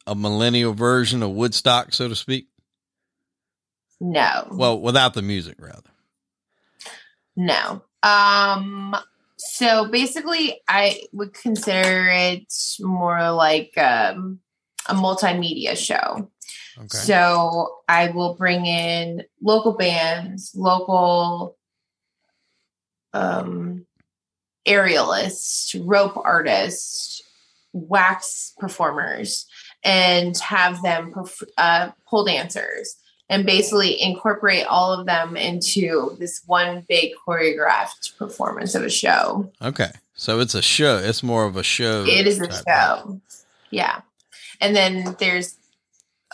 a 0.07 0.15
millennial 0.15 0.75
version 0.75 1.23
of 1.23 1.31
Woodstock, 1.31 1.93
so 1.93 2.09
to 2.09 2.17
speak? 2.17 2.49
No. 4.01 4.49
Well, 4.51 4.81
without 4.81 5.15
the 5.15 5.23
music 5.23 5.57
rather. 5.59 5.91
No. 7.37 7.83
Um 8.03 8.97
so 9.41 9.87
basically 9.87 10.61
I 10.69 11.03
would 11.13 11.35
consider 11.35 12.09
it 12.09 12.53
more 12.81 13.31
like 13.33 13.77
um 13.79 14.41
a 14.87 14.95
multimedia 14.95 15.77
show. 15.77 16.31
Okay. 16.77 16.89
So 16.89 17.77
I 17.89 18.11
will 18.11 18.35
bring 18.35 18.67
in 18.67 19.25
local 19.43 19.73
bands, 19.73 20.53
local 20.55 21.57
um, 23.13 23.87
aerialists, 24.67 25.79
rope 25.85 26.17
artists, 26.17 27.23
wax 27.73 28.55
performers, 28.59 29.47
and 29.85 30.37
have 30.39 30.83
them 30.83 31.13
perf- 31.13 31.43
uh, 31.59 31.91
pole 32.09 32.25
dancers 32.25 32.97
and 33.31 33.47
basically 33.47 34.03
incorporate 34.03 34.67
all 34.67 34.93
of 34.93 35.07
them 35.07 35.37
into 35.37 36.17
this 36.19 36.43
one 36.47 36.85
big 36.89 37.13
choreographed 37.27 38.19
performance 38.19 38.75
of 38.75 38.83
a 38.83 38.91
show. 38.91 39.51
Okay. 39.63 39.93
So 40.15 40.41
it's 40.41 40.57
a 40.57 40.61
show. 40.61 40.99
It's 40.99 41.23
more 41.23 41.47
of 41.47 41.57
a 41.57 41.63
show. 41.63 42.05
It 42.05 42.27
is 42.27 42.41
a 42.41 42.51
show. 42.53 43.21
Yeah. 43.71 44.01
And 44.61 44.75
then 44.75 45.15
there's 45.21 45.57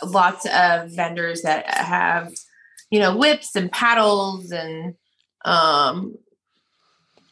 lots 0.03 0.47
of 0.47 0.89
vendors 0.89 1.43
that 1.43 1.69
have, 1.69 2.33
you 2.89 2.99
know, 2.99 3.15
whips 3.15 3.55
and 3.55 3.71
paddles 3.71 4.51
and 4.51 4.95
um 5.45 6.17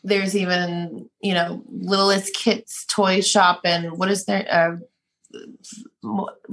there's 0.04 0.36
even, 0.38 1.10
you 1.22 1.34
know, 1.34 1.64
Littlest 1.68 2.36
Kit's 2.36 2.86
toy 2.86 3.22
shop 3.22 3.62
and 3.64 3.98
what 3.98 4.12
is 4.12 4.26
there 4.26 4.46
uh, 4.48 4.78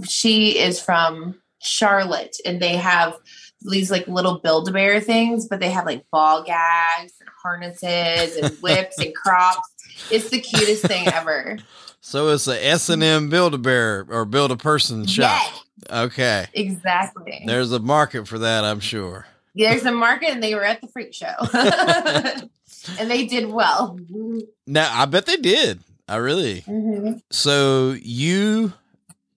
she 0.08 0.58
is 0.58 0.80
from 0.80 1.41
Charlotte 1.62 2.36
and 2.44 2.60
they 2.60 2.76
have 2.76 3.16
these 3.62 3.90
like 3.90 4.06
little 4.08 4.38
build 4.38 4.68
a 4.68 4.72
bear 4.72 5.00
things, 5.00 5.46
but 5.48 5.60
they 5.60 5.70
have 5.70 5.86
like 5.86 6.04
ball 6.10 6.42
gags 6.42 7.12
and 7.20 7.28
harnesses 7.42 8.36
and 8.36 8.54
whips 8.58 8.98
and 8.98 9.14
crops. 9.14 9.68
It's 10.10 10.30
the 10.30 10.40
cutest 10.40 10.84
thing 10.84 11.08
ever. 11.08 11.58
So 12.00 12.28
it's 12.28 12.48
a 12.48 12.66
S 12.66 12.88
and 12.88 13.02
M 13.02 13.28
build 13.28 13.54
a 13.54 13.58
bear 13.58 14.04
or 14.08 14.24
build 14.24 14.50
a 14.50 14.56
person 14.56 15.06
shop. 15.06 15.40
Yes. 15.40 15.62
Okay. 15.90 16.46
Exactly. 16.52 17.44
There's 17.46 17.72
a 17.72 17.78
market 17.78 18.26
for 18.26 18.38
that, 18.40 18.64
I'm 18.64 18.80
sure. 18.80 19.26
There's 19.54 19.84
a 19.84 19.92
market, 19.92 20.30
and 20.30 20.42
they 20.42 20.54
were 20.54 20.64
at 20.64 20.80
the 20.80 20.88
freak 20.88 21.12
show, 21.12 21.34
and 22.98 23.10
they 23.10 23.26
did 23.26 23.50
well. 23.50 23.98
Now, 24.66 24.90
I 24.92 25.04
bet 25.04 25.26
they 25.26 25.36
did. 25.36 25.80
I 26.08 26.16
really. 26.16 26.62
Mm-hmm. 26.62 27.18
So 27.30 27.94
you 28.00 28.72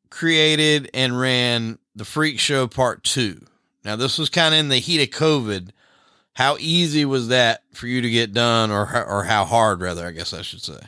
created 0.09 0.89
and 0.93 1.19
ran 1.19 1.79
the 1.95 2.05
freak 2.05 2.39
show 2.39 2.67
part 2.67 3.03
two. 3.03 3.45
Now, 3.83 3.95
this 3.95 4.17
was 4.17 4.29
kind 4.29 4.53
of 4.53 4.59
in 4.59 4.69
the 4.69 4.79
heat 4.79 5.01
of 5.01 5.17
COVID. 5.17 5.69
How 6.33 6.57
easy 6.59 7.05
was 7.05 7.29
that 7.29 7.63
for 7.73 7.87
you 7.87 8.01
to 8.01 8.09
get 8.09 8.33
done, 8.33 8.71
or 8.71 9.05
or 9.05 9.23
how 9.23 9.45
hard, 9.45 9.79
rather, 9.81 10.05
I 10.05 10.11
guess 10.11 10.33
I 10.33 10.41
should 10.41 10.61
say, 10.61 10.79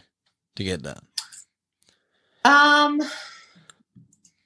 to 0.55 0.64
get 0.64 0.82
done? 0.82 1.01
Um, 2.43 3.01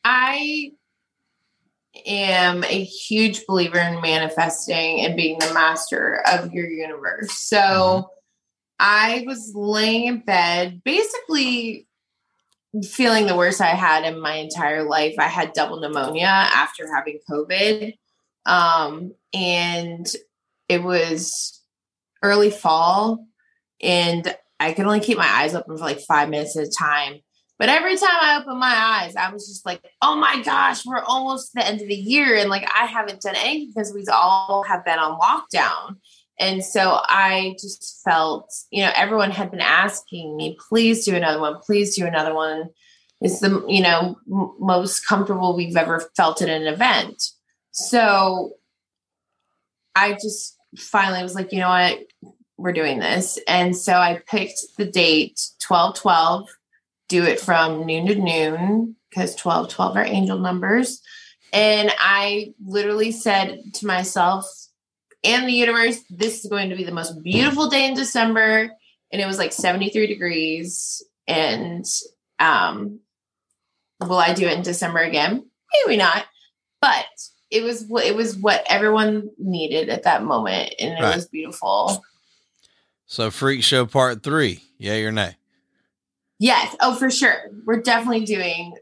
I 0.04 0.72
am 2.06 2.64
a 2.64 2.84
huge 2.84 3.46
believer 3.48 3.80
in 3.80 4.02
manifesting 4.02 5.02
and 5.02 5.16
being 5.16 5.40
the 5.40 5.54
master 5.54 6.22
of 6.32 6.52
your 6.54 6.68
universe. 6.68 7.34
So 7.34 7.58
mm-hmm. 7.58 8.08
I 8.80 9.24
was 9.28 9.54
laying 9.56 10.06
in 10.06 10.20
bed, 10.20 10.82
basically 10.84 11.88
feeling 12.84 13.28
the 13.28 13.36
worst 13.36 13.62
I 13.62 13.68
had 13.68 14.06
in 14.06 14.20
my 14.20 14.36
entire 14.36 14.84
life. 14.84 15.16
I 15.20 15.28
had 15.28 15.54
double 15.54 15.80
pneumonia 15.80 16.26
after 16.26 16.94
having 16.94 17.20
COVID. 17.30 17.96
Um, 18.46 19.14
and 19.34 20.08
it 20.70 20.82
was 20.84 21.62
early 22.24 22.50
fall, 22.50 23.26
and 23.82 24.36
I 24.60 24.74
could 24.74 24.86
only 24.86 25.00
keep 25.00 25.18
my 25.18 25.28
eyes 25.28 25.56
open 25.56 25.78
for 25.78 25.84
like 25.84 26.00
five 26.00 26.30
minutes 26.30 26.58
at 26.58 26.68
a 26.68 26.72
time. 26.72 27.20
But 27.60 27.70
every 27.70 27.96
time 27.96 28.10
I 28.10 28.40
opened 28.40 28.60
my 28.60 28.74
eyes, 28.74 29.16
I 29.16 29.32
was 29.32 29.48
just 29.48 29.68
like, 29.68 29.82
oh 30.02 30.16
my 30.16 30.42
gosh, 30.42 30.84
we're 30.84 31.04
almost 31.04 31.54
the 31.54 31.66
end 31.66 31.80
of 31.80 31.88
the 31.88 31.94
year. 31.94 32.36
And 32.36 32.50
like, 32.50 32.68
I 32.76 32.86
haven't 32.86 33.22
done 33.22 33.36
anything 33.36 33.72
because 33.76 33.94
we 33.94 34.04
all 34.12 34.64
have 34.68 34.84
been 34.84 34.98
on 34.98 35.20
lockdown. 35.20 35.98
And 36.42 36.66
so 36.66 37.00
I 37.04 37.56
just 37.62 38.02
felt, 38.04 38.52
you 38.72 38.84
know, 38.84 38.92
everyone 38.96 39.30
had 39.30 39.52
been 39.52 39.62
asking 39.62 40.36
me, 40.36 40.58
please 40.68 41.06
do 41.06 41.16
another 41.16 41.40
one, 41.40 41.60
please 41.60 41.96
do 41.96 42.06
another 42.06 42.34
one. 42.34 42.70
It's 43.22 43.40
the, 43.40 43.64
you 43.68 43.84
know, 43.84 44.18
m- 44.30 44.56
most 44.60 45.08
comfortable 45.08 45.56
we've 45.56 45.78
ever 45.78 46.10
felt 46.18 46.42
at 46.42 46.50
an 46.50 46.64
event. 46.64 47.24
So 47.70 48.54
I 49.96 50.14
just 50.14 50.58
finally 50.76 51.22
was 51.22 51.36
like, 51.36 51.52
you 51.54 51.60
know 51.60 51.70
what, 51.70 52.00
we're 52.58 52.74
doing 52.74 52.98
this. 53.00 53.38
And 53.48 53.78
so 53.78 53.94
I 53.94 54.20
picked 54.28 54.62
the 54.78 54.86
date 54.86 55.40
12 55.62 55.96
12 55.96 56.50
do 57.08 57.24
it 57.24 57.40
from 57.40 57.86
noon 57.86 58.08
to 58.08 58.16
noon 58.16 58.96
because 59.10 59.36
12 59.36 59.70
12 59.70 59.98
are 59.98 60.06
angel 60.06 60.40
numbers. 60.40 61.02
And 61.54 61.92
I 62.00 62.54
literally 62.66 63.12
said 63.12 63.74
to 63.76 63.86
myself 63.86 64.46
and 65.24 65.48
the 65.48 65.54
universe, 65.54 66.00
this 66.10 66.44
is 66.44 66.50
going 66.50 66.70
to 66.70 66.76
be 66.76 66.84
the 66.84 66.92
most 66.92 67.22
beautiful 67.22 67.70
day 67.70 67.88
in 67.88 67.94
December. 67.94 68.72
And 69.12 69.22
it 69.22 69.26
was 69.26 69.38
like 69.38 69.54
73 69.54 70.08
degrees. 70.08 71.04
And 71.28 71.86
um, 72.40 73.00
will 74.00 74.18
I 74.18 74.34
do 74.34 74.48
it 74.48 74.58
in 74.58 74.64
December 74.64 75.00
again? 75.00 75.46
Maybe 75.86 75.98
not. 75.98 76.26
But 76.82 77.06
it 77.52 77.64
was 77.64 77.86
what 77.86 78.06
it 78.06 78.16
was 78.16 78.36
what 78.36 78.64
everyone 78.68 79.30
needed 79.38 79.90
at 79.90 80.04
that 80.04 80.24
moment. 80.24 80.74
And 80.80 80.98
it 80.98 81.02
right. 81.02 81.16
was 81.16 81.28
beautiful. 81.28 82.04
So 83.06 83.30
freak 83.30 83.62
show 83.62 83.86
part 83.86 84.24
three, 84.24 84.64
yay 84.78 85.04
or 85.04 85.12
nay? 85.12 85.36
Yes. 86.40 86.76
Oh, 86.80 86.96
for 86.96 87.12
sure. 87.12 87.52
We're 87.66 87.82
definitely 87.82 88.26
doing 88.26 88.74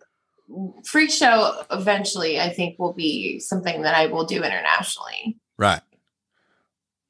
Freak 0.86 1.12
Show 1.12 1.64
eventually, 1.72 2.40
I 2.40 2.50
think 2.50 2.80
will 2.80 2.94
be 2.94 3.40
something 3.40 3.82
that 3.82 3.96
I 3.96 4.08
will 4.08 4.26
do 4.26 4.38
internationally. 4.38 5.38
Right. 5.58 5.82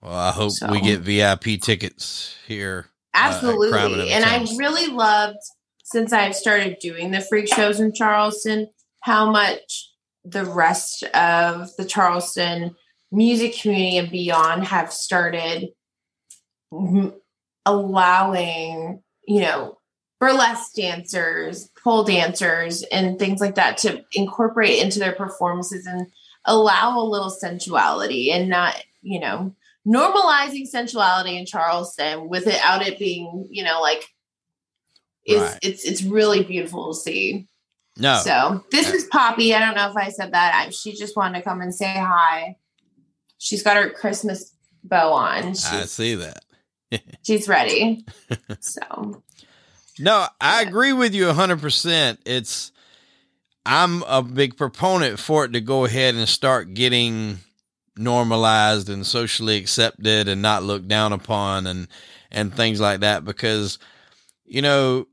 Well, 0.01 0.13
I 0.13 0.31
hope 0.31 0.51
so. 0.51 0.71
we 0.71 0.81
get 0.81 1.01
VIP 1.01 1.61
tickets 1.61 2.35
here. 2.47 2.87
Uh, 3.13 3.17
Absolutely. 3.17 4.11
Uh, 4.11 4.15
and 4.15 4.25
I 4.25 4.45
really 4.57 4.87
loved 4.87 5.39
since 5.83 6.13
I've 6.13 6.35
started 6.35 6.77
doing 6.79 7.11
the 7.11 7.21
freak 7.21 7.47
shows 7.47 7.79
in 7.79 7.93
Charleston, 7.93 8.69
how 9.01 9.29
much 9.29 9.91
the 10.23 10.45
rest 10.45 11.03
of 11.03 11.69
the 11.77 11.85
Charleston 11.85 12.75
music 13.11 13.57
community 13.59 13.97
and 13.97 14.11
beyond 14.11 14.65
have 14.65 14.93
started 14.93 15.69
allowing, 17.65 19.01
you 19.27 19.41
know, 19.41 19.79
burlesque 20.19 20.75
dancers, 20.75 21.69
pole 21.83 22.03
dancers, 22.03 22.83
and 22.91 23.17
things 23.17 23.41
like 23.41 23.55
that 23.55 23.77
to 23.77 24.03
incorporate 24.13 24.83
into 24.83 24.99
their 24.99 25.13
performances 25.13 25.87
and 25.87 26.07
allow 26.45 26.99
a 26.99 27.01
little 27.01 27.31
sensuality 27.31 28.31
and 28.31 28.49
not, 28.49 28.75
you 29.01 29.19
know, 29.19 29.55
normalizing 29.87 30.67
sensuality 30.67 31.37
in 31.37 31.45
Charleston 31.45 32.29
without 32.29 32.85
it 32.85 32.99
being, 32.99 33.47
you 33.49 33.63
know, 33.63 33.81
like 33.81 34.05
is 35.25 35.41
right. 35.41 35.59
it's 35.61 35.83
it's 35.83 36.03
really 36.03 36.43
beautiful 36.43 36.93
to 36.93 36.99
see. 36.99 37.47
No. 37.97 38.21
So 38.23 38.63
this 38.71 38.93
is 38.93 39.05
Poppy. 39.05 39.53
I 39.53 39.59
don't 39.59 39.75
know 39.75 39.89
if 39.89 39.95
I 39.95 40.09
said 40.09 40.33
that. 40.33 40.53
I, 40.55 40.69
she 40.69 40.93
just 40.93 41.17
wanted 41.17 41.39
to 41.39 41.43
come 41.43 41.61
and 41.61 41.73
say 41.73 41.93
hi. 41.93 42.55
She's 43.37 43.63
got 43.63 43.77
her 43.77 43.89
Christmas 43.89 44.55
bow 44.83 45.11
on. 45.13 45.49
She's, 45.49 45.65
I 45.65 45.83
see 45.83 46.15
that. 46.15 46.43
she's 47.23 47.47
ready. 47.47 48.05
So 48.61 49.23
no, 49.99 50.27
I 50.39 50.61
agree 50.61 50.93
with 50.93 51.13
you 51.13 51.25
100%. 51.25 52.17
It's, 52.25 52.71
I'm 53.65 54.01
a 54.03 54.23
big 54.23 54.55
proponent 54.55 55.19
for 55.19 55.43
it 55.43 55.51
to 55.53 55.61
go 55.61 55.83
ahead 55.83 56.15
and 56.15 56.27
start 56.27 56.73
getting 56.73 57.39
normalized 57.99 58.89
and 58.89 59.05
socially 59.05 59.57
accepted 59.57 60.27
and 60.27 60.41
not 60.41 60.63
looked 60.63 60.87
down 60.87 61.13
upon 61.13 61.67
and, 61.67 61.87
and 62.31 62.53
things 62.53 62.79
like 62.79 63.01
that 63.01 63.25
because, 63.25 63.77
you 64.45 64.61
know, 64.61 65.07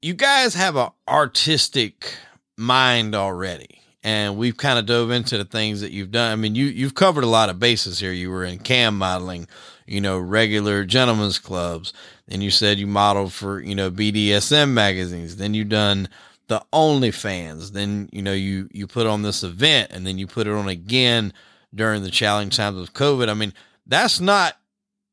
you 0.00 0.14
guys 0.14 0.54
have 0.54 0.76
an 0.76 0.90
artistic 1.08 2.14
mind 2.56 3.14
already 3.14 3.82
and 4.02 4.36
we've 4.36 4.56
kind 4.56 4.78
of 4.78 4.86
dove 4.86 5.10
into 5.10 5.38
the 5.38 5.44
things 5.44 5.80
that 5.80 5.92
you've 5.92 6.10
done. 6.10 6.32
I 6.32 6.36
mean, 6.36 6.54
you 6.54 6.66
you've 6.66 6.94
covered 6.94 7.24
a 7.24 7.28
lot 7.28 7.48
of 7.48 7.60
bases 7.60 8.00
here. 8.00 8.12
You 8.12 8.30
were 8.30 8.44
in 8.44 8.58
cam 8.58 8.98
modeling, 8.98 9.46
you 9.86 10.00
know, 10.00 10.18
regular 10.18 10.84
gentlemen's 10.84 11.38
clubs. 11.38 11.92
and 12.28 12.42
you 12.42 12.50
said 12.50 12.78
you 12.78 12.86
modeled 12.86 13.32
for, 13.32 13.60
you 13.60 13.74
know, 13.74 13.90
BDSM 13.90 14.70
magazines. 14.70 15.36
Then 15.36 15.54
you 15.54 15.64
done 15.64 16.08
the 16.48 16.64
OnlyFans. 16.72 17.72
Then, 17.72 18.08
you 18.12 18.22
know, 18.22 18.32
you, 18.32 18.68
you 18.72 18.86
put 18.86 19.06
on 19.06 19.22
this 19.22 19.42
event 19.42 19.90
and 19.92 20.06
then 20.06 20.18
you 20.18 20.26
put 20.26 20.46
it 20.46 20.52
on 20.52 20.68
again 20.68 21.32
during 21.74 22.02
the 22.02 22.10
challenging 22.10 22.50
times 22.50 22.78
of 22.78 22.94
COVID. 22.94 23.28
I 23.28 23.34
mean, 23.34 23.52
that's 23.86 24.20
not, 24.20 24.56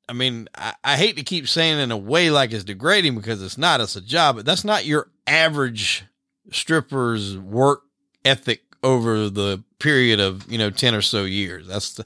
I 0.07 0.14
mean, 0.14 0.47
I, 0.55 0.74
I 0.84 0.95
hate 0.97 1.18
to 1.18 1.24
keep 1.24 1.47
saying 1.47 1.80
in 1.80 1.91
a 1.91 1.97
way 1.97 2.30
like 2.30 2.51
it's 2.51 2.64
degrading 2.64 3.16
because 3.16 3.41
it's 3.41 3.57
not, 3.57 3.82
it's 3.82 3.95
a 3.95 4.01
job, 4.01 4.38
but 4.38 4.45
that's 4.45 4.66
not 4.66 4.86
your 4.86 5.10
average 5.28 6.05
stripper's 6.51 7.38
work 7.38 7.84
ethic 8.26 8.62
over 8.84 9.30
the 9.30 9.64
period 9.80 10.20
of, 10.20 10.49
you 10.51 10.57
know, 10.57 10.70
10 10.70 10.95
or 10.95 11.01
so 11.01 11.24
years. 11.24 11.68
That's 11.68 11.93
the, 11.93 12.05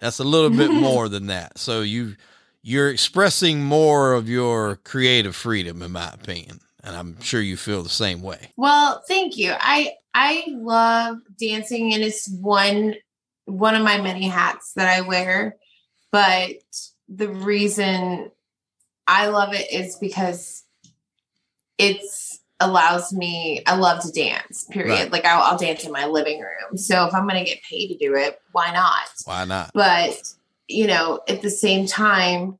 that's 0.00 0.18
a 0.18 0.24
little 0.24 0.50
bit 0.50 0.70
more 0.72 1.08
than 1.08 1.26
that. 1.26 1.58
So 1.58 1.82
you 1.82 2.16
you're 2.62 2.90
expressing 2.90 3.62
more 3.62 4.12
of 4.12 4.28
your 4.28 4.76
creative 4.76 5.34
freedom 5.34 5.82
in 5.82 5.92
my 5.92 6.08
opinion 6.10 6.60
and 6.82 6.96
i'm 6.96 7.20
sure 7.20 7.40
you 7.40 7.56
feel 7.56 7.82
the 7.82 7.88
same 7.88 8.22
way 8.22 8.52
well 8.56 9.02
thank 9.08 9.36
you 9.36 9.52
i 9.58 9.92
i 10.14 10.44
love 10.48 11.18
dancing 11.40 11.94
and 11.94 12.02
it's 12.02 12.28
one 12.40 12.94
one 13.48 13.74
of 13.74 13.82
my 13.82 14.00
many 14.00 14.28
hats 14.28 14.72
that 14.74 14.88
i 14.88 15.00
wear 15.00 15.56
but 16.12 16.52
the 17.08 17.28
reason 17.28 18.30
i 19.06 19.28
love 19.28 19.54
it 19.54 19.72
is 19.72 19.96
because 19.96 20.64
it's 21.78 22.40
allows 22.60 23.12
me 23.12 23.62
i 23.66 23.76
love 23.76 24.02
to 24.02 24.10
dance 24.10 24.64
period 24.70 24.90
right. 24.90 25.12
like 25.12 25.24
I'll, 25.24 25.42
I'll 25.42 25.58
dance 25.58 25.84
in 25.84 25.92
my 25.92 26.06
living 26.06 26.40
room 26.40 26.76
so 26.76 27.06
if 27.06 27.14
i'm 27.14 27.28
going 27.28 27.42
to 27.42 27.48
get 27.48 27.62
paid 27.62 27.88
to 27.88 27.96
do 27.96 28.16
it 28.16 28.40
why 28.50 28.72
not 28.72 29.08
why 29.24 29.44
not 29.44 29.70
but 29.74 30.18
you 30.68 30.86
know, 30.86 31.20
at 31.26 31.42
the 31.42 31.50
same 31.50 31.86
time, 31.86 32.58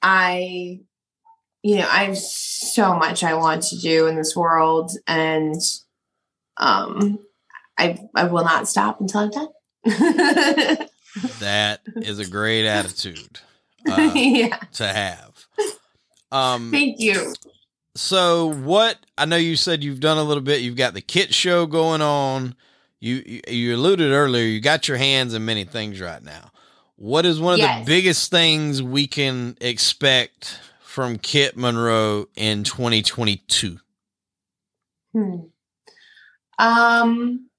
I, 0.00 0.80
you 1.62 1.76
know, 1.76 1.88
I 1.90 2.04
have 2.04 2.16
so 2.16 2.94
much 2.94 3.22
I 3.22 3.34
want 3.34 3.64
to 3.64 3.78
do 3.78 4.06
in 4.06 4.16
this 4.16 4.34
world, 4.34 4.92
and 5.06 5.60
um, 6.56 7.18
I 7.76 7.98
I 8.14 8.24
will 8.24 8.44
not 8.44 8.68
stop 8.68 9.00
until 9.00 9.22
I'm 9.22 9.30
done. 9.30 9.48
that 11.40 11.80
is 11.96 12.18
a 12.18 12.28
great 12.28 12.66
attitude 12.66 13.40
uh, 13.90 14.12
yeah. 14.14 14.58
to 14.72 14.86
have. 14.86 15.46
Um, 16.30 16.70
Thank 16.70 17.00
you. 17.00 17.34
So, 17.96 18.52
what 18.52 18.98
I 19.18 19.24
know 19.24 19.36
you 19.36 19.56
said 19.56 19.82
you've 19.82 20.00
done 20.00 20.18
a 20.18 20.22
little 20.22 20.42
bit. 20.42 20.60
You've 20.60 20.76
got 20.76 20.94
the 20.94 21.00
kit 21.00 21.34
show 21.34 21.66
going 21.66 22.02
on. 22.02 22.54
You 23.00 23.40
you 23.48 23.74
alluded 23.74 24.12
earlier. 24.12 24.44
You 24.44 24.60
got 24.60 24.86
your 24.86 24.96
hands 24.96 25.34
in 25.34 25.44
many 25.44 25.64
things 25.64 26.00
right 26.00 26.22
now. 26.22 26.50
What 26.96 27.24
is 27.24 27.40
one 27.40 27.54
of 27.54 27.60
yes. 27.60 27.80
the 27.80 27.86
biggest 27.86 28.30
things 28.30 28.82
we 28.82 29.06
can 29.06 29.56
expect 29.60 30.60
from 30.82 31.18
Kit 31.18 31.56
Monroe 31.56 32.26
in 32.36 32.62
2022? 32.62 33.78
Hmm. 35.12 35.36
Um, 36.58 37.49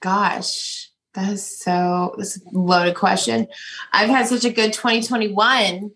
gosh, 0.00 0.90
that 1.14 1.32
is 1.32 1.58
so, 1.58 2.14
that's 2.16 2.36
a 2.36 2.40
loaded 2.52 2.94
question. 2.94 3.48
I've 3.92 4.10
had 4.10 4.26
such 4.26 4.44
a 4.44 4.52
good 4.52 4.72
2021. 4.72 5.90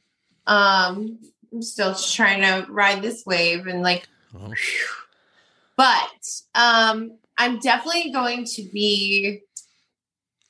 Um, 0.46 1.18
I'm 1.52 1.62
still 1.62 1.94
trying 1.94 2.40
to 2.40 2.70
ride 2.70 3.02
this 3.02 3.24
wave 3.26 3.66
and 3.66 3.82
like, 3.82 4.08
oh. 4.34 4.52
but 5.76 6.40
um, 6.54 7.18
I'm 7.38 7.58
definitely 7.60 8.10
going 8.10 8.44
to 8.44 8.62
be 8.72 9.42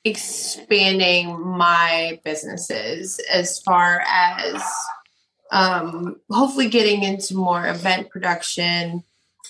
expanding 0.05 1.39
my 1.39 2.19
businesses 2.23 3.19
as 3.31 3.59
far 3.59 4.03
as 4.07 4.61
um, 5.51 6.19
hopefully 6.29 6.67
getting 6.67 7.03
into 7.03 7.35
more 7.35 7.67
event 7.67 8.09
production. 8.09 9.03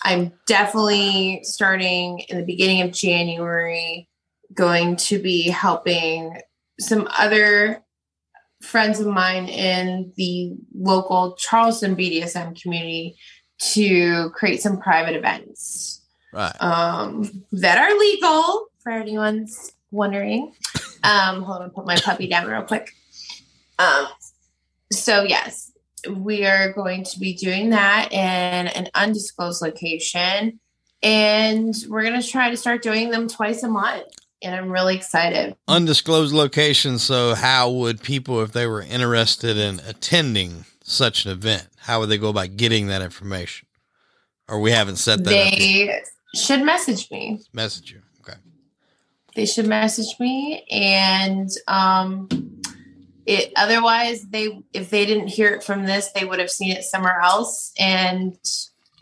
I'm 0.04 0.34
definitely 0.47 1.41
starting 1.43 2.20
in 2.30 2.38
the 2.38 2.45
beginning 2.45 2.82
of 2.82 2.91
January, 2.91 4.10
going 4.54 4.97
to 4.97 5.20
be 5.20 5.49
helping 5.49 6.38
some 6.80 7.08
other 7.18 7.84
friends 8.62 8.99
of 8.99 9.08
mine 9.08 9.47
in 9.47 10.14
the 10.16 10.54
local 10.74 11.36
Charleston 11.36 11.95
BDSM 11.95 12.62
community 12.62 13.16
to 13.60 14.30
create 14.32 14.62
some 14.62 14.80
private 14.80 15.16
events 15.16 16.01
Right. 16.34 16.56
um, 16.62 17.45
that 17.51 17.78
are 17.78 17.97
legal 17.97 18.68
for 18.82 18.91
anyone's 18.91 19.74
wondering. 19.91 20.54
Um, 21.04 21.43
hold 21.43 21.62
on, 21.62 21.70
put 21.70 21.86
my 21.86 21.95
puppy 21.95 22.28
down 22.28 22.47
real 22.47 22.64
quick. 22.64 22.91
Um, 23.80 24.08
so 24.91 25.24
yes, 25.24 25.72
we 26.10 26.45
are 26.45 26.72
going 26.74 27.04
to 27.06 27.20
be 27.20 27.34
doing 27.34 27.70
that 27.72 28.10
in 28.12 28.68
an 28.68 28.89
undisclosed 28.95 29.62
location, 29.62 30.60
and 31.01 31.74
we're 31.89 32.04
going 32.04 32.20
to 32.20 32.28
try 32.28 32.49
to 32.49 32.58
start 32.58 32.82
doing 32.82 33.10
them 33.10 33.28
twice 33.28 33.64
a 33.64 33.70
month. 33.70 34.08
And 34.41 34.54
I'm 34.54 34.70
really 34.70 34.95
excited. 34.95 35.56
Undisclosed 35.70 36.34
location. 36.34 36.99
So, 36.99 37.34
how 37.34 37.70
would 37.72 38.01
people, 38.01 38.41
if 38.41 38.51
they 38.51 38.68
were 38.68 38.82
interested 38.82 39.56
in 39.58 39.80
attending 39.88 40.66
such 40.84 41.26
an 41.26 41.32
event, 41.32 41.68
how 41.78 42.01
would 42.01 42.10
they 42.10 42.18
go 42.18 42.30
about 42.30 42.58
getting 42.58 42.88
that 42.88 43.01
information? 43.01 43.68
Or 44.49 44.60
we 44.60 44.72
haven't 44.72 44.97
set 44.97 45.24
that 45.24 45.30
up. 45.30 45.54
They 45.54 46.01
should 46.36 46.62
message 46.64 47.10
me. 47.10 47.39
Message 47.54 47.91
you. 47.91 48.01
Okay. 48.22 48.38
they 49.36 49.45
should 49.45 49.68
message 49.68 50.20
me 50.20 50.66
and 50.70 51.49
um 51.68 52.28
it 53.26 53.51
otherwise 53.55 54.24
they 54.24 54.63
if 54.74 54.89
they 54.89 55.05
didn't 55.05 55.28
hear 55.28 55.49
it 55.53 55.63
from 55.63 55.86
this 55.86 56.11
they 56.11 56.26
would 56.26 56.39
have 56.39 56.51
seen 56.51 56.71
it 56.71 56.84
somewhere 56.84 57.19
else 57.21 57.71
and 57.80 58.38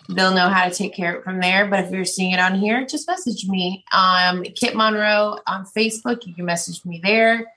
they'll 0.10 0.34
know 0.34 0.50
how 0.50 0.68
to 0.68 0.74
take 0.74 0.94
care 0.94 1.14
of 1.14 1.20
it 1.20 1.24
from 1.24 1.40
there. 1.40 1.68
But 1.68 1.86
if 1.86 1.92
you're 1.92 2.06
seeing 2.06 2.32
it 2.32 2.40
on 2.40 2.56
here 2.56 2.86
just 2.86 3.08
message 3.08 3.48
me 3.48 3.84
um 3.94 4.44
kit 4.44 4.76
monroe 4.76 5.40
on 5.48 5.66
facebook. 5.66 6.26
You 6.26 6.34
can 6.34 6.46
message 6.46 6.86
me 6.86 7.00
there. 7.04 7.52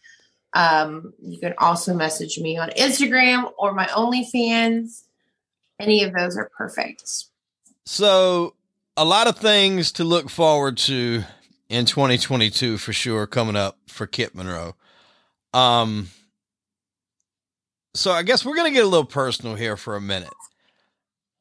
Um 0.54 1.12
you 1.22 1.38
can 1.38 1.54
also 1.58 1.94
message 1.94 2.38
me 2.38 2.56
on 2.58 2.70
instagram 2.70 3.52
or 3.58 3.74
my 3.74 3.86
onlyfans. 3.86 5.02
Any 5.80 6.04
of 6.04 6.12
those 6.12 6.36
are 6.36 6.50
perfect. 6.56 7.24
So, 7.86 8.54
a 8.96 9.04
lot 9.04 9.26
of 9.26 9.36
things 9.36 9.92
to 9.92 10.04
look 10.04 10.30
forward 10.30 10.78
to 10.78 11.24
in 11.68 11.84
2022 11.84 12.78
for 12.78 12.92
sure 12.92 13.26
coming 13.26 13.56
up 13.56 13.78
for 13.88 14.06
Kit 14.06 14.34
Monroe. 14.34 14.76
Um, 15.52 16.08
so 17.94 18.10
I 18.10 18.22
guess 18.24 18.44
we're 18.44 18.56
going 18.56 18.70
to 18.70 18.74
get 18.74 18.84
a 18.84 18.88
little 18.88 19.06
personal 19.06 19.54
here 19.54 19.76
for 19.76 19.96
a 19.96 20.00
minute. 20.00 20.34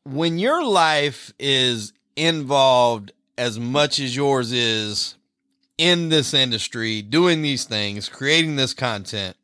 When 0.05 0.37
your 0.37 0.63
life 0.63 1.33
is 1.39 1.93
involved 2.15 3.11
as 3.37 3.59
much 3.59 3.99
as 3.99 4.15
yours 4.15 4.51
is 4.51 5.15
in 5.77 6.09
this 6.09 6.33
industry, 6.33 7.01
doing 7.01 7.41
these 7.41 7.65
things, 7.65 8.07
creating 8.07 8.55
this 8.55 8.73
content, 8.73 9.35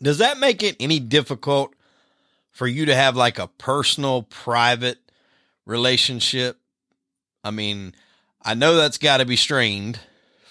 does 0.00 0.18
that 0.18 0.38
make 0.38 0.62
it 0.62 0.76
any 0.78 1.00
difficult 1.00 1.74
for 2.52 2.68
you 2.68 2.86
to 2.86 2.94
have 2.94 3.16
like 3.16 3.38
a 3.38 3.48
personal, 3.48 4.22
private 4.22 4.98
relationship? 5.66 6.58
I 7.42 7.50
mean, 7.50 7.94
I 8.42 8.54
know 8.54 8.76
that's 8.76 8.98
got 8.98 9.16
to 9.16 9.24
be 9.24 9.36
strained 9.36 9.98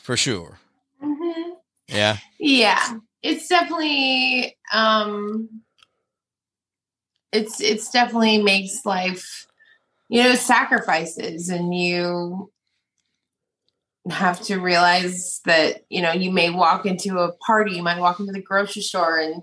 for 0.01 0.17
sure. 0.17 0.59
mm-hmm. 1.01 1.51
Yeah. 1.87 2.17
yeah 2.37 2.99
it's 3.23 3.47
definitely 3.47 4.56
um 4.71 5.49
it's 7.31 7.61
it's 7.61 7.91
definitely 7.91 8.41
makes 8.41 8.85
life 8.85 9.47
you 10.09 10.23
know 10.23 10.35
sacrifices 10.35 11.49
and 11.49 11.73
you 11.75 12.51
have 14.09 14.41
to 14.41 14.59
realize 14.59 15.41
that 15.45 15.81
you 15.89 16.01
know 16.01 16.13
you 16.13 16.31
may 16.31 16.49
walk 16.49 16.85
into 16.85 17.19
a 17.19 17.33
party 17.37 17.73
you 17.73 17.83
might 17.83 17.99
walk 17.99 18.19
into 18.19 18.31
the 18.31 18.41
grocery 18.41 18.81
store 18.81 19.19
and 19.19 19.41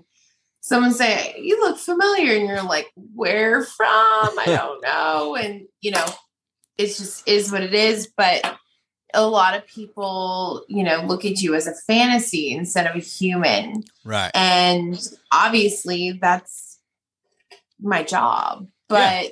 someone 0.61 0.93
say 0.93 1.35
you 1.39 1.59
look 1.59 1.77
familiar 1.77 2.35
and 2.35 2.47
you're 2.47 2.63
like 2.63 2.91
where 3.13 3.63
from? 3.63 3.87
I 3.87 4.43
don't 4.45 4.81
know 4.81 5.35
and 5.35 5.67
you 5.81 5.91
know 5.91 6.05
it's 6.77 6.97
just 6.97 7.27
is 7.27 7.51
what 7.51 7.61
it 7.61 7.73
is 7.73 8.11
but 8.17 8.57
a 9.15 9.25
lot 9.25 9.55
of 9.55 9.65
people, 9.65 10.65
you 10.67 10.83
know, 10.83 11.01
look 11.05 11.25
at 11.25 11.41
you 11.41 11.55
as 11.55 11.67
a 11.67 11.73
fantasy 11.73 12.51
instead 12.51 12.85
of 12.85 12.95
a 12.95 12.99
human. 12.99 13.83
Right. 14.03 14.31
And 14.35 14.99
obviously 15.31 16.19
that's 16.21 16.79
my 17.79 18.03
job, 18.03 18.67
but 18.87 19.31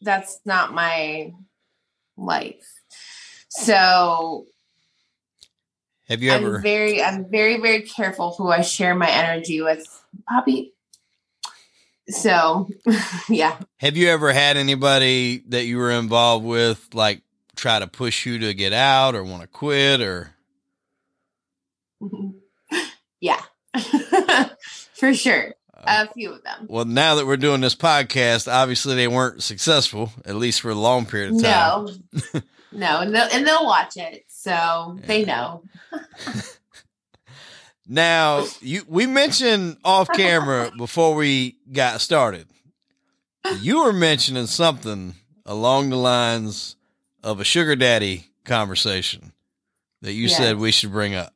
that's 0.00 0.40
not 0.44 0.72
my 0.72 1.32
life. 2.16 2.80
So 3.48 4.46
Have 6.08 6.22
you 6.22 6.30
ever 6.30 6.56
I'm 6.56 6.62
very, 6.62 7.02
I'm 7.02 7.28
very, 7.28 7.60
very 7.60 7.82
careful 7.82 8.34
who 8.38 8.48
I 8.48 8.62
share 8.62 8.94
my 8.94 9.10
energy 9.10 9.60
with. 9.60 9.86
Poppy. 10.28 10.72
So 12.08 12.68
yeah. 13.28 13.58
have 13.78 13.96
you 13.96 14.08
ever 14.08 14.32
had 14.32 14.56
anybody 14.56 15.44
that 15.48 15.64
you 15.64 15.78
were 15.78 15.92
involved 15.92 16.44
with 16.44 16.88
like 16.94 17.22
try 17.56 17.78
to 17.78 17.86
push 17.86 18.24
you 18.26 18.38
to 18.38 18.54
get 18.54 18.72
out 18.72 19.14
or 19.14 19.22
want 19.24 19.42
to 19.42 19.48
quit 19.48 20.00
or 20.00 20.30
yeah. 23.20 23.40
For 24.94 25.14
sure. 25.14 25.54
uh, 25.76 26.06
A 26.08 26.12
few 26.12 26.32
of 26.32 26.42
them. 26.42 26.66
well 26.68 26.84
now 26.84 27.14
that 27.16 27.26
we're 27.26 27.36
doing 27.36 27.60
this 27.60 27.74
podcast 27.74 28.50
obviously 28.52 28.94
they 28.96 29.08
weren't 29.08 29.42
successful 29.42 30.12
at 30.24 30.34
least 30.36 30.60
for 30.60 30.70
a 30.70 30.74
long 30.74 31.06
period 31.06 31.34
of 31.34 31.42
time 31.42 31.86
No, 32.32 32.40
no, 32.72 33.00
and 33.00 33.14
they'll, 33.14 33.28
and 33.32 33.46
they'll 33.46 33.64
watch 33.66 33.96
it, 33.96 34.24
so 34.28 34.98
they 35.06 35.24
know. 35.24 35.62
now 37.86 38.44
you 38.60 38.82
we 38.88 39.06
mentioned 39.06 39.76
off 39.84 40.08
camera 40.12 40.70
before 40.76 41.14
we 41.14 41.56
got 41.72 42.00
started 42.00 42.46
you 43.60 43.84
were 43.84 43.92
mentioning 43.92 44.46
something 44.46 45.14
along 45.46 45.90
the 45.90 45.96
lines 45.96 46.76
of 47.22 47.40
a 47.40 47.44
sugar 47.44 47.76
daddy 47.76 48.26
conversation 48.44 49.32
that 50.02 50.12
you 50.12 50.28
said 50.28 50.56
we 50.56 50.70
should 50.70 50.90
bring 50.90 51.14
up 51.14 51.34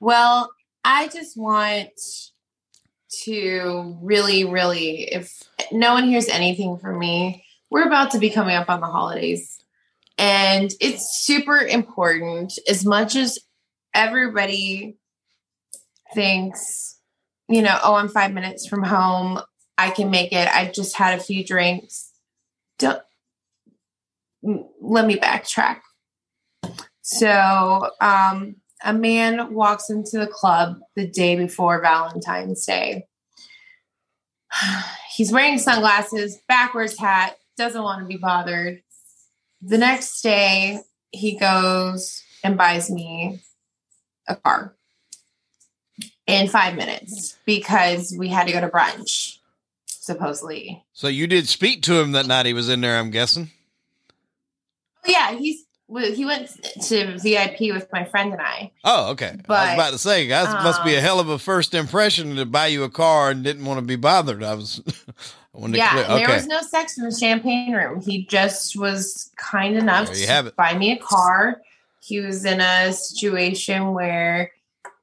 Well, 0.00 0.50
I 0.84 1.08
just 1.08 1.36
want 1.36 1.90
to 3.24 3.98
really, 4.00 4.44
really, 4.44 5.02
if 5.02 5.42
no 5.72 5.92
one 5.94 6.04
hears 6.04 6.28
anything 6.28 6.78
from 6.78 6.98
me, 6.98 7.44
we're 7.70 7.86
about 7.86 8.12
to 8.12 8.18
be 8.18 8.30
coming 8.30 8.56
up 8.56 8.70
on 8.70 8.80
the 8.80 8.86
holidays, 8.86 9.62
and 10.16 10.72
it's 10.80 11.22
super 11.22 11.58
important. 11.58 12.58
As 12.68 12.84
much 12.84 13.16
as 13.16 13.38
everybody 13.94 14.96
thinks, 16.14 16.98
you 17.48 17.62
know, 17.62 17.78
oh, 17.82 17.94
I'm 17.94 18.08
five 18.08 18.32
minutes 18.32 18.66
from 18.66 18.82
home, 18.82 19.40
I 19.76 19.90
can 19.90 20.10
make 20.10 20.32
it. 20.32 20.48
I 20.48 20.70
just 20.70 20.96
had 20.96 21.18
a 21.18 21.22
few 21.22 21.44
drinks. 21.44 22.12
Don't 22.78 23.02
let 24.42 25.06
me 25.06 25.16
backtrack. 25.16 25.80
So, 27.02 27.90
um, 28.00 28.56
a 28.82 28.92
man 28.92 29.52
walks 29.52 29.90
into 29.90 30.18
the 30.18 30.26
club 30.26 30.78
the 30.96 31.06
day 31.06 31.36
before 31.36 31.82
Valentine's 31.82 32.64
Day. 32.64 33.06
He's 35.14 35.32
wearing 35.32 35.58
sunglasses, 35.58 36.38
backwards 36.48 36.98
hat, 36.98 37.36
doesn't 37.56 37.82
want 37.82 38.00
to 38.00 38.06
be 38.06 38.16
bothered. 38.16 38.82
The 39.60 39.76
next 39.76 40.22
day, 40.22 40.80
he 41.10 41.36
goes 41.36 42.22
and 42.42 42.56
buys 42.56 42.90
me 42.90 43.40
a 44.26 44.36
car 44.36 44.74
in 46.26 46.48
five 46.48 46.76
minutes 46.76 47.36
because 47.44 48.14
we 48.16 48.28
had 48.28 48.46
to 48.46 48.52
go 48.52 48.60
to 48.60 48.68
brunch, 48.68 49.38
supposedly. 49.86 50.82
So 50.92 51.08
you 51.08 51.26
did 51.26 51.48
speak 51.48 51.82
to 51.82 52.00
him 52.00 52.12
that 52.12 52.26
night 52.26 52.46
he 52.46 52.54
was 52.54 52.68
in 52.68 52.80
there, 52.80 52.98
I'm 52.98 53.10
guessing. 53.10 53.50
Yeah, 55.06 55.32
he's 55.32 55.64
well, 55.90 56.12
he 56.12 56.24
went 56.24 56.56
to 56.84 57.18
VIP 57.18 57.74
with 57.74 57.88
my 57.92 58.04
friend 58.04 58.32
and 58.32 58.40
I. 58.40 58.70
Oh, 58.84 59.10
okay. 59.10 59.36
I 59.48 59.64
was 59.64 59.74
about 59.74 59.90
to 59.90 59.98
say, 59.98 60.28
guys, 60.28 60.46
must 60.62 60.84
be 60.84 60.94
a 60.94 60.98
um, 60.98 61.02
hell 61.02 61.18
of 61.18 61.28
a 61.28 61.38
first 61.38 61.74
impression 61.74 62.36
to 62.36 62.46
buy 62.46 62.68
you 62.68 62.84
a 62.84 62.88
car 62.88 63.30
and 63.30 63.42
didn't 63.42 63.64
want 63.64 63.78
to 63.78 63.84
be 63.84 63.96
bothered. 63.96 64.44
I 64.44 64.54
was, 64.54 64.80
I 65.52 65.58
wanted 65.58 65.78
yeah, 65.78 66.04
clear. 66.04 66.18
there 66.18 66.36
was 66.36 66.46
no 66.46 66.60
sex 66.62 66.96
in 66.96 67.04
the 67.04 67.10
champagne 67.10 67.74
room. 67.74 68.00
He 68.00 68.24
just 68.24 68.78
was 68.78 69.32
kind 69.36 69.76
enough 69.76 70.12
to 70.12 70.52
buy 70.56 70.78
me 70.78 70.92
a 70.92 70.96
car. 70.96 71.60
He 72.00 72.20
was 72.20 72.44
in 72.44 72.60
a 72.60 72.92
situation 72.92 73.92
where 73.92 74.52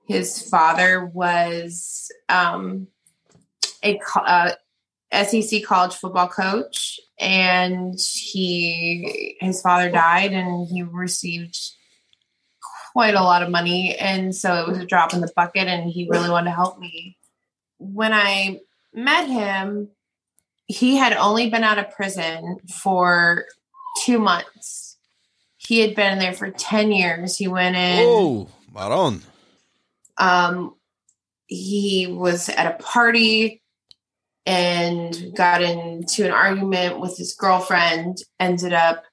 his 0.08 0.42
father 0.50 1.06
was 1.06 2.10
um, 2.30 2.88
a 3.84 4.00
uh, 4.16 4.52
SEC 5.12 5.64
college 5.66 5.96
football 5.96 6.30
coach, 6.30 7.02
and 7.20 8.00
he 8.00 9.38
his 9.40 9.62
father 9.62 9.90
died, 9.90 10.34
and 10.34 10.68
he 10.68 10.84
received 10.84 11.58
quite 12.94 13.16
a 13.16 13.24
lot 13.24 13.44
of 13.44 13.50
money. 13.50 13.96
And 13.96 14.36
so 14.36 14.56
it 14.56 14.68
was 14.68 14.78
a 14.80 14.86
drop 14.86 15.14
in 15.14 15.22
the 15.22 15.32
bucket, 15.36 15.68
and 15.68 15.90
he 15.90 16.08
really 16.10 16.30
wanted 16.30 16.50
to 16.50 16.56
help 16.56 16.80
me. 16.80 17.18
When 17.80 18.14
I 18.14 18.60
met 18.94 19.28
him, 19.28 19.90
he 20.68 20.98
had 20.98 21.14
only 21.14 21.50
been 21.50 21.64
out 21.64 21.78
of 21.78 21.92
prison 21.92 22.58
for 22.82 23.46
two 24.04 24.20
months. 24.20 24.98
He 25.58 25.80
had 25.80 25.96
been 25.96 26.20
there 26.20 26.34
for 26.34 26.50
10 26.50 26.92
years. 26.92 27.38
He 27.38 27.48
went 27.48 27.76
in. 27.76 28.00
oh 28.02 28.50
Maron. 28.74 29.22
Um, 30.18 30.76
he 31.48 32.08
was 32.08 32.50
at 32.50 32.66
a 32.68 32.84
party 32.84 33.62
and 34.48 35.36
got 35.36 35.62
into 35.62 36.24
an 36.24 36.32
argument 36.32 37.02
with 37.02 37.18
his 37.18 37.36
girlfriend, 37.36 38.20
ended 38.40 38.72
up 38.72 39.04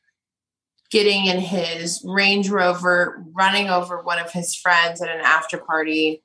getting 0.93 1.27
in 1.27 1.41
his 1.41 2.01
Range 2.07 2.49
Rover, 2.49 3.21
running 3.33 3.69
over 3.69 4.01
one 4.01 4.21
of 4.21 4.31
his 4.31 4.55
friends 4.55 5.03
at 5.03 5.09
an 5.09 5.21
after 5.25 5.59
party, 5.59 6.23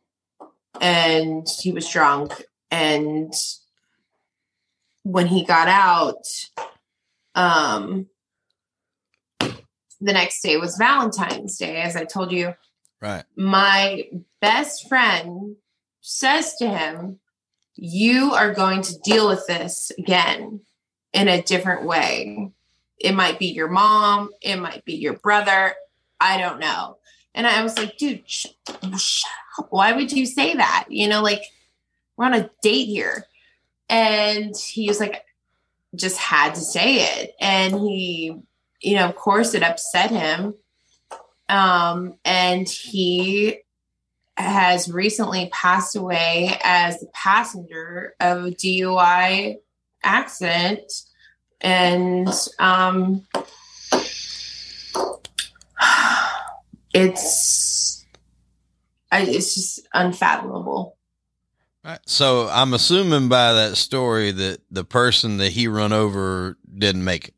and 0.79 1.47
he 1.59 1.71
was 1.71 1.89
drunk. 1.89 2.43
And 2.69 3.33
when 5.01 5.25
he 5.25 5.43
got 5.43 5.67
out, 5.67 6.23
um, 7.33 8.05
the 9.39 10.13
next 10.13 10.43
day 10.43 10.57
was 10.57 10.77
Valentine's 10.77 11.57
Day, 11.57 11.81
as 11.81 11.95
I 11.95 12.05
told 12.05 12.31
you. 12.31 12.53
Right. 13.01 13.23
My 13.35 14.03
best 14.39 14.87
friend 14.87 15.55
says 15.99 16.53
to 16.57 16.67
him, 16.69 17.19
You 17.81 18.33
are 18.33 18.53
going 18.53 18.81
to 18.81 18.99
deal 18.99 19.29
with 19.29 19.47
this 19.47 19.91
again 19.97 20.59
in 21.13 21.29
a 21.29 21.41
different 21.41 21.85
way. 21.85 22.51
It 22.97 23.13
might 23.13 23.39
be 23.39 23.47
your 23.47 23.69
mom, 23.69 24.31
it 24.41 24.57
might 24.57 24.83
be 24.83 24.95
your 24.95 25.13
brother. 25.13 25.73
I 26.19 26.37
don't 26.37 26.59
know. 26.59 26.97
And 27.33 27.47
I 27.47 27.63
was 27.63 27.77
like, 27.77 27.97
Dude, 27.97 28.29
sh- 28.29 28.47
shut 28.97 29.31
up. 29.57 29.67
Why 29.69 29.93
would 29.93 30.11
you 30.11 30.25
say 30.25 30.55
that? 30.55 30.87
You 30.89 31.07
know, 31.07 31.21
like 31.21 31.43
we're 32.17 32.25
on 32.25 32.33
a 32.33 32.49
date 32.61 32.85
here. 32.85 33.25
And 33.87 34.53
he 34.57 34.89
was 34.89 34.99
like, 34.99 35.23
just 35.95 36.17
had 36.17 36.55
to 36.55 36.61
say 36.61 36.97
it. 36.97 37.33
And 37.39 37.73
he, 37.79 38.35
you 38.81 38.95
know, 38.95 39.07
of 39.07 39.15
course, 39.15 39.53
it 39.53 39.63
upset 39.63 40.11
him. 40.11 40.53
Um, 41.47 42.15
and 42.25 42.67
he 42.67 43.61
has 44.39 44.89
recently 44.91 45.49
passed 45.51 45.95
away 45.95 46.57
as 46.63 46.99
the 46.99 47.07
passenger 47.13 48.13
of 48.19 48.45
a 48.45 48.51
DUI 48.51 49.57
accident. 50.03 50.91
And 51.61 52.29
um, 52.57 53.25
it's 56.93 58.05
it's 59.11 59.55
just 59.55 59.87
unfathomable. 59.93 60.95
Right. 61.83 61.99
So 62.05 62.47
I'm 62.49 62.73
assuming 62.73 63.29
by 63.29 63.53
that 63.53 63.77
story 63.77 64.31
that 64.31 64.61
the 64.71 64.83
person 64.85 65.37
that 65.37 65.51
he 65.51 65.67
run 65.67 65.91
over 65.91 66.57
didn't 66.77 67.03
make 67.03 67.29
it. 67.29 67.33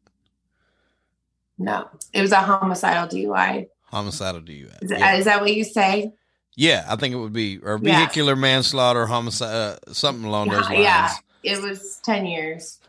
No, 1.57 1.87
it 2.13 2.21
was 2.21 2.31
a 2.31 2.37
homicidal 2.37 3.07
DUI. 3.07 3.67
Homicidal 3.85 4.41
DUI. 4.41 4.83
Is, 4.83 4.91
Yeah. 4.91 5.15
is 5.15 5.25
that 5.25 5.41
what 5.41 5.53
you 5.53 5.63
say? 5.63 6.11
Yeah, 6.55 6.85
I 6.87 6.95
think 6.95 7.13
it 7.13 7.17
would 7.17 7.33
be 7.33 7.59
or 7.59 7.77
vehicular 7.77 8.35
manslaughter, 8.35 9.05
homicide, 9.05 9.77
uh, 9.87 9.93
something 9.93 10.25
along 10.25 10.49
those 10.49 10.65
lines. 10.65 10.79
Yeah, 10.79 11.11
it 11.43 11.61
was 11.61 11.99
10 12.03 12.25
years. 12.25 12.79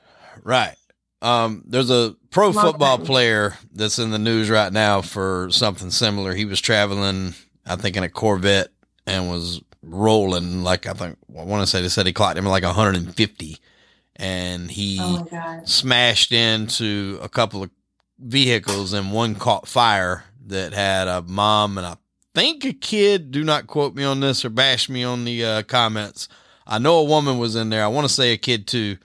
Right. 0.42 0.74
Um, 1.20 1.62
there's 1.66 1.90
a 1.90 2.16
pro 2.30 2.50
Long 2.50 2.64
football 2.64 2.96
time. 2.96 3.06
player 3.06 3.56
that's 3.72 4.00
in 4.00 4.10
the 4.10 4.18
news 4.18 4.50
right 4.50 4.72
now 4.72 5.00
for 5.02 5.48
something 5.50 5.90
similar. 5.90 6.34
He 6.34 6.44
was 6.44 6.60
traveling, 6.60 7.34
I 7.64 7.76
think, 7.76 7.96
in 7.96 8.02
a 8.02 8.08
Corvette 8.08 8.68
and 9.06 9.30
was 9.30 9.60
rolling 9.84 10.62
like 10.62 10.86
I 10.86 10.92
think 10.92 11.18
I 11.38 11.42
want 11.42 11.62
to 11.62 11.66
say 11.66 11.82
they 11.82 11.88
said 11.88 12.06
he 12.06 12.12
clocked 12.12 12.38
him 12.38 12.46
like 12.46 12.64
150, 12.64 13.56
and 14.16 14.70
he 14.70 14.98
Oh 15.00 15.60
smashed 15.64 16.32
into 16.32 17.18
a 17.22 17.28
couple 17.28 17.62
of 17.62 17.70
vehicles 18.18 18.92
and 18.92 19.12
one 19.12 19.36
caught 19.36 19.68
fire 19.68 20.24
that 20.46 20.72
had 20.72 21.06
a 21.06 21.22
mom 21.22 21.78
and 21.78 21.86
I 21.86 21.96
think 22.34 22.64
a 22.64 22.72
kid. 22.72 23.30
Do 23.30 23.44
not 23.44 23.66
quote 23.66 23.94
me 23.94 24.04
on 24.04 24.20
this 24.20 24.44
or 24.44 24.50
bash 24.50 24.88
me 24.88 25.04
on 25.04 25.24
the 25.24 25.44
uh, 25.44 25.62
comments. 25.62 26.28
I 26.66 26.78
know 26.78 26.98
a 26.98 27.04
woman 27.04 27.38
was 27.38 27.56
in 27.56 27.70
there. 27.70 27.84
I 27.84 27.88
want 27.88 28.06
to 28.06 28.12
say 28.12 28.32
a 28.32 28.38
kid 28.38 28.66
too, 28.66 28.98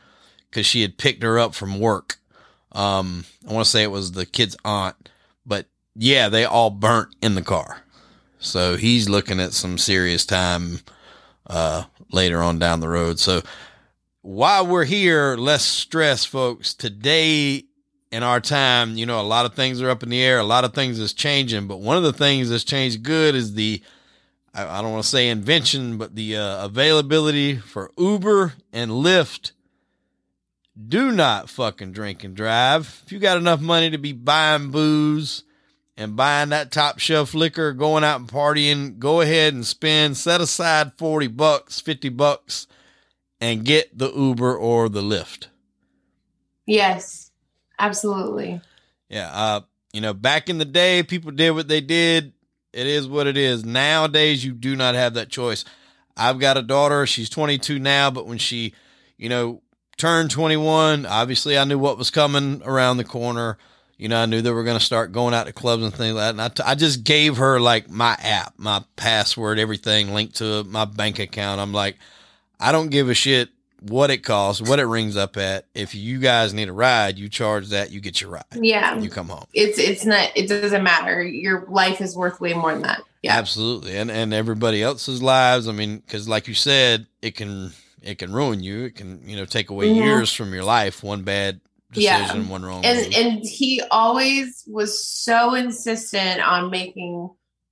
because 0.49 0.65
she 0.65 0.81
had 0.81 0.97
picked 0.97 1.23
her 1.23 1.39
up 1.39 1.55
from 1.55 1.79
work. 1.79 2.17
Um, 2.71 3.25
I 3.47 3.53
want 3.53 3.65
to 3.65 3.71
say 3.71 3.83
it 3.83 3.91
was 3.91 4.11
the 4.11 4.25
kid's 4.25 4.55
aunt, 4.63 5.09
but 5.45 5.65
yeah, 5.95 6.29
they 6.29 6.45
all 6.45 6.69
burnt 6.69 7.15
in 7.21 7.35
the 7.35 7.41
car. 7.41 7.81
So 8.39 8.77
he's 8.77 9.09
looking 9.09 9.39
at 9.39 9.53
some 9.53 9.77
serious 9.77 10.25
time 10.25 10.81
uh, 11.47 11.85
later 12.11 12.41
on 12.41 12.59
down 12.59 12.81
the 12.81 12.89
road. 12.89 13.19
So 13.19 13.41
while 14.21 14.67
we're 14.67 14.85
here, 14.85 15.35
less 15.37 15.63
stress, 15.63 16.23
folks. 16.25 16.73
Today 16.73 17.63
in 18.17 18.23
our 18.23 18.39
time, 18.41 18.97
you 18.97 19.05
know, 19.05 19.21
a 19.21 19.21
lot 19.21 19.45
of 19.45 19.53
things 19.53 19.79
are 19.79 19.91
up 19.91 20.01
in 20.01 20.09
the 20.09 20.19
air. 20.19 20.39
A 20.39 20.43
lot 20.43 20.63
of 20.63 20.73
things 20.73 20.97
is 20.97 21.13
changing, 21.13 21.67
but 21.67 21.81
one 21.81 21.97
of 21.97 22.01
the 22.01 22.11
things 22.11 22.49
that's 22.49 22.63
changed 22.63 23.03
good 23.03 23.35
is 23.35 23.53
the 23.53 23.79
I, 24.55 24.79
I 24.79 24.81
don't 24.81 24.91
want 24.91 25.03
to 25.03 25.09
say 25.09 25.29
invention, 25.29 25.99
but 25.99 26.15
the 26.15 26.35
uh, 26.35 26.65
availability 26.65 27.57
for 27.57 27.91
Uber 27.95 28.55
and 28.73 28.89
Lyft. 28.89 29.51
Do 30.87 31.11
not 31.11 31.47
fucking 31.47 31.91
drink 31.91 32.23
and 32.23 32.35
drive. 32.35 33.03
If 33.05 33.11
you 33.11 33.19
got 33.19 33.37
enough 33.37 33.61
money 33.61 33.91
to 33.91 33.99
be 33.99 34.13
buying 34.13 34.71
booze 34.71 35.43
and 35.95 36.15
buying 36.15 36.49
that 36.49 36.71
top 36.71 36.97
shelf 36.97 37.35
liquor, 37.35 37.71
going 37.71 38.03
out 38.03 38.19
and 38.19 38.27
partying, 38.27 38.97
go 38.97 39.21
ahead 39.21 39.53
and 39.53 39.63
spend, 39.65 40.17
set 40.17 40.41
aside 40.41 40.93
40 40.97 41.27
bucks, 41.27 41.79
50 41.81 42.09
bucks, 42.09 42.65
and 43.39 43.63
get 43.63 43.95
the 43.95 44.11
Uber 44.11 44.57
or 44.57 44.89
the 44.89 45.03
Lyft. 45.03 45.49
Yes, 46.65 47.26
absolutely. 47.79 48.61
Yeah. 49.09 49.29
Uh, 49.31 49.61
you 49.93 50.01
know, 50.01 50.13
back 50.13 50.49
in 50.49 50.57
the 50.57 50.65
day, 50.65 51.03
people 51.03 51.31
did 51.31 51.51
what 51.51 51.67
they 51.67 51.81
did. 51.81 52.33
It 52.73 52.85
is 52.87 53.07
what 53.07 53.27
it 53.27 53.37
is. 53.37 53.65
Nowadays, 53.65 54.43
you 54.43 54.53
do 54.53 54.75
not 54.75 54.95
have 54.95 55.15
that 55.15 55.29
choice. 55.29 55.65
I've 56.15 56.39
got 56.39 56.57
a 56.57 56.61
daughter. 56.61 57.05
She's 57.07 57.29
22 57.29 57.79
now, 57.79 58.11
but 58.11 58.27
when 58.27 58.37
she, 58.37 58.73
you 59.17 59.29
know, 59.29 59.61
turned 59.97 60.31
21, 60.31 61.05
obviously 61.05 61.57
I 61.57 61.63
knew 61.63 61.79
what 61.79 61.97
was 61.97 62.11
coming 62.11 62.61
around 62.63 62.97
the 62.97 63.03
corner. 63.03 63.57
You 63.97 64.09
know, 64.09 64.21
I 64.21 64.25
knew 64.27 64.41
they 64.41 64.51
were 64.51 64.63
going 64.63 64.77
to 64.77 64.85
start 64.85 65.11
going 65.11 65.33
out 65.33 65.47
to 65.47 65.53
clubs 65.53 65.83
and 65.83 65.93
things 65.93 66.13
like 66.13 66.23
that. 66.23 66.29
And 66.29 66.41
I, 66.41 66.49
t- 66.49 66.63
I 66.63 66.75
just 66.75 67.03
gave 67.03 67.37
her 67.37 67.59
like 67.59 67.89
my 67.89 68.15
app, 68.19 68.53
my 68.57 68.83
password, 68.95 69.57
everything 69.57 70.13
linked 70.13 70.35
to 70.35 70.63
my 70.65 70.85
bank 70.85 71.17
account. 71.17 71.59
I'm 71.59 71.73
like, 71.73 71.97
I 72.59 72.71
don't 72.71 72.89
give 72.89 73.09
a 73.09 73.15
shit 73.15 73.49
what 73.81 74.09
it 74.11 74.23
costs, 74.23 74.61
what 74.61 74.79
it 74.79 74.85
rings 74.85 75.15
up 75.15 75.37
at. 75.37 75.65
If 75.75 75.93
you 75.95 76.19
guys 76.19 76.53
need 76.53 76.67
a 76.69 76.73
ride, 76.73 77.17
you 77.17 77.29
charge 77.29 77.67
that, 77.69 77.91
you 77.91 77.99
get 77.99 78.21
your 78.21 78.31
ride. 78.31 78.43
Yeah. 78.53 78.97
You 78.99 79.09
come 79.09 79.29
home. 79.29 79.45
It's 79.53 79.77
it's 79.77 80.05
not 80.05 80.31
it 80.35 80.47
doesn't 80.47 80.83
matter. 80.83 81.23
Your 81.23 81.65
life 81.69 82.01
is 82.01 82.15
worth 82.15 82.39
way 82.41 82.53
more 82.53 82.73
than 82.73 82.81
that. 82.83 83.01
Yeah. 83.21 83.35
Absolutely, 83.37 83.97
and 83.97 84.09
and 84.11 84.33
everybody 84.33 84.81
else's 84.83 85.21
lives. 85.21 85.67
I 85.67 85.71
mean, 85.71 85.97
because 85.97 86.27
like 86.27 86.47
you 86.47 86.53
said, 86.53 87.07
it 87.21 87.35
can 87.35 87.71
it 88.01 88.15
can 88.19 88.31
ruin 88.33 88.61
you. 88.63 88.85
It 88.85 88.95
can 88.95 89.21
you 89.27 89.35
know 89.35 89.45
take 89.45 89.69
away 89.69 89.89
Mhm. 89.89 89.95
years 89.95 90.33
from 90.33 90.53
your 90.53 90.63
life. 90.63 91.03
One 91.03 91.23
bad 91.23 91.59
Yeah. 91.93 92.19
decision, 92.21 92.49
one 92.49 92.63
wrong. 92.63 92.85
And 92.85 92.97
move. 92.99 93.13
and 93.15 93.45
he 93.45 93.81
always 93.91 94.63
was 94.67 95.03
so 95.05 95.53
insistent 95.55 96.41
on 96.41 96.69
making 96.69 97.29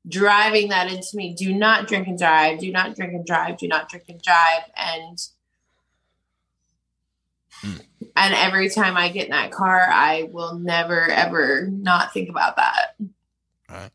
driving 0.08 0.70
that 0.70 0.92
into 0.92 1.08
me. 1.16 1.34
Do 1.34 1.52
not 1.54 1.88
drink 1.88 2.08
and 2.08 2.18
drive. 2.18 2.60
Do 2.60 2.72
not 2.72 2.96
drink 2.96 3.14
and 3.14 3.26
drive. 3.26 3.58
Do 3.58 3.68
not 3.68 3.90
drink 3.90 4.06
and 4.08 4.22
drive. 4.22 4.62
And 4.78 5.18
Hmm. 7.62 7.78
and 8.16 8.34
every 8.34 8.70
time 8.70 8.98
I 8.98 9.10
get 9.10 9.26
in 9.26 9.32
that 9.32 9.52
car, 9.52 9.88
I 9.90 10.24
will 10.32 10.56
never 10.56 11.10
ever 11.10 11.68
not 11.68 12.14
think 12.14 12.30
about 12.30 12.58
that. 12.58 13.92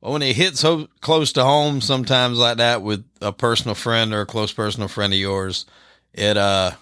well, 0.00 0.12
when 0.12 0.22
it 0.22 0.36
hits 0.36 0.60
so 0.60 0.88
close 1.00 1.32
to 1.32 1.44
home, 1.44 1.80
sometimes 1.80 2.38
like 2.38 2.58
that 2.58 2.82
with 2.82 3.04
a 3.20 3.32
personal 3.32 3.74
friend 3.74 4.12
or 4.14 4.22
a 4.22 4.26
close 4.26 4.52
personal 4.52 4.88
friend 4.88 5.12
of 5.12 5.18
yours, 5.18 5.66
it 6.12 6.36
uh 6.36 6.72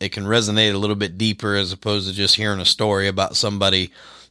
it 0.00 0.12
can 0.12 0.24
resonate 0.24 0.74
a 0.74 0.78
little 0.78 0.96
bit 0.96 1.18
deeper 1.18 1.54
as 1.54 1.72
opposed 1.72 2.08
to 2.08 2.14
just 2.14 2.36
hearing 2.36 2.60
a 2.60 2.64
story 2.64 3.06
about 3.06 3.36
somebody 3.36 3.90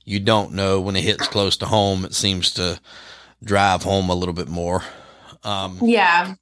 you 0.09 0.19
don't 0.19 0.53
know. 0.53 0.81
When 0.81 0.95
it 0.95 1.03
hits 1.03 1.27
close 1.27 1.57
to 1.57 1.67
home, 1.67 2.03
it 2.03 2.15
seems 2.15 2.51
to 2.53 2.79
drive 3.43 3.83
home 3.83 4.09
a 4.09 4.15
little 4.15 4.33
bit 4.33 4.47
more. 4.47 4.83
Um, 5.43 5.77
Yeah. 5.81 6.33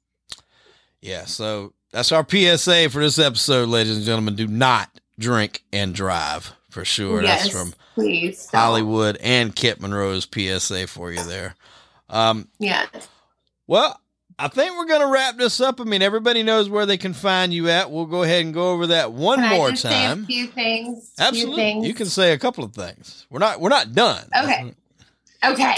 Yeah, 1.00 1.26
so 1.26 1.74
that's 1.92 2.12
our 2.12 2.26
PSA 2.28 2.90
for 2.90 3.00
this 3.00 3.18
episode, 3.18 3.68
ladies 3.68 3.96
and 3.96 4.04
gentlemen. 4.06 4.34
Do 4.36 4.46
not 4.46 4.90
drink 5.18 5.62
and 5.72 5.94
drive 5.94 6.52
for 6.70 6.84
sure. 6.84 7.22
yes. 7.22 7.42
That's 7.44 7.54
from 7.54 7.74
please. 7.94 8.48
Hollywood 8.50 9.16
and 9.20 9.54
Kit 9.54 9.80
Monroe's 9.80 10.26
PSA 10.32 10.86
for 10.86 11.10
you 11.12 11.22
there. 11.24 11.54
Um, 12.08 12.48
Yeah. 12.58 12.86
well, 13.66 14.00
I 14.38 14.46
think 14.46 14.76
we're 14.76 14.86
going 14.86 15.00
to 15.00 15.08
wrap 15.12 15.36
this 15.36 15.60
up. 15.60 15.80
I 15.80 15.84
mean, 15.84 16.00
everybody 16.00 16.44
knows 16.44 16.68
where 16.70 16.86
they 16.86 16.96
can 16.96 17.12
find 17.12 17.52
you 17.52 17.68
at. 17.70 17.90
We'll 17.90 18.06
go 18.06 18.22
ahead 18.22 18.44
and 18.44 18.54
go 18.54 18.70
over 18.70 18.86
that 18.88 19.12
one 19.12 19.40
Can 19.40 19.50
more 19.56 19.66
I 19.66 19.70
just 19.70 19.82
say 19.82 20.04
a 20.04 20.08
time. 20.08 20.26
few 20.26 20.46
things? 20.46 21.10
Few 21.16 21.26
Absolutely, 21.26 21.56
things? 21.56 21.86
you 21.88 21.94
can 21.94 22.06
say 22.06 22.32
a 22.32 22.38
couple 22.38 22.62
of 22.62 22.72
things. 22.72 23.26
We're 23.30 23.40
not 23.40 23.60
we're 23.60 23.68
not 23.70 23.94
done. 23.94 24.24
Okay. 24.36 24.74
Okay. 25.44 25.74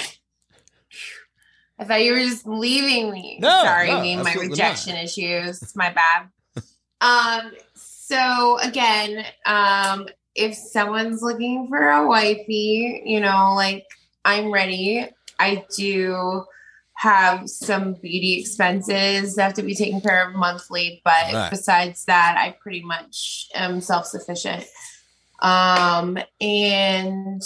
I 1.81 1.85
thought 1.85 2.05
you 2.05 2.13
were 2.13 2.21
just 2.21 2.47
leaving 2.47 3.11
me. 3.11 3.39
No, 3.41 3.63
Sorry, 3.65 3.89
no, 3.89 4.03
me 4.03 4.17
my 4.17 4.35
rejection 4.35 4.97
issues. 4.97 5.63
It's 5.63 5.75
my 5.75 5.91
bad. 5.91 6.29
um, 7.01 7.53
so 7.75 8.59
again, 8.63 9.25
um, 9.47 10.07
if 10.35 10.55
someone's 10.55 11.23
looking 11.23 11.69
for 11.69 11.91
a 11.91 12.07
wifey, 12.07 13.03
you 13.07 13.21
know, 13.21 13.55
like 13.55 13.87
I'm 14.27 14.53
ready. 14.53 15.09
I 15.39 15.65
do 15.75 16.45
have 16.97 17.49
some 17.49 17.95
beauty 17.95 18.39
expenses 18.39 19.35
that 19.37 19.43
have 19.43 19.55
to 19.55 19.63
be 19.63 19.75
taken 19.75 20.03
care 20.03 20.29
of 20.29 20.37
monthly, 20.37 21.01
but 21.03 21.33
Right. 21.33 21.51
besides 21.51 22.05
that, 22.05 22.37
I 22.39 22.57
pretty 22.61 22.83
much 22.83 23.49
am 23.55 23.81
self-sufficient. 23.81 24.67
Um, 25.41 26.19
and 26.43 27.43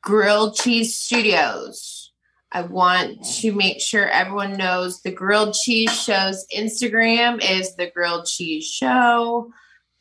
Grilled 0.00 0.54
Cheese 0.54 0.96
Studios. 0.96 2.01
I 2.52 2.62
want 2.62 3.24
to 3.40 3.52
make 3.52 3.80
sure 3.80 4.06
everyone 4.08 4.58
knows 4.58 5.00
the 5.00 5.10
Grilled 5.10 5.54
Cheese 5.54 5.92
Show's 5.92 6.46
Instagram 6.54 7.42
is 7.42 7.74
the 7.76 7.90
Grilled 7.90 8.26
Cheese 8.26 8.66
Show, 8.66 9.50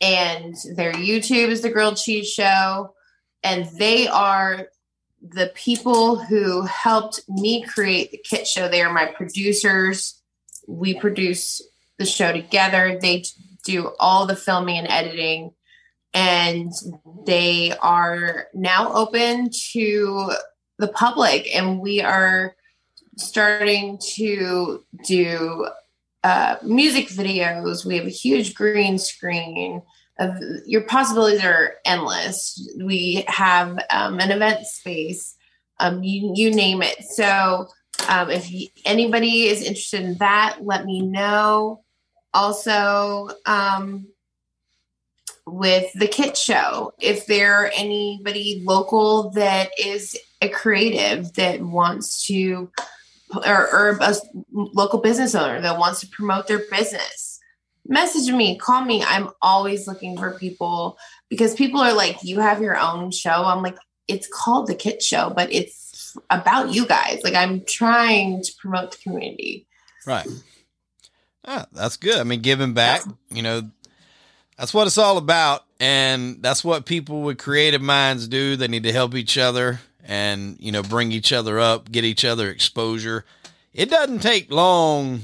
and 0.02 0.54
their 0.76 0.92
YouTube 0.94 1.48
is 1.48 1.62
the 1.62 1.70
Grilled 1.70 1.98
Cheese 1.98 2.28
Show. 2.30 2.94
And 3.44 3.68
they 3.78 4.08
are 4.08 4.68
the 5.22 5.52
people 5.56 6.18
who 6.18 6.64
helped 6.64 7.22
me 7.30 7.64
create 7.64 8.12
the 8.12 8.22
Kit 8.24 8.46
Show. 8.46 8.68
They 8.68 8.82
are 8.82 8.94
my 8.94 9.06
producers. 9.06 10.22
We 10.68 11.00
produce 11.00 11.62
the 11.98 12.06
show 12.06 12.32
together. 12.32 13.00
They 13.02 13.24
do 13.64 13.94
all 14.00 14.26
the 14.26 14.36
filming 14.36 14.78
and 14.78 14.88
editing 14.90 15.52
and 16.14 16.74
they 17.26 17.74
are 17.82 18.48
now 18.54 18.94
open 18.94 19.50
to 19.72 20.32
the 20.78 20.88
public 20.88 21.54
and 21.56 21.80
we 21.80 22.02
are 22.02 22.56
starting 23.18 24.00
to 24.16 24.84
do 25.06 25.68
uh, 26.24 26.58
music 26.64 27.08
videos. 27.08 27.86
We 27.86 27.98
have 27.98 28.06
a 28.06 28.10
huge 28.10 28.54
green 28.54 28.98
screen 28.98 29.82
of 30.20 30.38
your 30.66 30.82
possibilities 30.82 31.44
are 31.44 31.76
endless. 31.86 32.70
We 32.80 33.24
have 33.28 33.80
um, 33.90 34.20
an 34.20 34.32
event 34.32 34.66
space 34.68 35.36
um, 35.82 36.04
you, 36.04 36.32
you 36.36 36.54
name 36.54 36.82
it. 36.82 37.04
So 37.04 37.68
um, 38.08 38.30
if 38.30 38.50
anybody 38.86 39.48
is 39.48 39.62
interested 39.62 40.02
in 40.02 40.18
that 40.20 40.60
let 40.62 40.86
me 40.86 41.02
know. 41.02 41.84
Also 42.34 43.30
um, 43.46 44.08
with 45.46 45.92
the 45.94 46.08
kit 46.08 46.38
show 46.38 46.94
if 47.02 47.26
there 47.26 47.72
anybody 47.76 48.62
local 48.64 49.32
that 49.32 49.72
is 49.78 50.18
a 50.42 50.50
creative 50.50 51.34
that 51.34 51.62
wants 51.62 52.26
to 52.28 52.72
or, 53.46 53.74
or 53.74 53.98
a 54.02 54.16
local 54.52 55.00
business 55.00 55.36
owner 55.36 55.62
that 55.62 55.80
wants 55.80 56.02
to 56.02 56.08
promote 56.08 56.48
their 56.48 56.62
business 56.70 57.40
message 57.88 58.32
me 58.34 58.58
call 58.58 58.84
me 58.84 59.04
i'm 59.04 59.30
always 59.42 59.88
looking 59.88 60.18
for 60.18 60.32
people 60.32 60.98
because 61.30 61.56
people 61.56 61.80
are 61.80 61.94
like 61.94 62.24
you 62.24 62.40
have 62.40 62.62
your 62.62 62.78
own 62.78 63.12
show 63.12 63.44
i'm 63.46 63.64
like 63.64 63.78
it's 64.08 64.28
called 64.28 64.68
the 64.68 64.76
kit 64.76 65.02
show 65.02 65.32
but 65.36 65.52
it's 65.52 66.16
about 66.30 66.74
you 66.74 66.86
guys 66.86 67.22
like 67.24 67.34
i'm 67.34 67.64
trying 67.66 68.44
to 68.44 68.52
promote 68.60 68.92
the 68.92 68.98
community 68.98 69.66
Right. 70.06 70.28
Ah, 71.46 71.66
that's 71.72 71.98
good. 71.98 72.20
I 72.20 72.24
mean, 72.24 72.42
giving 72.42 72.74
back, 72.74 73.02
you 73.30 73.42
know, 73.42 73.70
that's 74.58 74.74
what 74.74 74.88
it's 74.88 74.98
all 74.98 75.18
about. 75.18 75.64
And 75.80 76.42
that's 76.42 76.64
what 76.64 76.86
people 76.86 77.22
with 77.24 77.38
creative 77.38 77.82
minds 77.82 78.28
do. 78.28 78.56
They 78.56 78.68
need 78.68 78.84
to 78.84 78.92
help 78.92 79.16
each 79.16 79.38
other 79.38 79.80
and, 80.06 80.58
you 80.60 80.72
know, 80.72 80.84
bring 80.84 81.12
each 81.12 81.32
other 81.32 81.60
up, 81.60 81.92
get 81.92 82.04
each 82.04 82.26
other 82.26 82.50
exposure. 82.50 83.26
It 83.74 83.90
doesn't 83.90 84.20
take 84.20 84.52
long 84.52 85.22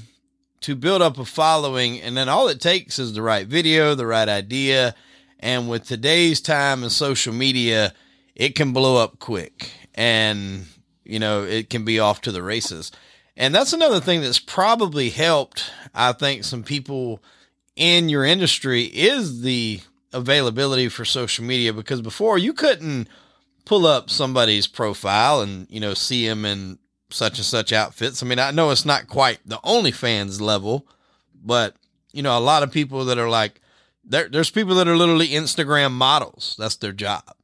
to 0.61 0.75
build 0.75 1.01
up 1.01 1.17
a 1.17 1.25
following. 1.25 2.01
And 2.01 2.15
then 2.15 2.29
all 2.29 2.47
it 2.47 2.61
takes 2.61 2.99
is 2.99 3.13
the 3.13 3.21
right 3.21 3.47
video, 3.47 3.95
the 3.95 4.07
right 4.07 4.27
idea. 4.27 4.95
And 5.39 5.69
with 5.69 5.85
today's 5.85 6.41
time 6.41 6.83
and 6.83 6.91
social 6.91 7.33
media, 7.33 7.93
it 8.35 8.55
can 8.55 8.73
blow 8.73 9.01
up 9.01 9.19
quick 9.19 9.71
and, 9.95 10.65
you 11.03 11.19
know, 11.19 11.43
it 11.43 11.69
can 11.69 11.85
be 11.85 11.99
off 11.99 12.21
to 12.21 12.31
the 12.31 12.43
races. 12.43 12.91
And 13.35 13.53
that's 13.53 13.73
another 13.73 13.99
thing 13.99 14.21
that's 14.21 14.39
probably 14.39 15.09
helped, 15.09 15.71
I 15.93 16.11
think, 16.13 16.43
some 16.43 16.63
people 16.63 17.21
in 17.75 18.09
your 18.09 18.25
industry 18.25 18.83
is 18.83 19.41
the 19.41 19.81
availability 20.11 20.89
for 20.89 21.05
social 21.05 21.45
media 21.45 21.71
because 21.71 22.01
before 22.01 22.37
you 22.39 22.53
couldn't 22.53 23.07
pull 23.67 23.85
up 23.85 24.09
somebody's 24.09 24.65
profile 24.65 25.41
and, 25.41 25.67
you 25.69 25.79
know, 25.79 25.93
see 25.93 26.25
them 26.25 26.45
in 26.45 26.79
such 27.09 27.37
and 27.37 27.45
such 27.45 27.73
outfits. 27.73 28.23
I 28.23 28.25
mean, 28.25 28.39
I 28.39 28.51
know 28.51 28.71
it's 28.71 28.85
not 28.85 29.07
quite 29.07 29.39
the 29.45 29.57
OnlyFans 29.57 30.39
level, 30.39 30.87
but, 31.43 31.75
you 32.13 32.23
know, 32.23 32.37
a 32.37 32.39
lot 32.39 32.63
of 32.63 32.71
people 32.71 33.03
that 33.05 33.17
are 33.17 33.29
like, 33.29 33.59
there, 34.05 34.29
there's 34.29 34.49
people 34.49 34.75
that 34.75 34.87
are 34.87 34.95
literally 34.95 35.29
Instagram 35.29 35.91
models. 35.91 36.55
That's 36.57 36.77
their 36.77 36.93
job. 36.93 37.35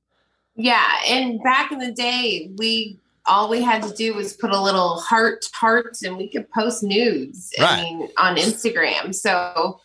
Yeah, 0.55 0.85
and 1.07 1.43
back 1.43 1.71
in 1.71 1.79
the 1.79 1.91
day, 1.91 2.51
we 2.57 2.99
all 3.25 3.49
we 3.49 3.61
had 3.61 3.81
to 3.83 3.93
do 3.93 4.13
was 4.13 4.33
put 4.33 4.51
a 4.51 4.61
little 4.61 4.99
heart 4.99 5.45
hearts, 5.53 6.03
and 6.03 6.15
we 6.15 6.29
could 6.29 6.49
post 6.51 6.83
nudes. 6.83 7.51
Right. 7.59 7.79
I 7.79 7.83
mean, 7.83 8.09
on 8.17 8.37
Instagram. 8.37 9.13
So 9.15 9.79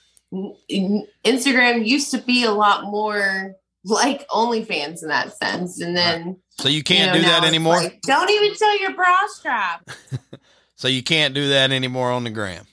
Instagram 0.70 1.86
used 1.86 2.10
to 2.10 2.18
be 2.18 2.44
a 2.44 2.52
lot 2.52 2.84
more 2.84 3.56
like 3.84 4.26
OnlyFans 4.28 5.02
in 5.02 5.08
that 5.08 5.36
sense, 5.36 5.80
and 5.80 5.96
then 5.96 6.38
So 6.58 6.68
you 6.68 6.76
you 6.78 6.82
can't 6.82 7.12
know, 7.12 7.20
do 7.22 7.26
that 7.26 7.44
anymore. 7.44 7.76
like, 7.76 8.00
Don't 8.02 8.30
even 8.30 8.54
show 8.54 8.72
your 8.74 8.94
bra 8.94 9.16
strap. 9.28 9.88
so 10.76 10.88
you 10.88 11.02
can't 11.02 11.34
do 11.34 11.48
that 11.50 11.70
anymore 11.72 12.10
on 12.10 12.24
the 12.24 12.30
gram. 12.30 12.66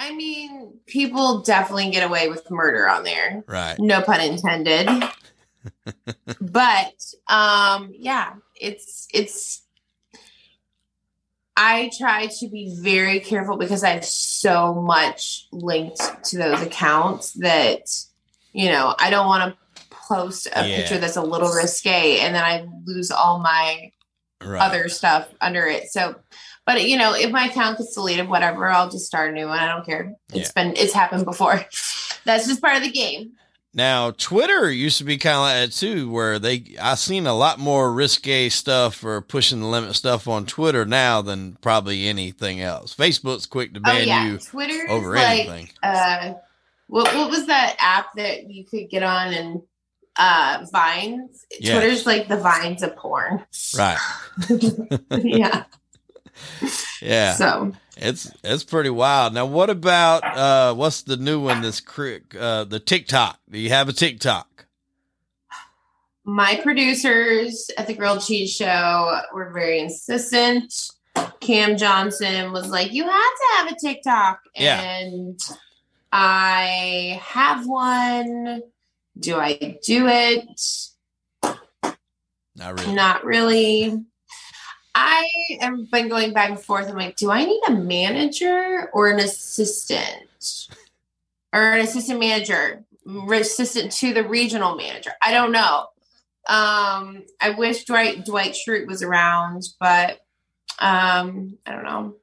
I 0.00 0.14
mean, 0.14 0.74
people 0.86 1.40
definitely 1.42 1.90
get 1.90 2.08
away 2.08 2.28
with 2.28 2.48
murder 2.50 2.88
on 2.88 3.02
there. 3.02 3.42
Right. 3.48 3.76
no 3.78 4.00
pun 4.02 4.20
intended 4.20 4.88
but 6.40 6.94
um 7.26 7.92
yeah 7.92 8.34
it's 8.54 9.08
it's 9.12 9.62
i 11.56 11.90
try 11.98 12.26
to 12.38 12.48
be 12.48 12.74
very 12.80 13.18
careful 13.20 13.56
because 13.56 13.82
i 13.82 13.90
have 13.90 14.04
so 14.04 14.72
much 14.74 15.46
linked 15.52 16.00
to 16.24 16.38
those 16.38 16.62
accounts 16.62 17.32
that 17.34 17.82
you 18.52 18.70
know 18.70 18.94
i 18.98 19.10
don't 19.10 19.26
want 19.26 19.52
to 19.52 19.58
post 20.08 20.46
a 20.54 20.66
Yeah. 20.66 20.76
picture 20.76 20.98
that's 20.98 21.16
a 21.16 21.22
little 21.22 21.50
risque 21.52 22.18
and 22.20 22.34
then 22.34 22.42
i 22.44 22.66
lose 22.84 23.10
all 23.10 23.38
my 23.40 23.90
Right. 24.40 24.60
other 24.62 24.88
stuff 24.88 25.28
under 25.40 25.66
it 25.66 25.90
so 25.90 26.14
but 26.64 26.88
you 26.88 26.96
know 26.96 27.12
if 27.12 27.30
my 27.32 27.46
account 27.46 27.76
gets 27.78 27.92
deleted 27.94 28.28
whatever 28.28 28.68
i'll 28.70 28.88
just 28.88 29.04
start 29.06 29.30
a 29.30 29.32
new 29.32 29.46
one 29.48 29.58
i 29.58 29.66
don't 29.66 29.84
care 29.84 30.12
It's 30.32 30.52
been 30.52 30.74
it's 30.76 30.92
happened 30.92 31.24
before 31.24 31.54
that's 32.24 32.46
just 32.46 32.60
part 32.62 32.76
of 32.76 32.82
the 32.84 32.90
game 32.92 33.32
Now, 33.74 34.12
Twitter 34.12 34.70
used 34.72 34.98
to 34.98 35.04
be 35.04 35.18
kind 35.18 35.36
of 35.36 35.42
like 35.42 35.54
that 35.56 35.72
too, 35.72 36.10
where 36.10 36.38
they 36.38 36.74
I 36.80 36.94
seen 36.94 37.26
a 37.26 37.34
lot 37.34 37.58
more 37.58 37.92
risque 37.92 38.48
stuff 38.48 39.04
or 39.04 39.20
pushing 39.20 39.60
the 39.60 39.66
limit 39.66 39.94
stuff 39.94 40.26
on 40.26 40.46
Twitter 40.46 40.84
now 40.86 41.20
than 41.20 41.56
probably 41.60 42.06
anything 42.08 42.60
else. 42.60 42.94
Facebook's 42.94 43.44
quick 43.46 43.74
to 43.74 43.80
Oh 43.80 43.82
ban 43.92 44.06
yeah, 44.08 44.24
you 44.32 44.38
Twitter 44.38 44.88
over 44.88 45.14
like 45.14 45.28
anything. 45.46 45.68
uh, 45.82 46.32
what 46.86 47.14
what 47.14 47.28
was 47.30 47.46
that 47.46 47.76
app 47.78 48.14
that 48.16 48.48
you 48.50 48.64
could 48.64 48.88
get 48.88 49.02
on 49.02 49.34
and 49.34 49.60
uh 50.18 50.66
Vines? 50.72 51.46
Twitter's 51.64 52.04
like 52.06 52.28
the 52.28 52.36
Vines 52.36 52.82
of 52.82 52.94
porn. 52.96 53.44
Right. 53.76 53.98
yeah. 55.10 55.64
Yeah. 57.00 57.34
So 57.34 57.72
It's 57.96 58.30
it's 58.44 58.64
pretty 58.64 58.90
wild. 58.90 59.34
Now, 59.34 59.46
what 59.46 59.70
about 59.70 60.24
uh 60.24 60.74
what's 60.74 61.02
the 61.02 61.16
new 61.16 61.40
one 61.40 61.62
This 61.62 61.80
cri- 61.80 62.22
uh 62.38 62.64
the 62.64 62.80
TikTok? 62.80 63.38
Do 63.50 63.58
you 63.58 63.70
have 63.70 63.88
a 63.88 63.92
TikTok? 63.92 64.66
my 66.24 66.60
producers 66.62 67.70
at 67.78 67.86
the 67.86 67.94
Grilled 67.94 68.20
Cheese 68.22 68.52
Show 68.54 69.18
were 69.32 69.50
very 69.50 69.80
insistent. 69.80 70.74
Cam 71.40 71.78
Johnson 71.78 72.52
was 72.52 72.68
like, 72.68 72.92
"You 72.92 73.04
have 73.04 73.10
to 73.12 73.46
have 73.56 73.72
a 73.72 73.76
TikTok," 73.80 74.40
Yeah. 74.54 74.78
and 74.80 75.40
I 76.12 77.18
have 77.24 77.66
one. 77.66 78.60
Do 79.20 79.36
I 79.36 79.78
do 79.84 80.06
it? 80.06 80.60
Not 82.56 82.78
really. 82.78 82.94
Not 82.94 83.24
really. 83.24 84.04
I 84.94 85.28
have 85.60 85.90
been 85.90 86.08
going 86.08 86.32
back 86.32 86.50
and 86.50 86.60
forth. 86.60 86.88
I'm 86.88 86.96
like, 86.96 87.16
do 87.16 87.30
I 87.30 87.44
need 87.44 87.62
a 87.68 87.72
manager 87.72 88.90
or 88.92 89.08
an 89.08 89.20
assistant? 89.20 90.26
Or 91.52 91.62
an 91.62 91.80
assistant 91.80 92.20
manager, 92.20 92.84
assistant 93.32 93.92
to 93.92 94.12
the 94.12 94.26
regional 94.26 94.76
manager. 94.76 95.12
I 95.22 95.32
don't 95.32 95.52
know. 95.52 95.86
Um, 96.48 97.24
I 97.40 97.54
wish 97.56 97.84
Dwight 97.84 98.24
Dwight 98.24 98.54
Schrute 98.54 98.86
was 98.86 99.02
around, 99.02 99.68
but 99.78 100.20
um, 100.78 101.58
I 101.66 101.72
don't 101.72 101.84
know. 101.84 102.14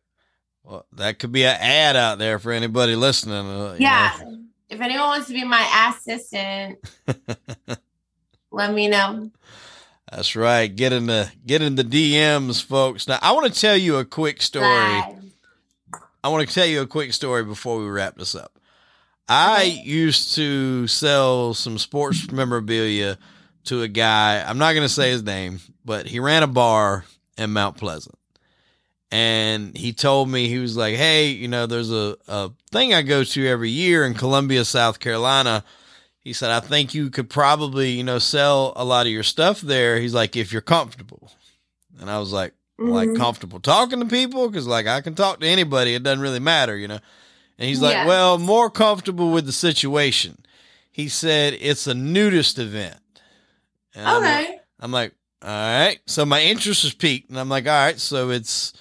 Well, 0.64 0.86
that 0.94 1.20
could 1.20 1.32
be 1.32 1.46
an 1.46 1.58
ad 1.60 1.96
out 1.96 2.18
there 2.18 2.40
for 2.40 2.52
anybody 2.52 2.96
listening. 2.96 3.36
Uh, 3.36 3.76
Yeah. 3.80 4.12
know. 4.24 4.45
If 4.70 4.82
anyone 4.82 5.08
wants 5.08 5.28
to 5.28 5.34
be 5.34 5.44
my 5.44 5.90
assistant, 5.90 6.80
let 8.52 8.74
me 8.74 8.88
know. 8.88 9.30
That's 10.12 10.36
right. 10.36 10.74
Get 10.74 10.94
in 10.94 11.08
the 11.08 11.32
get 11.46 11.62
in 11.62 11.76
the 11.76 11.84
DMs, 11.84 12.64
folks. 12.64 13.08
Now 13.08 13.20
I 13.22 13.32
want 13.34 13.54
to 13.54 13.60
tell 13.60 13.78
you 13.78 13.98
a 13.98 14.06
quick 14.06 14.42
story. 14.42 14.66
Bye. 14.66 15.16
I 16.24 16.30
want 16.30 16.48
to 16.48 16.54
tell 16.54 16.66
you 16.66 16.82
a 16.82 16.88
quick 16.88 17.14
story 17.14 17.44
before 17.44 17.80
we 17.80 17.86
wrap 17.86 18.18
this 18.18 18.34
up. 18.34 18.60
I 19.28 19.82
used 19.84 20.36
to 20.36 20.88
sell 20.88 21.54
some 21.54 21.78
sports 21.78 22.32
memorabilia 22.32 23.18
to 23.66 23.82
a 23.82 23.88
guy. 23.88 24.44
I'm 24.44 24.58
not 24.58 24.74
going 24.74 24.88
to 24.88 24.94
say 24.94 25.10
his 25.10 25.24
name, 25.24 25.60
but 25.84 26.08
he 26.08 26.20
ran 26.20 26.44
a 26.44 26.48
bar 26.48 27.06
in 27.38 27.52
Mount 27.52 27.78
Pleasant. 27.78 28.16
And 29.16 29.78
he 29.78 29.94
told 29.94 30.28
me, 30.30 30.50
he 30.50 30.58
was 30.60 30.76
like, 30.76 30.96
Hey, 30.96 31.30
you 31.30 31.48
know, 31.48 31.68
there's 31.68 31.90
a, 31.92 32.18
a 32.28 32.52
thing 32.72 32.94
I 32.94 33.02
go 33.02 33.24
to 33.24 33.48
every 33.48 33.70
year 33.70 34.06
in 34.06 34.14
Columbia, 34.14 34.66
South 34.66 35.00
Carolina. 35.00 35.64
He 36.20 36.34
said, 36.34 36.52
I 36.52 36.60
think 36.60 36.94
you 36.94 37.10
could 37.10 37.30
probably, 37.30 37.92
you 37.92 38.04
know, 38.04 38.20
sell 38.20 38.74
a 38.76 38.84
lot 38.84 39.06
of 39.06 39.14
your 39.14 39.24
stuff 39.24 39.62
there. 39.62 40.00
He's 40.00 40.14
like, 40.14 40.36
if 40.36 40.52
you're 40.52 40.62
comfortable. 40.62 41.32
And 42.02 42.10
I 42.10 42.20
was 42.20 42.34
like, 42.34 42.54
like 42.78 43.08
Mhm. 43.08 43.16
comfortable 43.18 43.62
talking 43.62 44.02
to 44.02 44.06
people 44.06 44.50
because 44.50 44.68
like 44.68 44.86
I 44.86 45.00
can 45.00 45.16
talk 45.16 45.40
to 45.40 45.48
anybody. 45.48 45.94
It 45.96 46.04
doesn't 46.04 46.20
really 46.20 46.40
matter, 46.42 46.76
you 46.76 46.90
know. 46.90 47.00
And 47.58 47.70
he's 47.70 47.82
like, 47.82 47.94
Yeah. 47.94 48.08
well, 48.08 48.38
more 48.38 48.70
comfortable 48.70 49.32
with 49.32 49.46
the 49.46 49.54
situation. 49.54 50.40
He 50.92 51.08
said 51.08 51.58
it's 51.62 51.88
a 51.88 51.94
nudist 51.94 52.60
event. 52.60 53.00
And 53.94 54.06
I'm 54.06 54.22
like- 54.22 54.46
okay. 54.46 54.60
I'm 54.82 54.92
like, 54.92 55.14
all 55.42 55.50
right. 55.50 56.00
So 56.06 56.26
my 56.26 56.42
interest 56.42 56.84
was 56.84 56.94
peaked, 56.94 57.30
and 57.30 57.40
I'm 57.40 57.48
like, 57.48 57.66
all 57.66 57.72
right. 57.86 57.98
So 58.00 58.30
it's, 58.30 58.74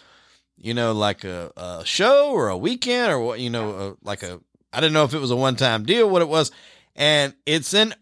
you 0.64 0.72
know, 0.72 0.92
like 0.92 1.24
a, 1.24 1.52
a 1.56 1.82
show 1.84 2.30
or 2.30 2.48
a 2.48 2.56
weekend 2.56 3.12
or 3.12 3.20
what, 3.20 3.38
you 3.38 3.50
know, 3.50 3.70
a, 3.70 3.96
like 4.02 4.22
a. 4.22 4.40
I 4.72 4.80
didn't 4.80 4.94
know 4.94 5.04
if 5.04 5.12
it 5.12 5.20
was 5.20 5.30
a 5.30 5.36
one 5.36 5.56
time 5.56 5.84
deal, 5.84 6.08
what 6.08 6.22
it 6.22 6.28
was, 6.28 6.50
and 6.96 7.34
it's 7.44 7.74
in 7.74 7.94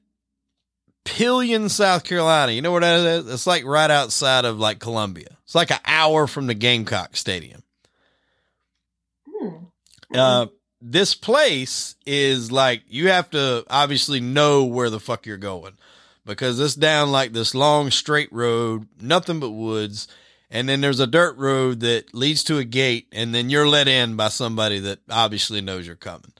Pelion, 1.05 1.69
South 1.69 2.05
Carolina. 2.05 2.53
You 2.53 2.63
know 2.63 2.71
where 2.71 2.81
that 2.81 3.01
is? 3.01 3.29
It's 3.29 3.47
like 3.49 3.65
right 3.65 3.91
outside 3.91 4.45
of 4.45 4.61
like 4.61 4.79
Columbia. 4.79 5.37
It's 5.43 5.57
like 5.57 5.73
an 5.73 5.81
hour 5.85 6.29
from 6.29 6.47
the 6.47 6.55
Gamecock 6.55 7.17
Stadium. 7.17 7.65
Hmm. 9.27 9.49
Uh, 10.15 10.47
this 10.81 11.15
place 11.15 11.97
is 12.07 12.53
like 12.53 12.85
you 12.87 13.09
have 13.09 13.29
to 13.31 13.65
obviously 13.69 14.21
know 14.21 14.65
where 14.65 14.89
the 14.89 15.01
fuck 15.01 15.27
you're 15.27 15.37
going 15.37 15.77
because 16.25 16.61
it's 16.61 16.77
down 16.77 17.11
like 17.11 17.33
this 17.33 17.57
long 17.57 17.91
straight 17.91 18.33
road, 18.33 18.87
nothing 19.01 19.41
but 19.41 19.51
woods, 19.51 20.07
and 20.53 20.69
then 20.69 20.83
there's 20.83 21.01
a 21.01 21.07
dirt 21.07 21.37
road 21.39 21.81
that 21.81 22.15
leads 22.15 22.45
to 22.45 22.59
a 22.59 22.65
gate, 22.65 23.09
and 23.11 23.35
then 23.35 23.51
you're 23.51 23.67
let 23.67 23.89
in 23.89 24.15
by 24.15 24.29
somebody 24.29 24.79
that 24.81 25.01
obviously 25.11 25.63
knows 25.63 25.87
you're 25.87 25.97
coming. 25.97 26.33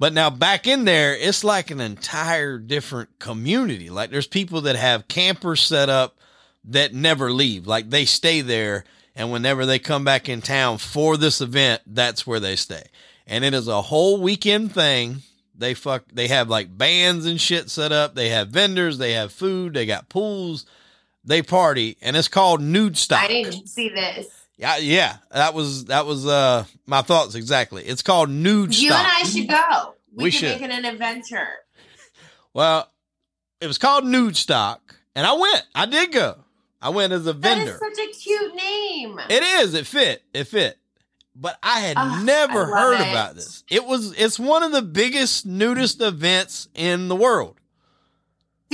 But 0.00 0.12
now 0.12 0.28
back 0.28 0.66
in 0.66 0.84
there, 0.84 1.16
it's 1.16 1.44
like 1.44 1.70
an 1.70 1.80
entire 1.80 2.58
different 2.58 3.18
community. 3.20 3.90
Like 3.90 4.10
there's 4.10 4.26
people 4.26 4.62
that 4.62 4.76
have 4.76 5.08
campers 5.08 5.62
set 5.62 5.88
up 5.88 6.18
that 6.64 6.92
never 6.92 7.30
leave. 7.30 7.66
Like 7.66 7.90
they 7.90 8.04
stay 8.04 8.40
there 8.40 8.84
and 9.14 9.30
whenever 9.30 9.64
they 9.64 9.78
come 9.78 10.04
back 10.04 10.28
in 10.28 10.42
town 10.42 10.78
for 10.78 11.16
this 11.16 11.40
event, 11.40 11.82
that's 11.86 12.26
where 12.26 12.40
they 12.40 12.56
stay. 12.56 12.82
And 13.26 13.44
it 13.44 13.54
is 13.54 13.68
a 13.68 13.82
whole 13.82 14.20
weekend 14.20 14.72
thing. 14.74 15.22
They 15.56 15.74
fuck 15.74 16.04
they 16.12 16.26
have 16.28 16.48
like 16.48 16.76
bands 16.76 17.24
and 17.24 17.40
shit 17.40 17.70
set 17.70 17.92
up. 17.92 18.16
They 18.16 18.30
have 18.30 18.48
vendors, 18.48 18.98
they 18.98 19.12
have 19.12 19.32
food, 19.32 19.74
they 19.74 19.86
got 19.86 20.08
pools. 20.08 20.66
They 21.24 21.42
party 21.42 21.96
and 22.02 22.16
it's 22.16 22.28
called 22.28 22.60
Nude 22.60 22.96
Stock. 22.98 23.20
I 23.22 23.28
didn't 23.28 23.66
see 23.68 23.88
this. 23.88 24.26
Yeah, 24.56 24.76
yeah. 24.76 25.16
That 25.32 25.54
was 25.54 25.86
that 25.86 26.06
was 26.06 26.26
uh 26.26 26.64
my 26.86 27.02
thoughts 27.02 27.34
exactly. 27.34 27.82
It's 27.84 28.02
called 28.02 28.30
Nude 28.30 28.76
You 28.78 28.90
Stock. 28.90 28.98
and 29.00 29.08
I 29.08 29.22
should 29.28 29.48
go. 29.48 29.94
We, 30.14 30.24
We 30.24 30.30
should 30.30 30.60
make 30.60 30.62
it 30.62 30.70
an 30.70 30.84
adventure. 30.84 31.48
Well, 32.52 32.88
it 33.60 33.66
was 33.66 33.78
called 33.78 34.04
Nude 34.04 34.36
Stock, 34.36 34.94
and 35.16 35.26
I 35.26 35.32
went. 35.32 35.62
I 35.74 35.86
did 35.86 36.12
go. 36.12 36.36
I 36.80 36.90
went 36.90 37.12
as 37.12 37.22
a 37.26 37.32
That 37.32 37.56
vendor. 37.56 37.72
is 37.72 37.78
such 37.80 38.06
a 38.06 38.12
cute 38.12 38.54
name. 38.54 39.18
It 39.30 39.42
is. 39.42 39.74
It 39.74 39.86
fit. 39.86 40.22
It 40.34 40.44
fit. 40.44 40.78
But 41.34 41.58
I 41.62 41.80
had 41.80 41.96
Ah, 41.96 42.22
never 42.22 42.72
I 42.76 42.78
heard 42.80 43.00
it. 43.00 43.10
about 43.10 43.34
this. 43.34 43.64
It 43.68 43.84
was. 43.86 44.12
It's 44.16 44.38
one 44.38 44.62
of 44.62 44.70
the 44.70 44.82
biggest 44.82 45.46
nudist 45.46 46.00
events 46.00 46.68
in 46.74 47.08
the 47.08 47.16
world. 47.16 47.56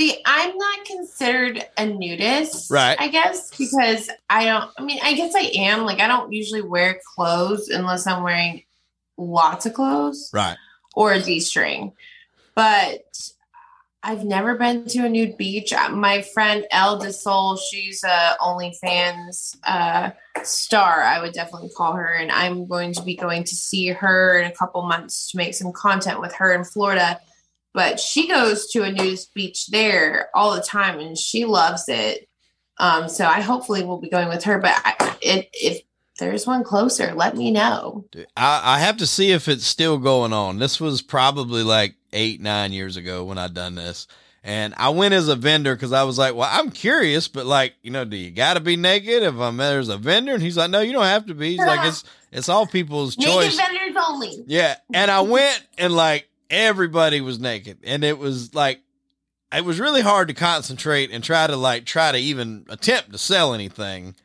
See, 0.01 0.19
I'm 0.25 0.57
not 0.57 0.85
considered 0.85 1.63
a 1.77 1.85
nudist, 1.85 2.71
Right. 2.71 2.99
I 2.99 3.07
guess, 3.09 3.55
because 3.55 4.09
I 4.31 4.45
don't. 4.45 4.71
I 4.75 4.81
mean, 4.81 4.97
I 5.03 5.13
guess 5.13 5.35
I 5.35 5.51
am. 5.57 5.85
Like, 5.85 5.99
I 5.99 6.07
don't 6.07 6.33
usually 6.33 6.63
wear 6.63 6.99
clothes 7.13 7.69
unless 7.69 8.07
I'm 8.07 8.23
wearing 8.23 8.63
lots 9.15 9.67
of 9.67 9.75
clothes 9.75 10.31
Right. 10.33 10.57
or 10.95 11.13
a 11.13 11.21
g-string. 11.21 11.91
But 12.55 13.03
I've 14.01 14.23
never 14.25 14.55
been 14.55 14.85
to 14.87 15.05
a 15.05 15.09
nude 15.09 15.37
beach. 15.37 15.71
Uh, 15.71 15.89
My 15.89 16.23
friend 16.23 16.65
Elle 16.71 16.99
DeSol, 16.99 17.59
she's 17.69 18.03
a 18.03 18.37
OnlyFans 18.41 19.55
uh, 19.67 20.09
star. 20.41 21.03
I 21.03 21.21
would 21.21 21.33
definitely 21.33 21.69
call 21.77 21.93
her, 21.93 22.11
and 22.11 22.31
I'm 22.31 22.65
going 22.65 22.93
to 22.93 23.03
be 23.03 23.15
going 23.15 23.43
to 23.43 23.55
see 23.55 23.89
her 23.89 24.39
in 24.41 24.49
a 24.49 24.55
couple 24.55 24.81
months 24.81 25.29
to 25.29 25.37
make 25.37 25.53
some 25.53 25.71
content 25.71 26.19
with 26.19 26.33
her 26.33 26.55
in 26.55 26.63
Florida. 26.63 27.21
But 27.73 27.99
she 27.99 28.27
goes 28.27 28.67
to 28.71 28.83
a 28.83 28.91
nudist 28.91 29.33
beach 29.33 29.67
there 29.67 30.29
all 30.33 30.55
the 30.55 30.61
time, 30.61 30.99
and 30.99 31.17
she 31.17 31.45
loves 31.45 31.85
it. 31.87 32.27
Um, 32.77 33.07
so 33.07 33.25
I 33.25 33.41
hopefully 33.41 33.83
will 33.83 33.99
be 33.99 34.09
going 34.09 34.27
with 34.27 34.43
her. 34.43 34.59
But 34.59 34.73
I, 34.83 35.15
it, 35.21 35.49
if 35.53 35.81
there's 36.19 36.45
one 36.45 36.63
closer, 36.63 37.13
let 37.13 37.37
me 37.37 37.51
know. 37.51 38.05
Dude, 38.11 38.27
I, 38.35 38.75
I 38.75 38.79
have 38.79 38.97
to 38.97 39.07
see 39.07 39.31
if 39.31 39.47
it's 39.47 39.65
still 39.65 39.97
going 39.97 40.33
on. 40.33 40.59
This 40.59 40.79
was 40.79 41.01
probably 41.01 41.63
like 41.63 41.95
eight, 42.11 42.41
nine 42.41 42.73
years 42.73 42.97
ago 42.97 43.23
when 43.23 43.37
I 43.37 43.47
done 43.47 43.75
this. 43.75 44.07
And 44.43 44.73
I 44.77 44.89
went 44.89 45.13
as 45.13 45.27
a 45.27 45.35
vendor 45.35 45.75
because 45.75 45.93
I 45.93 46.03
was 46.03 46.17
like, 46.17 46.33
well, 46.33 46.49
I'm 46.51 46.71
curious, 46.71 47.27
but 47.27 47.45
like, 47.45 47.75
you 47.83 47.91
know, 47.91 48.05
do 48.05 48.17
you 48.17 48.31
got 48.31 48.55
to 48.55 48.59
be 48.59 48.75
naked 48.75 49.21
if 49.21 49.35
I'm 49.35 49.57
there's 49.57 49.89
a 49.89 49.97
vendor? 49.97 50.33
And 50.33 50.41
he's 50.41 50.57
like, 50.57 50.71
no, 50.71 50.81
you 50.81 50.93
don't 50.93 51.03
have 51.03 51.27
to 51.27 51.35
be. 51.35 51.51
He's 51.51 51.59
like, 51.59 51.85
it's 51.87 52.03
it's 52.31 52.49
all 52.49 52.65
people's 52.65 53.17
Naked 53.17 53.33
choice. 53.33 53.57
vendors 53.57 54.03
only. 54.07 54.43
Yeah, 54.47 54.77
and 54.93 55.11
I 55.11 55.21
went 55.21 55.63
and 55.77 55.93
like 55.93 56.27
everybody 56.51 57.21
was 57.21 57.39
naked, 57.39 57.79
and 57.83 58.03
it 58.03 58.19
was 58.19 58.53
like 58.53 58.81
it 59.51 59.65
was 59.65 59.79
really 59.79 60.01
hard 60.01 60.27
to 60.27 60.33
concentrate 60.33 61.09
and 61.11 61.23
try 61.23 61.47
to 61.47 61.55
like 61.55 61.85
try 61.85 62.11
to 62.11 62.17
even 62.17 62.65
attempt 62.69 63.11
to 63.11 63.17
sell 63.17 63.53
anything 63.53 64.15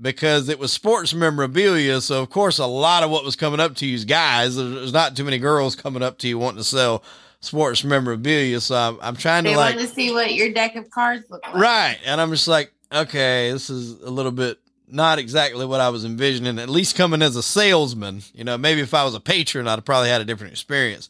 because 0.00 0.48
it 0.48 0.58
was 0.58 0.72
sports 0.72 1.12
memorabilia. 1.12 2.00
So 2.00 2.22
of 2.22 2.30
course, 2.30 2.58
a 2.58 2.66
lot 2.66 3.02
of 3.02 3.10
what 3.10 3.24
was 3.24 3.36
coming 3.36 3.60
up 3.60 3.74
to 3.76 3.86
you 3.86 3.94
is 3.94 4.04
guys. 4.04 4.56
There's 4.56 4.92
not 4.92 5.16
too 5.16 5.24
many 5.24 5.38
girls 5.38 5.74
coming 5.74 6.02
up 6.02 6.18
to 6.18 6.28
you 6.28 6.38
wanting 6.38 6.58
to 6.58 6.64
sell 6.64 7.02
sports 7.40 7.84
memorabilia. 7.84 8.60
So 8.60 8.76
I'm, 8.76 8.98
I'm 9.02 9.16
trying 9.16 9.44
They 9.44 9.52
to 9.52 9.56
like 9.56 9.76
to 9.76 9.88
see 9.88 10.12
what 10.12 10.32
your 10.34 10.52
deck 10.52 10.76
of 10.76 10.90
cards 10.90 11.24
look 11.30 11.42
like. 11.42 11.54
Right. 11.54 11.98
And 12.06 12.20
I'm 12.20 12.30
just 12.30 12.48
like, 12.48 12.72
okay, 12.92 13.50
this 13.50 13.68
is 13.68 14.00
a 14.02 14.10
little 14.10 14.32
bit 14.32 14.58
not 14.88 15.18
exactly 15.18 15.64
what 15.64 15.80
I 15.80 15.88
was 15.88 16.04
envisioning, 16.04 16.58
at 16.58 16.68
least 16.68 16.96
coming 16.96 17.22
as 17.22 17.34
a 17.34 17.42
salesman. 17.42 18.22
You 18.34 18.44
know, 18.44 18.58
maybe 18.58 18.82
if 18.82 18.92
I 18.92 19.04
was 19.04 19.14
a 19.14 19.20
patron, 19.20 19.66
I'd 19.66 19.84
probably 19.84 20.10
had 20.10 20.20
a 20.20 20.24
different 20.24 20.52
experience. 20.52 21.08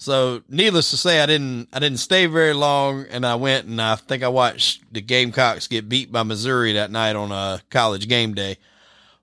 So 0.00 0.40
needless 0.48 0.88
to 0.92 0.96
say, 0.96 1.20
I 1.20 1.26
didn't 1.26 1.68
I 1.74 1.78
didn't 1.78 1.98
stay 1.98 2.24
very 2.24 2.54
long 2.54 3.04
and 3.10 3.26
I 3.26 3.34
went 3.34 3.66
and 3.66 3.82
I 3.82 3.96
think 3.96 4.22
I 4.22 4.28
watched 4.28 4.82
the 4.90 5.02
Gamecocks 5.02 5.66
get 5.68 5.90
beat 5.90 6.10
by 6.10 6.22
Missouri 6.22 6.72
that 6.72 6.90
night 6.90 7.16
on 7.16 7.30
a 7.30 7.60
college 7.68 8.08
game 8.08 8.32
day. 8.32 8.56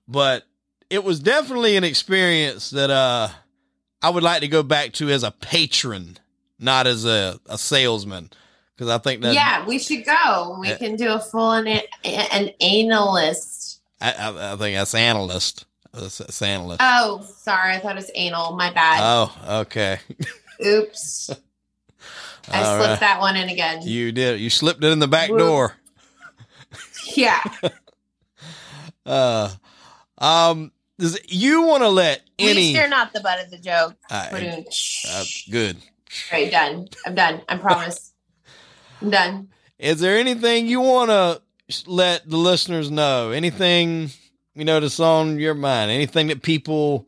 But 0.06 0.44
it 0.88 1.02
was 1.02 1.18
definitely 1.18 1.76
an 1.76 1.82
experience 1.82 2.70
that 2.70 2.90
uh 2.90 3.28
I 4.00 4.10
would 4.10 4.22
like 4.22 4.42
to 4.42 4.48
go 4.48 4.62
back 4.62 4.92
to 4.94 5.08
as 5.10 5.24
a 5.24 5.32
patron, 5.32 6.16
not 6.60 6.86
as 6.86 7.04
a, 7.04 7.40
a 7.46 7.58
salesman. 7.58 8.30
Because 8.76 8.88
I 8.88 8.98
think 8.98 9.22
that 9.22 9.34
yeah, 9.34 9.66
we 9.66 9.80
should 9.80 10.04
go. 10.04 10.58
We 10.60 10.68
Yeah. 10.68 10.76
can 10.76 10.94
do 10.94 11.12
a 11.12 11.18
full 11.18 11.50
an, 11.50 11.66
an 12.04 12.50
analyst. 12.60 13.80
I, 14.00 14.12
I, 14.12 14.52
I 14.52 14.56
think 14.56 14.76
that's 14.76 14.94
analyst. 14.94 15.64
That's, 15.92 16.18
that's 16.18 16.40
analyst. 16.40 16.80
Oh, 16.80 17.26
sorry. 17.36 17.72
I 17.74 17.80
thought 17.80 17.92
it 17.92 17.96
was 17.96 18.12
anal. 18.14 18.54
My 18.54 18.72
bad. 18.72 19.00
oh, 19.02 19.58
okay. 19.62 19.98
Oops. 20.64 21.30
I 22.50 22.62
All 22.62 22.76
slipped 22.76 22.90
right. 22.92 23.00
that 23.00 23.20
one 23.20 23.36
in 23.36 23.48
again. 23.50 23.82
You 23.82 24.10
did. 24.12 24.40
You 24.40 24.48
slipped 24.50 24.82
it 24.82 24.90
in 24.90 24.98
the 25.00 25.08
back 25.08 25.28
Whoop. 25.30 25.38
door. 25.38 25.76
yeah. 27.16 27.42
Uh, 29.06 29.48
um, 30.18 30.70
does 30.98 31.18
you 31.28 31.62
want 31.62 31.82
to 31.82 31.88
let 31.88 32.18
At 32.18 32.44
least 32.44 32.50
any? 32.58 32.72
you're 32.74 32.88
not 32.88 33.14
the 33.14 33.20
butt 33.20 33.42
of 33.42 33.50
the 33.50 33.56
joke. 33.56 33.94
Ba-doom. 34.10 34.64
uh, 35.08 35.24
good. 35.50 35.76
All 35.76 36.38
right, 36.38 36.50
done. 36.50 36.88
I'm 37.06 37.14
done. 37.14 37.40
I 37.48 37.56
promise. 37.56 38.12
I'm 39.00 39.08
done. 39.08 39.48
Is 39.78 40.00
there 40.00 40.18
anything 40.18 40.66
you 40.66 40.80
want 40.82 41.10
to 41.10 41.40
let 41.86 42.28
the 42.28 42.36
listeners 42.36 42.90
know? 42.90 43.30
Anything 43.30 44.10
you 44.54 44.66
know 44.66 44.78
that's 44.78 45.00
on 45.00 45.38
your 45.38 45.54
mind? 45.54 45.90
Anything 45.90 46.26
that 46.26 46.42
people, 46.42 47.06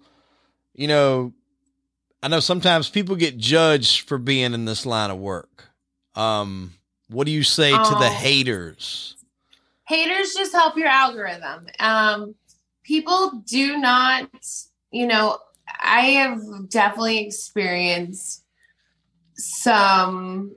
you 0.74 0.88
know, 0.88 1.34
I 2.22 2.28
know 2.28 2.40
sometimes 2.40 2.88
people 2.90 3.16
get 3.16 3.38
judged 3.38 4.06
for 4.08 4.18
being 4.18 4.52
in 4.52 4.64
this 4.66 4.84
line 4.84 5.10
of 5.10 5.18
work. 5.18 5.68
Um, 6.14 6.74
what 7.08 7.24
do 7.24 7.30
you 7.32 7.42
say 7.42 7.70
to 7.70 7.94
the 7.94 8.06
Oh. 8.08 8.10
haters? 8.10 9.16
haters 9.88 10.34
just 10.34 10.52
help 10.52 10.76
your 10.76 10.86
algorithm. 10.86 11.66
Um, 11.80 12.36
people 12.84 13.42
do 13.44 13.76
not, 13.76 14.30
you 14.92 15.04
know, 15.08 15.38
I 15.80 16.00
have 16.02 16.68
definitely 16.68 17.26
experienced 17.26 18.44
some 19.34 20.54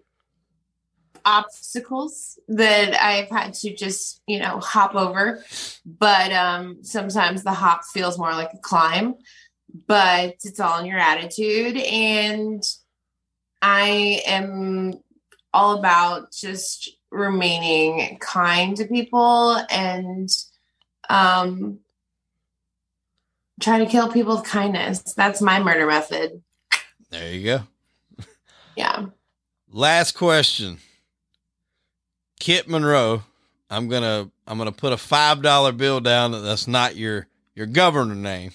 obstacles 1.25 2.37
that 2.47 2.93
I've 3.01 3.29
had 3.29 3.53
to 3.55 3.73
just, 3.75 4.21
you 4.27 4.39
know, 4.39 4.59
hop 4.59 4.93
over. 4.93 5.43
But 5.85 6.31
um, 6.31 6.83
sometimes 6.83 7.43
the 7.43 7.53
hop 7.53 7.85
feels 7.85 8.19
more 8.19 8.33
like 8.33 8.51
a 8.53 8.57
climb, 8.59 9.15
but 9.87 10.35
it's 10.43 10.59
all 10.59 10.79
in 10.79 10.85
your 10.85 10.99
attitude. 10.99 11.77
And 11.77 12.63
I 13.61 14.21
am 14.25 14.93
all 15.53 15.77
about 15.77 16.31
just 16.31 16.89
remaining 17.11 18.17
kind 18.19 18.75
to 18.77 18.85
people 18.85 19.57
and 19.69 20.29
um, 21.09 21.79
try 23.61 23.79
to 23.79 23.85
kill 23.85 24.11
people 24.11 24.37
with 24.37 24.45
kindness. 24.45 25.01
That's 25.15 25.41
my 25.41 25.61
murder 25.61 25.85
method. 25.85 26.41
There 27.09 27.33
you 27.33 27.43
go. 27.45 27.63
Yeah. 28.75 29.05
Last 29.71 30.13
question. 30.13 30.79
Kit 32.39 32.67
Monroe, 32.67 33.21
I'm 33.69 33.87
gonna 33.87 34.31
I'm 34.47 34.57
gonna 34.57 34.71
put 34.71 34.93
a 34.93 34.97
five 34.97 35.43
dollar 35.43 35.71
bill 35.71 35.99
down 35.99 36.31
that 36.31 36.39
that's 36.39 36.67
not 36.67 36.95
your 36.95 37.27
your 37.53 37.67
governor 37.67 38.15
name. 38.15 38.51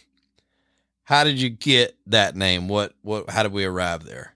How 1.08 1.24
did 1.24 1.40
you 1.40 1.48
get 1.48 1.96
that 2.08 2.36
name? 2.36 2.68
What 2.68 2.92
what 3.00 3.30
how 3.30 3.42
did 3.42 3.52
we 3.52 3.64
arrive 3.64 4.04
there? 4.04 4.34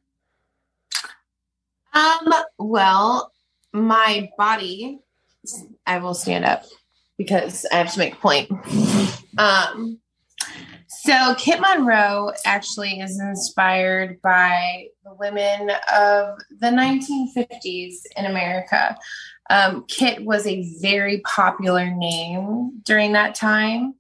Um, 1.93 2.33
well, 2.57 3.31
my 3.75 4.31
body 4.39 4.99
I 5.87 5.99
will 5.99 6.15
stand 6.15 6.47
up 6.47 6.65
because 7.19 7.67
I 7.71 7.77
have 7.77 7.93
to 7.93 7.99
make 7.99 8.15
a 8.15 8.17
point. 8.17 8.51
Um 9.37 10.01
so 10.89 11.35
Kit 11.37 11.61
Monroe 11.61 12.33
actually 12.47 13.01
is 13.01 13.21
inspired 13.21 14.23
by 14.23 14.87
the 15.05 15.13
women 15.13 15.73
of 15.95 16.39
the 16.59 16.69
1950s 16.69 17.97
in 18.17 18.25
America. 18.25 18.97
Um, 19.51 19.85
Kit 19.89 20.25
was 20.25 20.47
a 20.47 20.67
very 20.81 21.21
popular 21.21 21.91
name 21.91 22.81
during 22.85 23.13
that 23.13 23.35
time. 23.35 23.97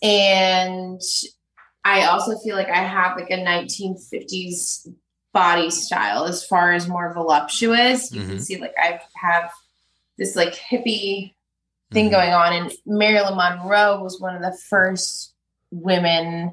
And 0.00 1.02
I 1.84 2.04
also 2.04 2.38
feel 2.38 2.56
like 2.56 2.68
I 2.68 2.82
have 2.82 3.16
like 3.16 3.30
a 3.30 3.38
1950s 3.38 4.88
body 5.32 5.70
style 5.70 6.24
as 6.24 6.44
far 6.44 6.72
as 6.72 6.88
more 6.88 7.12
voluptuous. 7.12 8.12
You 8.12 8.20
mm-hmm. 8.20 8.30
can 8.30 8.40
see 8.40 8.58
like 8.58 8.74
I 8.78 9.00
have 9.16 9.50
this 10.18 10.36
like 10.36 10.54
hippie 10.54 11.34
thing 11.90 12.06
mm-hmm. 12.06 12.14
going 12.14 12.32
on. 12.32 12.52
And 12.52 12.72
Marilyn 12.86 13.36
Monroe 13.36 14.02
was 14.02 14.20
one 14.20 14.36
of 14.36 14.42
the 14.42 14.56
first 14.68 15.34
women 15.70 16.52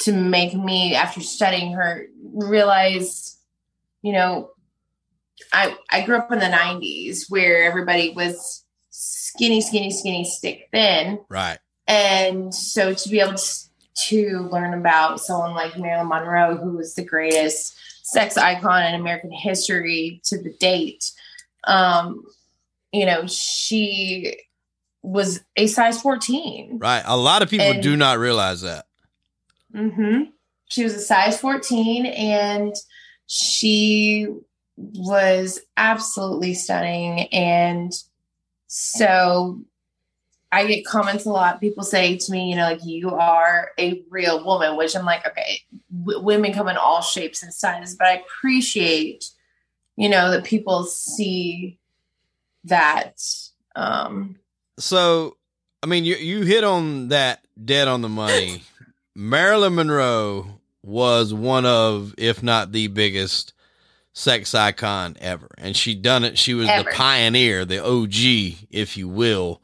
to 0.00 0.12
make 0.12 0.54
me, 0.54 0.94
after 0.94 1.20
studying 1.20 1.72
her, 1.72 2.06
realize, 2.34 3.38
you 4.02 4.12
know, 4.12 4.50
I 5.52 5.76
I 5.90 6.02
grew 6.02 6.16
up 6.16 6.32
in 6.32 6.38
the 6.38 6.46
'90s 6.46 7.24
where 7.28 7.64
everybody 7.64 8.10
was 8.10 8.64
skinny, 8.90 9.60
skinny, 9.60 9.90
skinny, 9.90 10.24
stick 10.24 10.68
thin, 10.72 11.20
right? 11.28 11.58
And 11.86 12.54
so 12.54 12.94
to 12.94 13.08
be 13.08 13.20
able 13.20 13.34
to, 13.34 13.42
to 13.96 14.48
learn 14.52 14.74
about 14.74 15.20
someone 15.20 15.54
like 15.54 15.78
Marilyn 15.78 16.08
Monroe, 16.08 16.56
who 16.56 16.76
was 16.76 16.94
the 16.94 17.04
greatest 17.04 17.78
sex 18.02 18.36
icon 18.36 18.84
in 18.84 18.94
American 18.94 19.32
history 19.32 20.20
to 20.24 20.40
the 20.40 20.52
date, 20.60 21.10
um, 21.64 22.24
you 22.92 23.04
know, 23.04 23.26
she 23.26 24.36
was 25.02 25.40
a 25.56 25.66
size 25.66 26.00
14. 26.00 26.78
Right. 26.80 27.02
A 27.04 27.16
lot 27.16 27.42
of 27.42 27.50
people 27.50 27.66
and, 27.66 27.82
do 27.82 27.96
not 27.96 28.18
realize 28.18 28.62
that. 28.62 28.86
Mm-hmm. 29.74 30.30
She 30.68 30.84
was 30.84 30.94
a 30.94 31.00
size 31.00 31.40
14 31.40 32.06
and 32.06 32.74
she 33.26 34.28
was 34.76 35.60
absolutely 35.76 36.54
stunning. 36.54 37.28
And 37.32 37.92
so 38.66 39.60
I 40.52 40.66
get 40.66 40.86
comments 40.86 41.24
a 41.24 41.30
lot. 41.30 41.60
People 41.60 41.82
say 41.82 42.16
to 42.16 42.32
me, 42.32 42.50
you 42.50 42.56
know, 42.56 42.62
like 42.62 42.84
you 42.84 43.10
are 43.10 43.72
a 43.78 44.02
real 44.10 44.44
woman, 44.44 44.76
which 44.76 44.96
I'm 44.96 45.04
like, 45.04 45.26
okay, 45.26 45.60
w- 46.04 46.20
women 46.20 46.52
come 46.52 46.68
in 46.68 46.76
all 46.76 47.02
shapes 47.02 47.42
and 47.42 47.52
sizes, 47.52 47.96
but 47.96 48.06
I 48.06 48.22
appreciate, 48.22 49.30
you 49.96 50.08
know, 50.08 50.30
that 50.30 50.44
people 50.44 50.84
see 50.84 51.78
that 52.64 53.20
um 53.74 54.36
so 54.78 55.36
I 55.82 55.86
mean, 55.86 56.04
you 56.04 56.16
you 56.16 56.42
hit 56.42 56.64
on 56.64 57.08
that 57.08 57.46
dead 57.62 57.88
on 57.88 58.02
the 58.02 58.08
money. 58.08 58.62
Marilyn 59.14 59.76
Monroe 59.76 60.60
was 60.82 61.32
one 61.32 61.64
of, 61.64 62.14
if 62.18 62.42
not 62.42 62.72
the 62.72 62.88
biggest, 62.88 63.52
sex 64.12 64.54
icon 64.54 65.16
ever, 65.20 65.48
and 65.58 65.76
she 65.76 65.94
done 65.94 66.24
it. 66.24 66.38
She 66.38 66.54
was 66.54 66.68
ever. 66.68 66.88
the 66.88 66.96
pioneer, 66.96 67.64
the 67.64 67.84
OG, 67.84 68.66
if 68.70 68.96
you 68.96 69.08
will, 69.08 69.62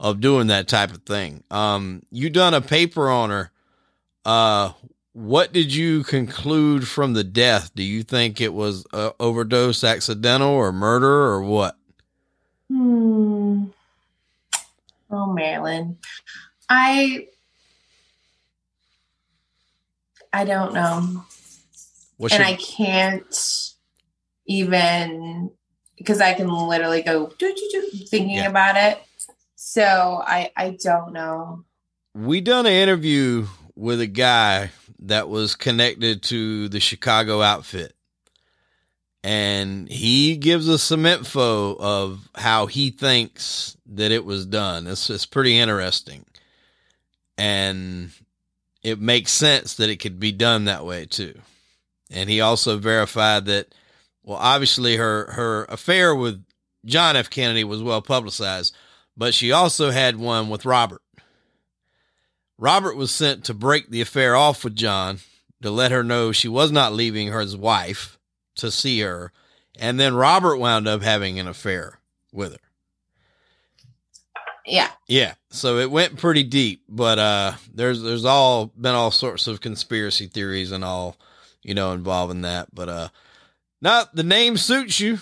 of 0.00 0.20
doing 0.20 0.46
that 0.48 0.68
type 0.68 0.90
of 0.90 1.02
thing. 1.02 1.42
Um, 1.50 2.02
you 2.10 2.30
done 2.30 2.54
a 2.54 2.60
paper 2.60 3.08
on 3.10 3.30
her. 3.30 3.50
Uh, 4.24 4.72
what 5.12 5.52
did 5.52 5.74
you 5.74 6.04
conclude 6.04 6.86
from 6.86 7.14
the 7.14 7.24
death? 7.24 7.72
Do 7.74 7.82
you 7.82 8.02
think 8.02 8.40
it 8.40 8.54
was 8.54 8.86
a 8.92 9.12
overdose, 9.18 9.82
accidental, 9.82 10.50
or 10.50 10.72
murder, 10.72 11.08
or 11.08 11.42
what? 11.42 11.76
Hmm. 12.68 13.64
Oh, 15.10 15.32
Marilyn. 15.32 15.98
I 16.68 17.26
I 20.32 20.44
don't 20.44 20.74
know. 20.74 21.24
What's 22.18 22.34
and 22.34 22.42
your- 22.42 22.52
I 22.52 22.56
can't 22.56 23.72
even 24.46 25.50
because 25.96 26.20
I 26.20 26.34
can 26.34 26.48
literally 26.48 27.02
go 27.02 27.26
thinking 27.26 28.36
yeah. 28.36 28.48
about 28.48 28.76
it. 28.76 29.02
So 29.70 30.22
I 30.26 30.50
I 30.56 30.78
don't 30.82 31.12
know. 31.12 31.66
We 32.14 32.40
done 32.40 32.64
an 32.64 32.72
interview 32.72 33.48
with 33.74 34.00
a 34.00 34.06
guy 34.06 34.70
that 35.00 35.28
was 35.28 35.54
connected 35.54 36.22
to 36.24 36.70
the 36.70 36.80
Chicago 36.80 37.42
outfit. 37.42 37.94
And 39.22 39.86
he 39.86 40.38
gives 40.38 40.70
us 40.70 40.82
some 40.82 41.04
info 41.04 41.76
of 41.76 42.30
how 42.34 42.64
he 42.64 42.88
thinks 42.88 43.76
that 43.84 44.10
it 44.10 44.24
was 44.24 44.46
done. 44.46 44.86
It's, 44.86 45.10
it's 45.10 45.26
pretty 45.26 45.58
interesting. 45.58 46.24
And 47.36 48.10
it 48.82 48.98
makes 48.98 49.32
sense 49.32 49.74
that 49.74 49.90
it 49.90 49.96
could 49.96 50.18
be 50.18 50.32
done 50.32 50.64
that 50.64 50.86
way 50.86 51.04
too. 51.04 51.38
And 52.10 52.30
he 52.30 52.40
also 52.40 52.78
verified 52.78 53.44
that, 53.44 53.74
well, 54.22 54.38
obviously 54.38 54.96
her, 54.96 55.30
her 55.32 55.64
affair 55.64 56.14
with 56.14 56.42
John 56.86 57.16
F. 57.16 57.28
Kennedy 57.28 57.64
was 57.64 57.82
well 57.82 58.00
publicized, 58.00 58.74
but 59.18 59.34
she 59.34 59.50
also 59.50 59.90
had 59.90 60.16
one 60.16 60.48
with 60.48 60.64
Robert. 60.64 61.02
Robert 62.56 62.96
was 62.96 63.10
sent 63.10 63.44
to 63.44 63.54
break 63.54 63.90
the 63.90 64.00
affair 64.00 64.36
off 64.36 64.62
with 64.64 64.76
John 64.76 65.18
to 65.60 65.70
let 65.70 65.90
her 65.90 66.04
know 66.04 66.30
she 66.32 66.48
was 66.48 66.70
not 66.70 66.92
leaving 66.92 67.28
her 67.28 67.44
wife 67.56 68.18
to 68.56 68.70
see 68.70 69.00
her. 69.00 69.32
And 69.78 69.98
then 69.98 70.14
Robert 70.14 70.56
wound 70.56 70.86
up 70.88 71.02
having 71.02 71.38
an 71.38 71.48
affair 71.48 71.98
with 72.32 72.52
her. 72.52 72.58
Yeah. 74.64 74.90
Yeah. 75.06 75.34
So 75.50 75.78
it 75.78 75.90
went 75.90 76.18
pretty 76.18 76.42
deep, 76.42 76.82
but 76.88 77.18
uh 77.18 77.52
there's 77.72 78.02
there's 78.02 78.24
all 78.24 78.66
been 78.66 78.94
all 78.94 79.10
sorts 79.10 79.46
of 79.46 79.60
conspiracy 79.60 80.26
theories 80.26 80.72
and 80.72 80.84
all, 80.84 81.16
you 81.62 81.74
know, 81.74 81.92
involving 81.92 82.42
that. 82.42 82.74
But 82.74 82.88
uh 82.88 83.08
not 83.80 84.14
the 84.14 84.22
name 84.24 84.56
suits 84.56 85.00
you. 85.00 85.18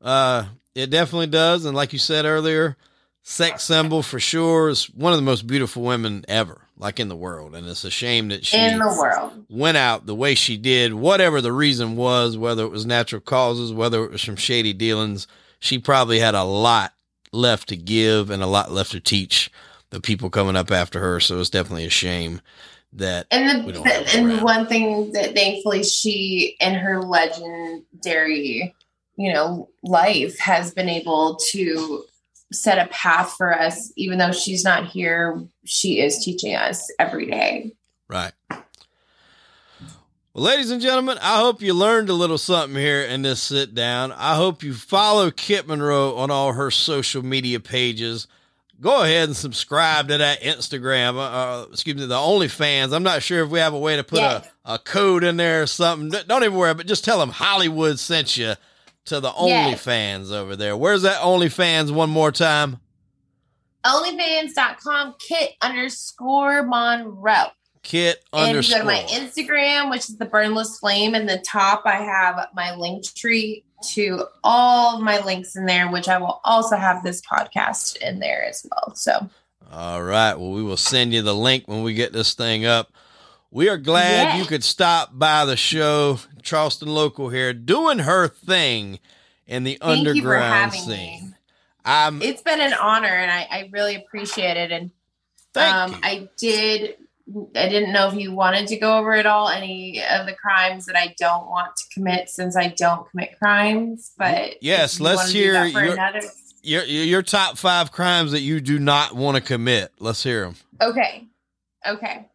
Uh 0.00 0.46
it 0.74 0.90
definitely 0.90 1.26
does. 1.26 1.64
And 1.64 1.76
like 1.76 1.92
you 1.92 1.98
said 1.98 2.24
earlier, 2.24 2.76
sex 3.28 3.64
symbol 3.64 4.04
for 4.04 4.20
sure 4.20 4.68
is 4.68 4.84
one 4.90 5.12
of 5.12 5.18
the 5.18 5.24
most 5.24 5.48
beautiful 5.48 5.82
women 5.82 6.24
ever, 6.28 6.60
like 6.78 7.00
in 7.00 7.08
the 7.08 7.16
world. 7.16 7.56
And 7.56 7.66
it's 7.66 7.82
a 7.82 7.90
shame 7.90 8.28
that 8.28 8.46
she 8.46 8.56
in 8.56 8.78
the 8.78 8.86
world 8.86 9.46
went 9.48 9.76
out 9.76 10.06
the 10.06 10.14
way 10.14 10.36
she 10.36 10.56
did, 10.56 10.94
whatever 10.94 11.40
the 11.40 11.52
reason 11.52 11.96
was, 11.96 12.38
whether 12.38 12.62
it 12.62 12.70
was 12.70 12.86
natural 12.86 13.20
causes, 13.20 13.72
whether 13.72 14.04
it 14.04 14.12
was 14.12 14.22
from 14.22 14.36
shady 14.36 14.72
dealings. 14.72 15.26
She 15.58 15.80
probably 15.80 16.20
had 16.20 16.36
a 16.36 16.44
lot 16.44 16.92
left 17.32 17.68
to 17.70 17.76
give 17.76 18.30
and 18.30 18.44
a 18.44 18.46
lot 18.46 18.70
left 18.70 18.92
to 18.92 19.00
teach 19.00 19.50
the 19.90 20.00
people 20.00 20.30
coming 20.30 20.54
up 20.54 20.70
after 20.70 21.00
her. 21.00 21.18
So 21.18 21.40
it's 21.40 21.50
definitely 21.50 21.86
a 21.86 21.90
shame 21.90 22.40
that 22.92 23.26
and 23.32 23.66
the, 23.68 24.06
and 24.14 24.40
one 24.40 24.68
thing 24.68 25.10
that 25.12 25.34
thankfully 25.34 25.82
she 25.82 26.56
and 26.60 26.76
her 26.76 27.02
legendary 27.02 28.72
you 29.16 29.32
know 29.32 29.68
life 29.82 30.38
has 30.38 30.72
been 30.72 30.88
able 30.88 31.34
to 31.50 32.04
set 32.52 32.78
a 32.78 32.88
path 32.90 33.34
for 33.36 33.52
us 33.52 33.92
even 33.96 34.18
though 34.18 34.32
she's 34.32 34.64
not 34.64 34.86
here 34.86 35.42
she 35.64 36.00
is 36.00 36.24
teaching 36.24 36.54
us 36.54 36.92
every 36.98 37.26
day 37.26 37.72
right 38.08 38.32
well, 40.36 40.44
ladies 40.44 40.70
and 40.70 40.82
gentlemen, 40.82 41.16
I 41.22 41.38
hope 41.38 41.62
you 41.62 41.72
learned 41.72 42.10
a 42.10 42.12
little 42.12 42.36
something 42.36 42.78
here 42.78 43.00
in 43.00 43.22
this 43.22 43.42
sit 43.42 43.74
down. 43.74 44.12
I 44.12 44.34
hope 44.34 44.62
you 44.62 44.74
follow 44.74 45.30
Kit 45.30 45.66
Monroe 45.66 46.14
on 46.14 46.30
all 46.30 46.52
her 46.52 46.70
social 46.70 47.24
media 47.24 47.58
pages. 47.58 48.26
Go 48.78 49.02
ahead 49.02 49.28
and 49.30 49.34
subscribe 49.34 50.08
to 50.08 50.18
that 50.18 50.42
Instagram, 50.42 51.14
uh, 51.14 51.20
uh 51.20 51.66
excuse 51.72 51.96
me, 51.96 52.04
the 52.04 52.16
OnlyFans. 52.16 52.92
I'm 52.92 53.02
not 53.02 53.22
sure 53.22 53.44
if 53.44 53.48
we 53.48 53.60
have 53.60 53.72
a 53.72 53.78
way 53.78 53.96
to 53.96 54.04
put 54.04 54.18
a, 54.18 54.44
a 54.66 54.78
code 54.78 55.24
in 55.24 55.38
there 55.38 55.62
or 55.62 55.66
something. 55.66 56.10
Don't 56.28 56.44
even 56.44 56.58
worry, 56.58 56.74
but 56.74 56.86
just 56.86 57.02
tell 57.02 57.18
them 57.18 57.30
Hollywood 57.30 57.98
sent 57.98 58.36
you 58.36 58.56
to 59.06 59.20
the 59.20 59.32
Yes. 59.42 59.84
OnlyFans 59.84 60.32
over 60.32 60.56
there. 60.56 60.76
Where's 60.76 61.02
that 61.02 61.20
OnlyFans 61.20 61.90
one 61.90 62.10
more 62.10 62.30
time? 62.32 62.78
Onlyfans.com 63.84 65.14
kit 65.18 65.52
underscore 65.62 66.62
Monroe. 66.64 67.46
Kit 67.82 68.24
And 68.32 68.56
if 68.56 68.68
you 68.68 68.74
go 68.74 68.80
to 68.80 68.84
my 68.84 69.04
Instagram, 69.08 69.90
which 69.90 70.08
is 70.08 70.16
the 70.18 70.26
Burnless 70.26 70.78
Flame, 70.80 71.14
in 71.14 71.26
the 71.26 71.38
top, 71.38 71.82
I 71.84 71.96
have 71.98 72.48
my 72.52 72.74
link 72.74 73.04
tree 73.14 73.64
to 73.90 74.24
all 74.42 75.00
my 75.00 75.20
links 75.24 75.54
in 75.54 75.66
there, 75.66 75.88
which 75.90 76.08
I 76.08 76.18
will 76.18 76.40
also 76.42 76.76
have 76.76 77.04
this 77.04 77.20
podcast 77.20 77.96
in 77.98 78.18
there 78.18 78.44
as 78.44 78.66
well. 78.68 78.94
So, 78.96 79.28
All 79.70 80.02
right. 80.02 80.34
Well, 80.34 80.50
we 80.50 80.62
will 80.64 80.76
send 80.76 81.12
you 81.12 81.22
the 81.22 81.34
link 81.34 81.68
when 81.68 81.82
we 81.84 81.94
get 81.94 82.12
this 82.12 82.34
thing 82.34 82.64
up. 82.66 82.92
We 83.52 83.68
are 83.68 83.76
glad 83.78 84.34
Yeah. 84.34 84.36
you 84.38 84.46
could 84.46 84.64
stop 84.64 85.10
by 85.12 85.44
the 85.44 85.56
show, 85.56 86.18
Charleston 86.46 86.88
Local 86.88 87.28
here, 87.28 87.52
doing 87.52 87.98
her 87.98 88.28
thing 88.28 88.98
in 89.46 89.64
the 89.64 89.78
thank 89.82 89.98
underground 90.06 90.72
scene. 90.72 90.88
me. 90.88 91.22
I'm 91.84 92.22
It's 92.22 92.42
been 92.42 92.60
an 92.60 92.72
honor, 92.74 93.08
and 93.08 93.30
I, 93.30 93.46
I 93.50 93.70
really 93.72 93.94
appreciate 93.96 94.56
it. 94.56 94.72
And 94.72 94.90
um. 95.56 95.98
I 96.02 96.28
did. 96.38 96.96
I 97.56 97.68
didn't 97.68 97.92
know 97.92 98.06
if 98.08 98.14
you 98.14 98.32
wanted 98.32 98.68
to 98.68 98.76
go 98.76 98.98
over 98.98 99.12
it 99.14 99.26
all, 99.26 99.48
any 99.48 100.00
of 100.00 100.26
the 100.26 100.32
crimes 100.32 100.86
that 100.86 100.96
I 100.96 101.12
don't 101.18 101.48
want 101.48 101.74
to 101.76 101.84
commit, 101.92 102.28
since 102.28 102.56
I 102.56 102.68
don't 102.68 103.10
commit 103.10 103.36
crimes. 103.40 104.12
But 104.16 104.62
Yes, 104.62 105.00
let's 105.00 105.30
hear 105.30 105.64
your- 105.66 105.94
another. 105.94 106.20
your 106.62 106.84
your 106.84 107.22
top 107.22 107.58
five 107.58 107.90
crimes 107.90 108.30
that 108.32 108.42
you 108.42 108.60
do 108.60 108.78
not 108.78 109.14
want 109.16 109.36
to 109.36 109.40
commit. 109.42 109.92
Let's 109.98 110.22
hear 110.22 110.44
them. 110.44 110.54
Okay. 110.80 111.24
Okay. 111.86 112.28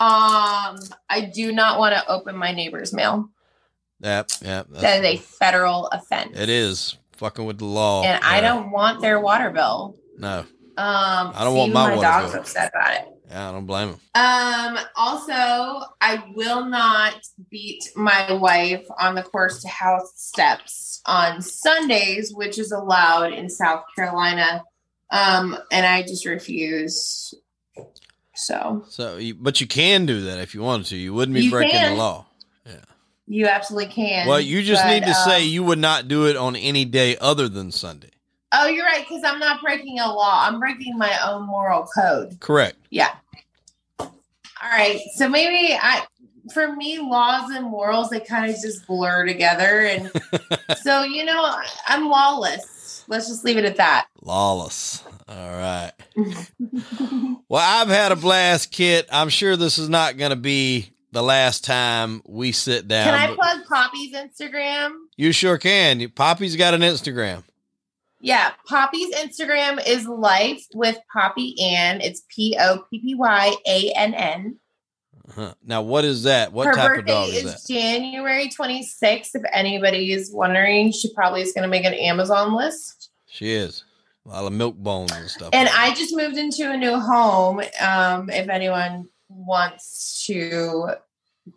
Um, 0.00 0.78
I 1.10 1.30
do 1.32 1.52
not 1.52 1.78
want 1.78 1.94
to 1.94 2.08
open 2.10 2.34
my 2.36 2.52
neighbor's 2.52 2.92
mail. 2.92 3.28
Yep, 4.00 4.30
yep. 4.42 4.66
That 4.70 5.04
is 5.04 5.06
a 5.06 5.16
federal 5.18 5.86
offense. 5.88 6.36
it 6.38 6.48
is 6.48 6.96
fucking 7.12 7.44
with 7.44 7.58
the 7.58 7.66
law. 7.66 8.02
And 8.02 8.18
I 8.24 8.40
don't 8.40 8.70
want 8.70 9.02
their 9.02 9.20
water 9.20 9.50
bill. 9.50 9.96
No, 10.16 10.38
Um, 10.40 10.46
I 10.78 11.44
don't 11.44 11.54
want 11.54 11.72
my 11.74 11.90
water 11.96 12.00
dog's 12.00 12.32
bill. 12.32 12.40
upset 12.40 12.72
about 12.74 12.94
it. 12.94 13.08
yeah, 13.28 13.48
I 13.50 13.52
don't 13.52 13.66
blame 13.66 13.88
him. 13.90 14.00
Um, 14.14 14.78
also, 14.96 15.86
I 16.00 16.24
will 16.34 16.64
not 16.64 17.16
beat 17.50 17.84
my 17.94 18.32
wife 18.32 18.86
on 18.98 19.14
the 19.14 19.22
course 19.22 19.60
to 19.62 19.68
house 19.68 20.12
steps 20.16 21.02
on 21.04 21.42
Sundays, 21.42 22.32
which 22.34 22.58
is 22.58 22.72
allowed 22.72 23.34
in 23.34 23.50
South 23.50 23.84
Carolina. 23.94 24.64
Um, 25.10 25.58
and 25.70 25.84
I 25.84 26.02
just 26.02 26.24
refuse. 26.24 27.34
So 28.40 28.84
So, 28.88 29.16
you, 29.16 29.34
but 29.34 29.60
you 29.60 29.66
can 29.66 30.06
do 30.06 30.22
that 30.22 30.38
if 30.38 30.54
you 30.54 30.62
wanted 30.62 30.86
to. 30.86 30.96
You 30.96 31.12
wouldn't 31.14 31.34
be 31.34 31.44
You 31.44 31.50
breaking 31.50 31.78
can. 31.78 31.92
the 31.92 31.98
law. 31.98 32.26
Yeah, 32.66 32.74
you 33.26 33.46
absolutely 33.46 33.92
can. 33.92 34.26
Well, 34.26 34.40
you 34.40 34.62
just 34.62 34.82
but, 34.82 34.90
need 34.90 35.04
to 35.04 35.14
say 35.14 35.42
um, 35.42 35.48
you 35.48 35.62
would 35.64 35.78
not 35.78 36.08
do 36.08 36.26
it 36.26 36.36
on 36.36 36.56
any 36.56 36.84
day 36.84 37.16
other 37.18 37.48
than 37.48 37.70
Sunday. 37.70 38.10
Oh, 38.52 38.66
you're 38.66 38.84
right, 38.84 39.06
because 39.08 39.22
I'm 39.24 39.38
not 39.38 39.62
breaking 39.62 40.00
a 40.00 40.12
law. 40.12 40.44
I'm 40.46 40.58
breaking 40.58 40.98
my 40.98 41.16
own 41.24 41.46
moral 41.46 41.86
code. 41.94 42.40
Correct. 42.40 42.76
Yeah. 42.90 43.14
All 44.00 44.10
right. 44.70 45.00
So 45.14 45.28
maybe 45.28 45.78
I 45.80 46.04
for 46.52 46.74
me, 46.74 46.98
laws 46.98 47.50
and 47.50 47.66
morals 47.66 48.10
they 48.10 48.20
kind 48.20 48.50
of 48.50 48.60
just 48.60 48.86
blur 48.86 49.26
together. 49.26 49.80
And 49.80 50.10
so, 50.82 51.02
you 51.02 51.24
know, 51.24 51.56
I'm 51.86 52.08
lawless. 52.08 53.04
Let's 53.08 53.28
just 53.28 53.44
leave 53.44 53.56
it 53.56 53.64
at 53.64 53.76
that. 53.76 54.06
Lawless. 54.22 55.02
All 55.30 55.50
right. 55.52 55.92
Well, 57.48 57.62
I've 57.62 57.88
had 57.88 58.10
a 58.10 58.16
blast, 58.16 58.72
Kit. 58.72 59.08
I'm 59.12 59.28
sure 59.28 59.56
this 59.56 59.78
is 59.78 59.88
not 59.88 60.16
going 60.16 60.30
to 60.30 60.36
be 60.36 60.90
the 61.12 61.22
last 61.22 61.64
time 61.64 62.20
we 62.26 62.50
sit 62.50 62.88
down. 62.88 63.04
Can 63.04 63.30
I 63.30 63.34
plug 63.34 63.64
Poppy's 63.66 64.12
Instagram? 64.14 64.92
you 65.16 65.30
sure 65.30 65.56
can. 65.56 66.08
Poppy's 66.10 66.56
got 66.56 66.74
an 66.74 66.80
Instagram. 66.80 67.44
Yeah, 68.20 68.50
Poppy's 68.66 69.14
Instagram 69.14 69.80
is 69.86 70.06
life 70.06 70.64
with 70.74 70.98
Poppy 71.12 71.54
Ann. 71.62 72.00
It's 72.00 72.22
P 72.28 72.56
O 72.60 72.84
P 72.90 73.00
P 73.00 73.14
Y 73.14 73.54
A 73.66 73.92
N 73.96 74.14
N. 74.14 74.56
Uh-huh. 75.28 75.54
Now, 75.64 75.82
what 75.82 76.04
is 76.04 76.24
that? 76.24 76.52
What 76.52 76.66
Her 76.66 76.74
type 76.74 76.98
of 76.98 77.06
dog 77.06 77.28
is, 77.28 77.44
is 77.44 77.66
that? 77.66 77.72
January 77.72 78.48
26th. 78.48 79.30
If 79.34 79.42
anybody 79.52 80.12
is 80.12 80.32
wondering, 80.32 80.90
she 80.90 81.14
probably 81.14 81.42
is 81.42 81.52
going 81.52 81.62
to 81.62 81.68
make 81.68 81.84
an 81.84 81.94
Amazon 81.94 82.54
list. 82.54 83.10
She 83.26 83.52
is. 83.52 83.84
A 84.26 84.28
lot 84.28 84.44
of 84.44 84.52
milk 84.52 84.76
bones 84.76 85.12
and 85.12 85.28
stuff. 85.28 85.50
And 85.52 85.66
like. 85.66 85.78
I 85.78 85.94
just 85.94 86.14
moved 86.14 86.36
into 86.36 86.70
a 86.70 86.76
new 86.76 86.98
home. 86.98 87.60
Um, 87.80 88.28
if 88.30 88.48
anyone 88.48 89.08
wants 89.28 90.24
to 90.26 90.90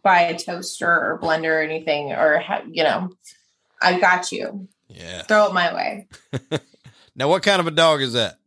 buy 0.01 0.21
a 0.21 0.37
toaster 0.39 0.87
or 0.87 1.19
blender 1.21 1.59
or 1.59 1.61
anything, 1.61 2.13
or 2.13 2.39
ha- 2.39 2.63
you 2.69 2.83
know, 2.83 3.09
I 3.81 3.99
got 3.99 4.31
you. 4.31 4.67
Yeah. 4.87 5.23
Throw 5.23 5.47
it 5.47 5.53
my 5.53 5.73
way. 5.73 6.07
Now, 7.15 7.29
what 7.29 7.43
kind 7.43 7.59
of 7.59 7.67
a 7.67 7.71
dog 7.71 8.01
is 8.01 8.13
that? 8.13 8.39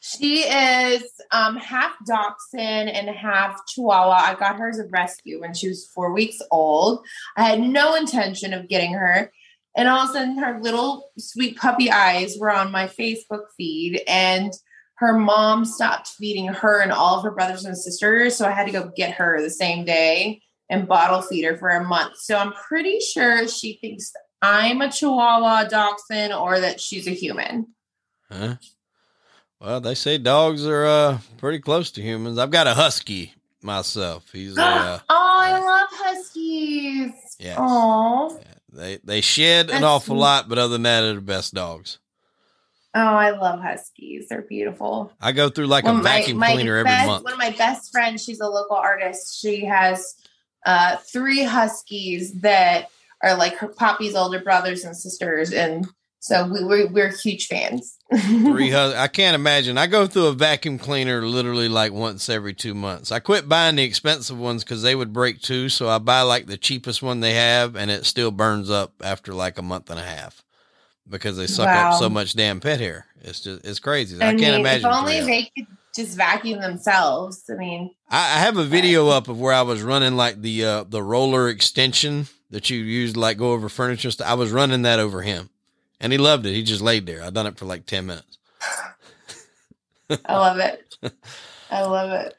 She 0.00 0.42
is 0.42 1.02
um, 1.32 1.56
half 1.56 1.94
Dachshund 2.06 2.90
and 2.90 3.08
half 3.08 3.66
Chihuahua. 3.66 4.14
I 4.14 4.34
got 4.34 4.56
her 4.56 4.68
as 4.68 4.78
a 4.78 4.86
rescue 4.86 5.40
when 5.40 5.52
she 5.52 5.68
was 5.68 5.86
four 5.86 6.12
weeks 6.12 6.38
old. 6.50 7.04
I 7.36 7.44
had 7.44 7.60
no 7.60 7.94
intention 7.94 8.52
of 8.52 8.68
getting 8.68 8.92
her. 8.92 9.32
And 9.76 9.88
all 9.88 10.04
of 10.04 10.10
a 10.10 10.12
sudden, 10.14 10.38
her 10.38 10.58
little 10.60 11.10
sweet 11.18 11.58
puppy 11.58 11.90
eyes 11.90 12.36
were 12.38 12.50
on 12.50 12.72
my 12.72 12.86
Facebook 12.86 13.44
feed, 13.56 14.02
and 14.08 14.52
her 14.96 15.18
mom 15.18 15.66
stopped 15.66 16.08
feeding 16.08 16.46
her 16.48 16.80
and 16.80 16.90
all 16.90 17.18
of 17.18 17.24
her 17.24 17.30
brothers 17.30 17.64
and 17.64 17.76
sisters. 17.76 18.36
So 18.36 18.46
I 18.46 18.52
had 18.52 18.66
to 18.66 18.72
go 18.72 18.90
get 18.96 19.12
her 19.12 19.40
the 19.42 19.50
same 19.50 19.84
day 19.84 20.40
and 20.70 20.88
bottle 20.88 21.20
feed 21.20 21.44
her 21.44 21.56
for 21.56 21.68
a 21.68 21.84
month. 21.84 22.16
So 22.16 22.36
I'm 22.36 22.52
pretty 22.54 23.00
sure 23.00 23.46
she 23.46 23.78
thinks 23.80 24.12
I'm 24.40 24.80
a 24.80 24.90
Chihuahua 24.90 25.64
Dachshund 25.64 26.32
or 26.32 26.60
that 26.60 26.80
she's 26.80 27.06
a 27.06 27.12
human. 27.12 27.74
Huh? 28.30 28.56
Well, 29.60 29.80
they 29.80 29.94
say 29.94 30.18
dogs 30.18 30.66
are 30.66 30.86
uh, 30.86 31.18
pretty 31.38 31.60
close 31.60 31.90
to 31.92 32.02
humans. 32.02 32.38
I've 32.38 32.50
got 32.50 32.66
a 32.66 32.74
husky 32.74 33.34
myself. 33.62 34.30
He's 34.32 34.56
a, 34.56 34.62
uh, 34.64 34.98
oh, 35.08 35.38
I 35.40 35.58
love 35.58 35.88
huskies. 35.92 37.12
yeah. 38.38 38.55
They 38.76 38.98
they 39.02 39.20
shed 39.20 39.70
an 39.70 39.84
awful 39.84 40.16
lot, 40.16 40.48
but 40.48 40.58
other 40.58 40.74
than 40.74 40.82
that, 40.82 41.00
they're 41.00 41.14
the 41.14 41.20
best 41.20 41.54
dogs. 41.54 41.98
oh, 42.94 43.00
I 43.00 43.30
love 43.30 43.60
huskies. 43.60 44.28
They're 44.28 44.42
beautiful. 44.42 45.12
I 45.20 45.32
go 45.32 45.48
through 45.48 45.66
like 45.66 45.84
Well, 45.84 45.98
a 45.98 46.02
vacuum 46.02 46.40
cleaner 46.40 46.76
every 46.78 47.06
month. 47.06 47.24
One 47.24 47.32
of 47.32 47.38
my 47.38 47.50
best 47.50 47.90
friends, 47.92 48.22
she's 48.24 48.40
a 48.40 48.48
local 48.48 48.76
artist. 48.76 49.40
She 49.40 49.64
has 49.64 50.14
uh, 50.64 50.96
three 50.96 51.42
huskies 51.42 52.32
that 52.40 52.88
are 53.22 53.36
like 53.36 53.56
her 53.56 53.68
Poppy's 53.68 54.14
older 54.14 54.40
brothers 54.40 54.84
and 54.84 54.96
sisters, 54.96 55.52
and 55.52 55.86
so 56.26 56.46
we, 56.48 56.64
we're 56.64 56.86
we're 56.88 57.16
huge 57.16 57.46
fans. 57.46 57.96
Three 58.12 58.70
hus- 58.70 58.94
I 58.94 59.08
can't 59.08 59.34
imagine. 59.34 59.78
I 59.78 59.86
go 59.86 60.06
through 60.06 60.26
a 60.26 60.32
vacuum 60.32 60.78
cleaner 60.78 61.22
literally 61.22 61.68
like 61.68 61.92
once 61.92 62.28
every 62.28 62.54
two 62.54 62.74
months. 62.74 63.10
I 63.10 63.18
quit 63.18 63.48
buying 63.48 63.76
the 63.76 63.82
expensive 63.84 64.38
ones 64.38 64.62
because 64.62 64.82
they 64.82 64.94
would 64.94 65.12
break 65.12 65.40
too. 65.40 65.68
So 65.68 65.88
I 65.88 65.98
buy 65.98 66.22
like 66.22 66.46
the 66.46 66.56
cheapest 66.56 67.02
one 67.02 67.20
they 67.20 67.34
have, 67.34 67.74
and 67.76 67.90
it 67.90 68.06
still 68.06 68.30
burns 68.30 68.70
up 68.70 68.94
after 69.02 69.32
like 69.34 69.58
a 69.58 69.62
month 69.62 69.90
and 69.90 69.98
a 69.98 70.04
half 70.04 70.42
because 71.08 71.36
they 71.36 71.46
suck 71.46 71.66
Wow. 71.66 71.90
up 71.92 71.98
so 71.98 72.08
much 72.08 72.34
damn 72.34 72.60
pet 72.60 72.80
hair. 72.80 73.06
It's 73.22 73.40
just 73.40 73.64
it's 73.64 73.80
crazy. 73.80 74.20
I, 74.20 74.28
I, 74.28 74.34
can't 74.34 74.60
imagine. 74.60 74.88
If 74.90 74.96
only 74.96 75.20
they 75.20 75.50
could 75.56 75.66
just 75.94 76.16
vacuum 76.16 76.60
themselves. 76.60 77.42
I 77.50 77.54
mean, 77.54 77.90
I, 78.10 78.36
I 78.36 78.38
have 78.40 78.56
a 78.56 78.64
video 78.64 79.08
up 79.08 79.28
of 79.28 79.40
where 79.40 79.54
I 79.54 79.62
was 79.62 79.82
running 79.82 80.14
like 80.16 80.42
the 80.42 80.64
uh, 80.64 80.84
the 80.84 81.02
roller 81.02 81.48
extension 81.48 82.26
that 82.50 82.70
you 82.70 82.78
use 82.78 83.16
like 83.16 83.38
go 83.38 83.52
over 83.52 83.68
furniture. 83.68 84.10
stuff. 84.12 84.28
I 84.28 84.34
was 84.34 84.52
running 84.52 84.82
that 84.82 85.00
over 85.00 85.22
him, 85.22 85.50
and 86.00 86.12
he 86.12 86.18
loved 86.18 86.46
it. 86.46 86.52
He 86.54 86.62
just 86.62 86.82
laid 86.82 87.06
there. 87.06 87.22
I 87.22 87.30
done 87.30 87.46
it 87.46 87.58
for 87.58 87.64
like 87.66 87.86
ten 87.86 88.06
minutes. 88.06 88.38
I 90.10 90.36
love 90.36 90.58
it. 90.58 90.96
I 91.70 91.82
love 91.82 92.10
it. 92.12 92.36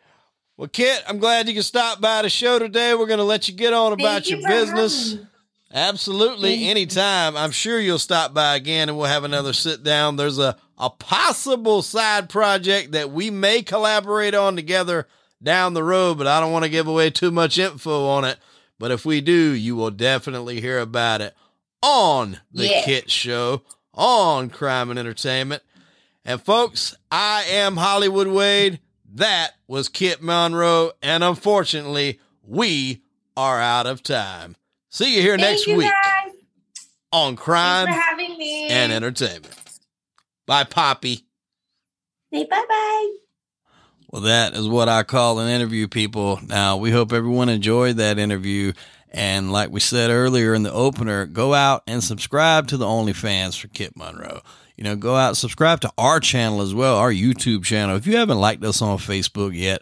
Well, 0.55 0.69
Kit, 0.69 1.03
I'm 1.07 1.19
glad 1.19 1.47
you 1.47 1.53
can 1.53 1.63
stop 1.63 2.01
by 2.01 2.21
the 2.21 2.29
show 2.29 2.57
today. 2.59 2.95
We're 2.95 3.05
going 3.07 3.17
to 3.19 3.23
let 3.23 3.47
you 3.47 3.53
get 3.53 3.73
on 3.73 3.93
about 3.93 4.27
you 4.27 4.37
your 4.37 4.47
business. 4.49 5.11
having. 5.11 5.27
Absolutely, 5.73 6.51
Thank 6.51 6.61
you. 6.61 6.71
anytime. 6.71 7.35
I'm 7.35 7.51
sure 7.51 7.79
you'll 7.79 7.99
stop 7.99 8.33
by 8.33 8.55
again 8.55 8.87
and 8.87 8.97
we'll 8.97 9.07
have 9.07 9.25
another 9.25 9.51
sit 9.53 9.83
down. 9.83 10.15
There's 10.15 10.39
a, 10.39 10.55
a 10.77 10.89
possible 10.89 11.81
side 11.81 12.29
project 12.29 12.93
that 12.93 13.11
we 13.11 13.29
may 13.29 13.61
collaborate 13.61 14.33
on 14.33 14.55
together 14.55 15.07
down 15.43 15.73
the 15.73 15.83
road, 15.83 16.17
but 16.17 16.25
I 16.25 16.39
don't 16.39 16.53
want 16.53 16.63
to 16.63 16.69
give 16.71 16.87
away 16.87 17.09
too 17.09 17.31
much 17.31 17.59
info 17.59 18.07
on 18.07 18.23
it. 18.23 18.37
But 18.79 18.91
if 18.91 19.05
we 19.05 19.19
do, 19.19 19.51
you 19.51 19.75
will 19.75 19.91
definitely 19.91 20.61
hear 20.61 20.79
about 20.79 21.19
it 21.21 21.35
on 21.81 22.39
the 22.51 22.67
Yeah. 22.67 22.81
Kit 22.85 23.09
Show 23.11 23.63
on 23.93 24.49
Crime 24.49 24.89
and 24.89 24.99
Entertainment. 24.99 25.63
And 26.25 26.41
folks, 26.41 26.95
I 27.11 27.43
am 27.43 27.77
Hollywood 27.77 28.27
Wade. 28.27 28.79
That 29.13 29.51
was 29.67 29.87
Kit 29.89 30.21
Monroe. 30.21 30.91
And 31.01 31.23
unfortunately, 31.23 32.19
we 32.43 33.01
are 33.35 33.59
out 33.61 33.87
of 33.87 34.03
time. 34.03 34.55
See 34.89 35.15
you 35.15 35.21
here 35.21 35.37
Thank 35.37 35.51
next 35.51 35.67
you 35.67 35.77
week 35.77 35.91
guys. 35.91 36.33
on 37.11 37.35
Crime 37.35 37.87
for 37.87 37.93
having 37.93 38.37
me. 38.37 38.67
and 38.67 38.91
Entertainment. 38.91 39.53
Bye, 40.45 40.63
Poppy. 40.65 41.25
Say 42.33 42.45
bye 42.45 42.65
bye. 42.67 43.11
Well, 44.09 44.21
that 44.23 44.53
is 44.53 44.67
what 44.67 44.87
I 44.89 45.03
call 45.03 45.39
an 45.39 45.49
interview, 45.49 45.87
people. 45.87 46.39
Now, 46.45 46.77
we 46.77 46.91
hope 46.91 47.11
everyone 47.11 47.49
enjoyed 47.49 47.97
that 47.97 48.17
interview. 48.17 48.71
And 49.11 49.51
like 49.51 49.71
we 49.71 49.79
said 49.79 50.09
earlier 50.09 50.53
in 50.53 50.63
the 50.63 50.71
opener, 50.71 51.25
go 51.25 51.53
out 51.53 51.83
and 51.87 52.03
subscribe 52.03 52.67
to 52.67 52.77
the 52.77 52.85
OnlyFans 52.85 53.59
for 53.59 53.67
Kit 53.69 53.95
Monroe. 53.95 54.41
You 54.75 54.83
know, 54.83 54.95
go 54.95 55.15
out 55.15 55.29
and 55.29 55.37
subscribe 55.37 55.81
to 55.81 55.91
our 55.97 56.19
channel 56.19 56.61
as 56.61 56.73
well, 56.73 56.97
our 56.97 57.11
YouTube 57.11 57.63
channel. 57.63 57.95
If 57.95 58.05
you 58.05 58.17
haven't 58.17 58.39
liked 58.39 58.63
us 58.63 58.81
on 58.81 58.97
Facebook 58.97 59.55
yet, 59.55 59.81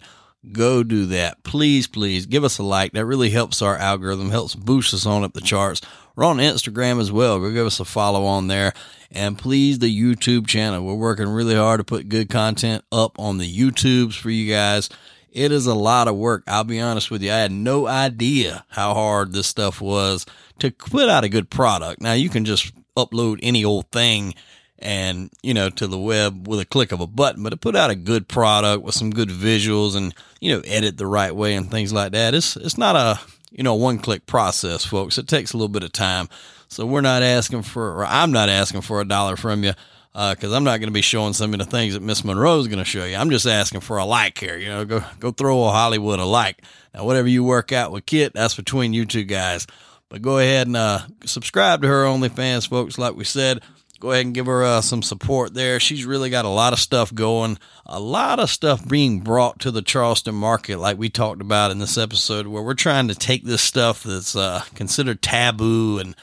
go 0.52 0.84
do 0.84 1.06
that. 1.08 1.44
Please, 1.44 1.88
please 1.88 2.26
give 2.26 2.44
us 2.44 2.60
a 2.60 2.64
like. 2.64 2.94
That 2.94 3.06
really 3.06 3.30
helps 3.30 3.62
our 3.62 3.78
algorithm, 3.78 4.30
helps 4.30 4.56
boost 4.56 4.94
us 4.94 5.06
on 5.06 5.24
up 5.24 5.34
the 5.34 5.42
charts. 5.42 5.82
We're 6.16 6.24
on 6.24 6.38
Instagram 6.38 7.02
as 7.02 7.12
well. 7.12 7.40
Go 7.40 7.52
give 7.52 7.66
us 7.66 7.80
a 7.80 7.86
follow 7.86 8.24
on 8.24 8.48
there. 8.48 8.74
And 9.12 9.38
please, 9.38 9.80
the 9.80 9.94
YouTube 9.94 10.48
channel. 10.48 10.86
We're 10.86 10.94
working 10.94 11.28
really 11.28 11.56
hard 11.56 11.80
to 11.80 11.84
put 11.84 12.10
good 12.10 12.30
content 12.30 12.84
up 12.92 13.20
on 13.20 13.38
the 13.38 13.52
YouTubes 13.52 14.18
for 14.18 14.30
you 14.30 14.52
guys. 14.52 14.90
It 15.36 15.52
is 15.52 15.66
a 15.68 15.76
lot 15.76 16.08
of 16.08 16.16
work. 16.16 16.44
I'll 16.48 16.64
be 16.64 16.80
honest 16.80 17.12
with 17.12 17.22
you. 17.22 17.30
I 17.30 17.40
had 17.40 17.52
no 17.52 17.88
idea 17.88 18.64
how 18.70 18.94
hard 18.94 19.34
this 19.34 19.48
stuff 19.48 19.82
was 19.82 20.26
to 20.60 20.72
put 20.72 21.10
out 21.10 21.26
a 21.26 21.30
good 21.30 21.50
product. 21.50 22.02
Now 22.02 22.14
you 22.14 22.30
can 22.30 22.46
just 22.46 22.72
upload 22.96 23.40
any 23.44 23.66
old 23.66 23.92
thing 23.92 24.34
and, 24.80 25.30
you 25.44 25.54
know, 25.54 25.70
to 25.72 25.88
the 25.88 26.00
web 26.00 26.48
with 26.48 26.62
a 26.62 26.66
click 26.66 26.94
of 26.94 27.02
a 27.02 27.08
button, 27.08 27.44
but 27.44 27.50
to 27.50 27.58
put 27.58 27.76
out 27.76 27.90
a 27.90 27.96
good 27.96 28.30
product 28.30 28.82
with 28.82 28.96
some 28.96 29.10
good 29.10 29.28
visuals 29.28 29.94
and, 29.94 30.16
you 30.40 30.56
know, 30.56 30.62
edit 30.66 30.98
the 30.98 31.06
right 31.06 31.36
way 31.36 31.56
and 31.56 31.70
things 31.70 31.92
like 31.92 32.14
that, 32.14 32.34
it's, 32.34 32.56
it's 32.56 32.78
not 32.78 32.96
a, 32.96 33.20
you 33.52 33.64
know, 33.64 33.76
one 33.76 34.00
click 34.00 34.26
process, 34.26 34.86
folks. 34.86 35.18
It 35.18 35.28
takes 35.28 35.52
a 35.52 35.58
little 35.58 35.68
bit 35.68 35.84
of 35.84 35.92
time. 35.92 36.30
So 36.70 36.86
we're 36.86 37.02
not 37.02 37.24
asking 37.24 37.64
for, 37.64 38.00
or 38.00 38.06
I'm 38.06 38.32
not 38.32 38.48
asking 38.48 38.82
for 38.82 39.02
a 39.02 39.06
dollar 39.06 39.36
from 39.36 39.66
you 39.66 39.74
because 40.16 40.54
uh, 40.54 40.56
I'm 40.56 40.64
not 40.64 40.80
going 40.80 40.88
to 40.88 40.94
be 40.94 41.02
showing 41.02 41.34
some 41.34 41.54
of 41.54 41.60
the 41.60 41.66
things 41.66 41.94
that 41.94 42.02
Miss 42.02 42.24
Monroe 42.24 42.60
is 42.60 42.68
going 42.68 42.80
to 42.80 42.86
show 42.86 43.04
you. 43.04 43.18
I'm 43.18 43.30
just 43.30 43.46
asking 43.46 43.82
for 43.82 43.98
a 43.98 44.06
like 44.06 44.38
here. 44.38 44.58
You 44.58 44.70
know, 44.70 44.86
go 44.86 45.04
go 45.20 45.32
throw 45.32 45.66
a 45.66 45.72
Hollywood 45.72 46.20
a 46.20 46.26
like. 46.26 46.62
Now, 46.94 47.04
whatever 47.04 47.28
you 47.28 47.44
work 47.44 47.74
out 47.74 47.92
with 47.92 48.06
Kit, 48.06 48.32
that's 48.34 48.56
between 48.56 48.94
you 48.94 49.06
two 49.06 49.26
guys. 49.26 49.68
But 50.08 50.22
go 50.22 50.38
ahead 50.38 50.68
and 50.68 50.78
uh, 50.78 51.00
subscribe 51.26 51.82
to 51.82 51.90
her 51.90 52.06
OnlyFans, 52.06 52.70
folks. 52.70 52.98
Like 52.98 53.18
we 53.18 53.26
said, 53.26 53.62
go 54.00 54.12
ahead 54.12 54.26
and 54.26 54.34
give 54.34 54.46
her 54.46 54.64
uh, 54.64 54.80
some 54.80 55.02
support 55.02 55.54
there. 55.54 55.82
She's 55.82 56.06
really 56.06 56.30
got 56.30 56.46
a 56.46 56.50
lot 56.50 56.72
of 56.72 56.80
stuff 56.80 57.14
going, 57.14 57.58
a 57.86 58.00
lot 58.00 58.40
of 58.40 58.50
stuff 58.50 58.88
being 58.88 59.20
brought 59.20 59.60
to 59.62 59.72
the 59.72 59.82
Charleston 59.82 60.36
market, 60.36 60.80
like 60.80 60.98
we 60.98 61.10
talked 61.10 61.42
about 61.42 61.72
in 61.72 61.80
this 61.80 61.98
episode, 61.98 62.48
where 62.48 62.64
we're 62.64 62.74
trying 62.74 63.10
to 63.10 63.16
take 63.16 63.44
this 63.44 63.62
stuff 63.62 64.04
that's 64.04 64.34
uh, 64.34 64.64
considered 64.76 65.22
taboo 65.22 66.00
and 66.00 66.16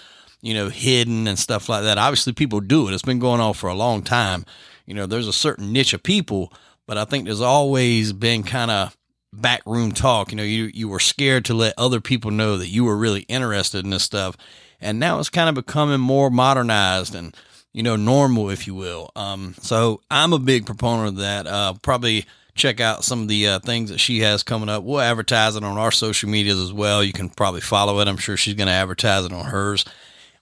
you 0.42 0.54
know 0.54 0.68
hidden 0.68 1.26
and 1.26 1.38
stuff 1.38 1.68
like 1.68 1.82
that. 1.84 1.98
Obviously, 1.98 2.32
people 2.32 2.60
do 2.60 2.88
it. 2.88 2.94
It's 2.94 3.02
been 3.02 3.18
going 3.18 3.40
on 3.40 3.54
for 3.54 3.70
a 3.70 3.74
long 3.74 4.02
time. 4.02 4.44
You 4.86 4.94
know, 4.94 5.06
there's 5.06 5.28
a 5.28 5.32
certain 5.32 5.72
niche 5.72 5.94
of 5.94 6.02
people, 6.02 6.52
but 6.86 6.98
I 6.98 7.04
think 7.04 7.24
there's 7.24 7.40
always 7.40 8.12
been 8.12 8.42
kind 8.42 8.70
of 8.70 8.96
backroom 9.32 9.92
talk. 9.92 10.30
You 10.30 10.36
know, 10.36 10.42
you 10.42 10.64
you 10.74 10.88
were 10.88 11.00
scared 11.00 11.46
to 11.46 11.54
let 11.54 11.74
other 11.78 12.00
people 12.00 12.30
know 12.30 12.58
that 12.58 12.68
you 12.68 12.84
were 12.84 12.96
really 12.96 13.22
interested 13.22 13.84
in 13.84 13.90
this 13.90 14.02
stuff, 14.02 14.36
and 14.80 15.00
now 15.00 15.18
it's 15.18 15.30
kind 15.30 15.48
of 15.48 15.54
becoming 15.54 16.00
more 16.00 16.30
modernized 16.30 17.14
and 17.14 17.34
you 17.72 17.82
know, 17.82 17.96
normal, 17.96 18.50
if 18.50 18.66
you 18.66 18.74
will. 18.74 19.10
Um, 19.16 19.54
so 19.60 20.02
I'm 20.10 20.32
a 20.32 20.38
big 20.38 20.66
proponent 20.66 21.08
of 21.08 21.16
that. 21.16 21.46
Uh, 21.46 21.74
probably 21.82 22.26
check 22.54 22.80
out 22.80 23.04
some 23.04 23.22
of 23.22 23.28
the 23.28 23.48
uh, 23.48 23.58
things 23.60 23.90
that 23.90 23.98
she 23.98 24.20
has 24.20 24.42
coming 24.42 24.68
up. 24.68 24.84
We'll 24.84 25.00
advertise 25.00 25.56
it 25.56 25.64
on 25.64 25.78
our 25.78 25.90
social 25.90 26.28
medias 26.28 26.60
as 26.60 26.72
well. 26.72 27.02
You 27.02 27.14
can 27.14 27.30
probably 27.30 27.62
follow 27.62 27.98
it. 28.00 28.08
I'm 28.08 28.18
sure 28.18 28.36
she's 28.36 28.54
going 28.54 28.66
to 28.66 28.74
advertise 28.74 29.24
it 29.24 29.32
on 29.32 29.46
hers. 29.46 29.84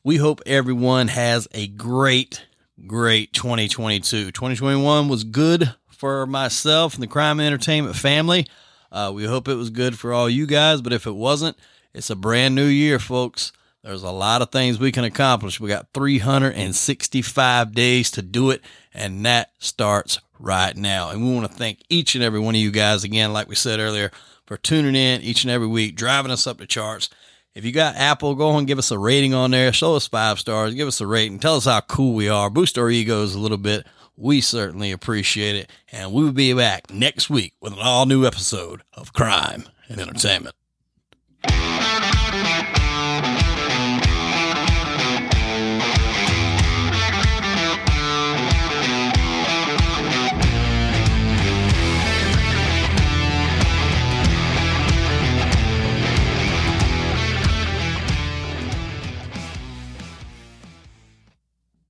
We 0.02 0.16
hope 0.16 0.40
everyone 0.46 1.08
has 1.08 1.46
a 1.52 1.66
great, 1.66 2.46
great 2.86 3.34
2022. 3.34 4.30
2021 4.30 5.08
was 5.08 5.24
good 5.24 5.74
for 5.90 6.26
myself 6.26 6.94
and 6.94 7.02
the 7.02 7.06
crime 7.06 7.38
and 7.38 7.46
entertainment 7.46 7.96
family. 7.96 8.46
Uh, 8.90 9.12
we 9.14 9.26
hope 9.26 9.46
it 9.46 9.56
was 9.56 9.68
good 9.68 9.98
for 9.98 10.14
all 10.14 10.30
you 10.30 10.46
guys, 10.46 10.80
but 10.80 10.94
if 10.94 11.06
it 11.06 11.14
wasn't, 11.14 11.58
it's 11.92 12.08
a 12.08 12.16
brand 12.16 12.54
new 12.54 12.64
year, 12.64 12.98
folks. 12.98 13.52
There's 13.82 14.02
a 14.02 14.10
lot 14.10 14.40
of 14.40 14.50
things 14.50 14.78
we 14.78 14.90
can 14.90 15.04
accomplish. 15.04 15.60
We 15.60 15.68
got 15.68 15.92
365 15.92 17.74
days 17.74 18.10
to 18.12 18.22
do 18.22 18.48
it, 18.48 18.62
and 18.94 19.26
that 19.26 19.50
starts 19.58 20.18
right 20.38 20.74
now. 20.74 21.10
And 21.10 21.22
we 21.22 21.34
want 21.34 21.50
to 21.50 21.58
thank 21.58 21.82
each 21.90 22.14
and 22.14 22.24
every 22.24 22.40
one 22.40 22.54
of 22.54 22.60
you 22.62 22.70
guys 22.70 23.04
again, 23.04 23.34
like 23.34 23.48
we 23.48 23.54
said 23.54 23.80
earlier, 23.80 24.10
for 24.46 24.56
tuning 24.56 24.96
in 24.96 25.20
each 25.20 25.44
and 25.44 25.50
every 25.50 25.68
week, 25.68 25.94
driving 25.94 26.30
us 26.30 26.46
up 26.46 26.56
the 26.56 26.66
charts. 26.66 27.10
If 27.60 27.66
you 27.66 27.72
got 27.72 27.96
Apple, 27.96 28.34
go 28.36 28.56
and 28.56 28.66
give 28.66 28.78
us 28.78 28.90
a 28.90 28.98
rating 28.98 29.34
on 29.34 29.50
there. 29.50 29.70
Show 29.70 29.94
us 29.94 30.08
five 30.08 30.38
stars. 30.38 30.72
Give 30.72 30.88
us 30.88 31.02
a 31.02 31.06
rating. 31.06 31.40
Tell 31.40 31.56
us 31.56 31.66
how 31.66 31.82
cool 31.82 32.14
we 32.14 32.26
are. 32.26 32.48
Boost 32.48 32.78
our 32.78 32.88
egos 32.88 33.34
a 33.34 33.38
little 33.38 33.58
bit. 33.58 33.86
We 34.16 34.40
certainly 34.40 34.90
appreciate 34.90 35.56
it. 35.56 35.70
And 35.92 36.10
we'll 36.10 36.32
be 36.32 36.54
back 36.54 36.90
next 36.90 37.28
week 37.28 37.52
with 37.60 37.74
an 37.74 37.78
all 37.78 38.06
new 38.06 38.24
episode 38.24 38.80
of 38.94 39.12
Crime 39.12 39.64
and 39.90 40.00
Entertainment. 40.00 40.54